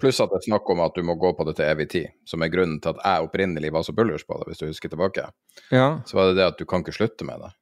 [0.00, 2.14] Pluss at det er snakk om at du må gå på det til evig tid,
[2.26, 4.90] som er grunnen til at jeg opprinnelig var så bullers på det, hvis du husker
[4.90, 5.28] tilbake.
[5.70, 6.00] Ja.
[6.06, 7.52] Så var det det at du kan ikke slutte med det,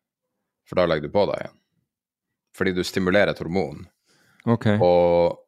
[0.69, 1.59] for da legger du på deg igjen.
[2.57, 3.85] Fordi du stimulerer et hormon.
[4.49, 4.79] Okay.
[4.81, 5.42] Og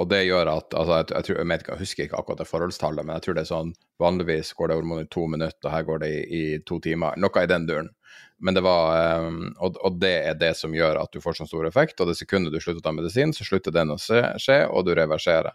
[0.00, 2.48] og det gjør at altså jeg, jeg, tror, jeg, ikke, jeg, husker ikke akkurat det
[2.48, 5.74] forholdstallet, men jeg tror det er sånn vanligvis går det hormoner i to minutter, og
[5.74, 7.18] her går det i, i, to timer.
[7.20, 7.90] Noe i den duren.
[8.40, 11.50] Men det var um, og, og, det er det som gjør at du får sånn
[11.50, 12.00] stor effekt.
[12.00, 14.94] Og det sekundet du slutter å ta medisin, så slutter den å skje, og du
[14.96, 15.52] reverserer.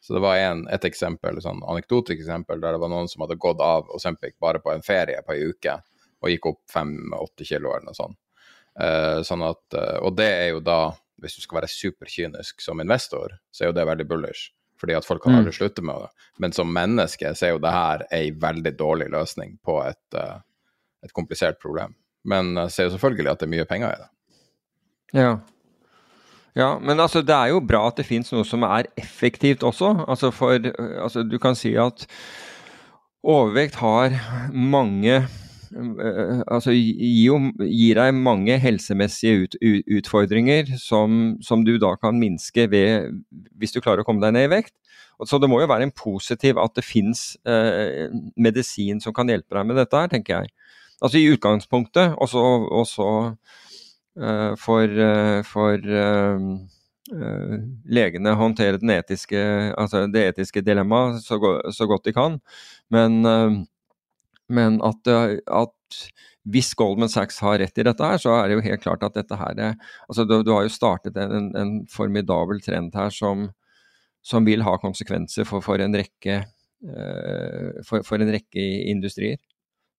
[0.00, 3.40] Så det var en, et eksempel, sånn anekdotisk eksempel der det var noen som hadde
[3.42, 5.74] gått av Osempic bare på en ferie på ei uke,
[6.22, 8.16] og gikk opp fem-åtte kilo eller noe sånt.
[8.80, 12.80] Uh, sånn at, uh, og det er jo da hvis du skal være superkynisk som
[12.82, 14.50] investor, så er jo det veldig bullish.
[14.80, 15.58] Fordi at folk kan aldri mm.
[15.58, 16.26] slutte med det.
[16.40, 20.40] Men som menneske så er jo det her ei veldig dårlig løsning på et, uh,
[21.04, 21.92] et komplisert problem.
[22.24, 24.08] Men jeg ser jo selvfølgelig at det er mye penger i det.
[25.20, 25.32] Ja.
[26.56, 29.92] Ja, men altså, det er jo bra at det fins noe som er effektivt også.
[30.08, 32.06] Altså for altså, Du kan si at
[33.22, 34.16] overvekt har
[34.52, 35.20] mange
[35.70, 39.56] altså gir, gir, deg mange helsemessige ut,
[40.00, 43.20] utfordringer som, som, du da kan minske ved,
[43.60, 44.74] hvis du klarer å komme deg ned i vekt.
[45.28, 48.08] Så det må jo være en positiv at det fins eh,
[48.40, 50.54] medisin som kan hjelpe deg med dette her, tenker jeg.
[51.00, 52.28] Altså i utgangspunktet, og
[52.88, 53.06] så
[54.20, 56.40] uh, for, uh, for uh,
[57.88, 59.40] legene håndtere etiske,
[59.80, 61.40] altså det etiske dilemmaet så,
[61.72, 62.36] så, godt de kan.
[62.92, 63.22] Men,
[64.50, 66.00] men at, at,
[66.50, 69.16] hvis Goldman Sachs har rett i dette, her, så er det jo helt klart at
[69.18, 69.74] dette her er,
[70.08, 73.50] altså du, du har jo startet en, en, formidabel trend her som,
[74.24, 76.42] som vil ha konsekvenser for, for en rekke
[77.84, 79.36] for, for, en rekke industrier.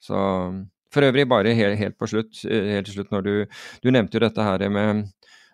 [0.01, 0.17] Så
[0.91, 3.33] for øvrig, bare helt, helt på slutt, eh, helt til slutt når du,
[3.83, 5.05] du nevnte jo dette her med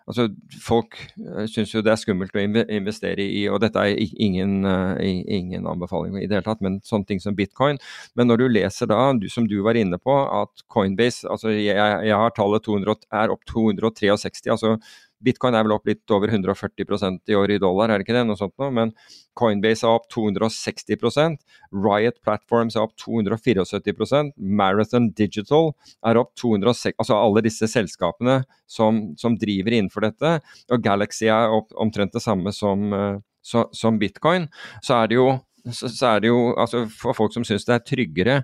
[0.08, 0.28] Altså,
[0.64, 5.22] Folk eh, syns jo det er skummelt å investere i, og dette er ingen, eh,
[5.38, 7.80] ingen, anbefaling i det hele tatt, men sånne ting som bitcoin.
[8.16, 11.76] Men når du leser da, du, som du var inne på, at Coinbase altså jeg,
[11.76, 14.76] jeg har tallet 200, er opp 263, altså
[15.24, 18.24] Bitcoin er vel opp litt over 140% i år i dollar, er det ikke det?
[18.28, 18.70] Noe sånt noe.
[18.74, 18.92] Men
[19.38, 21.38] Coinbase er opp 260%
[21.74, 25.72] Riot Platforms er opp 274% Marathon Digital
[26.06, 28.40] er opp 206 Altså alle disse selskapene
[28.70, 30.38] som, som driver innenfor dette.
[30.72, 34.48] Og Galaxy er opp omtrent det samme som, uh, så, som bitcoin.
[34.82, 35.28] Så er det jo
[35.74, 38.36] så, så er det jo, altså For folk som syns det er tryggere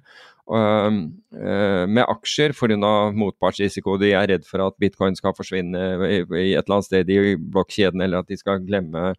[0.51, 2.91] med aksjer pga.
[3.17, 3.97] motpartsrisiko.
[3.97, 8.03] De er redd for at bitcoin skal forsvinne i, et eller annet sted i blokkjeden,
[8.05, 9.15] eller at de skal glemme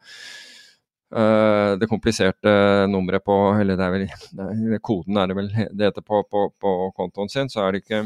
[1.16, 2.54] uh, det kompliserte
[2.92, 6.76] nummeret på Eller det er vel koden er det vel det heter på, på, på
[6.98, 7.50] kontoen sin.
[7.50, 8.06] Så, ikke,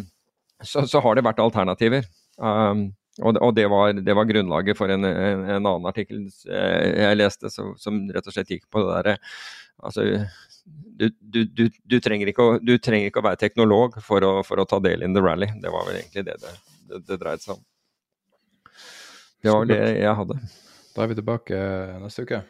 [0.63, 2.07] så, så har det vært alternativer.
[2.37, 6.27] Um, og, det, og det, var, det, var, grunnlaget for en, en, en annen artikkel
[6.45, 9.17] jeg leste som, som rett og slett gikk på det derre
[9.79, 10.03] Altså,
[10.99, 14.59] du, du, du, du, trenger å, du, trenger ikke å, være teknolog for å, for
[14.59, 15.47] å, ta del i the rally.
[15.61, 16.55] Det var vel egentlig det det,
[16.89, 17.61] det, det dreide seg om.
[19.39, 20.39] Det var det jeg hadde.
[20.95, 21.59] Da er vi tilbake
[22.03, 22.41] neste uke.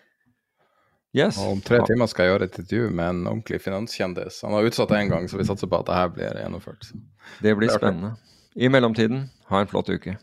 [1.13, 1.39] Yes.
[1.41, 4.43] Og om tre timer skal jeg gjøre et intervju med en ordentlig finanskjendis.
[4.45, 6.89] Han har utsatt det én gang, så vi satser på at det her blir gjennomført.
[7.45, 8.15] Det blir spennende.
[8.57, 10.17] I mellomtiden, ha en flott uke.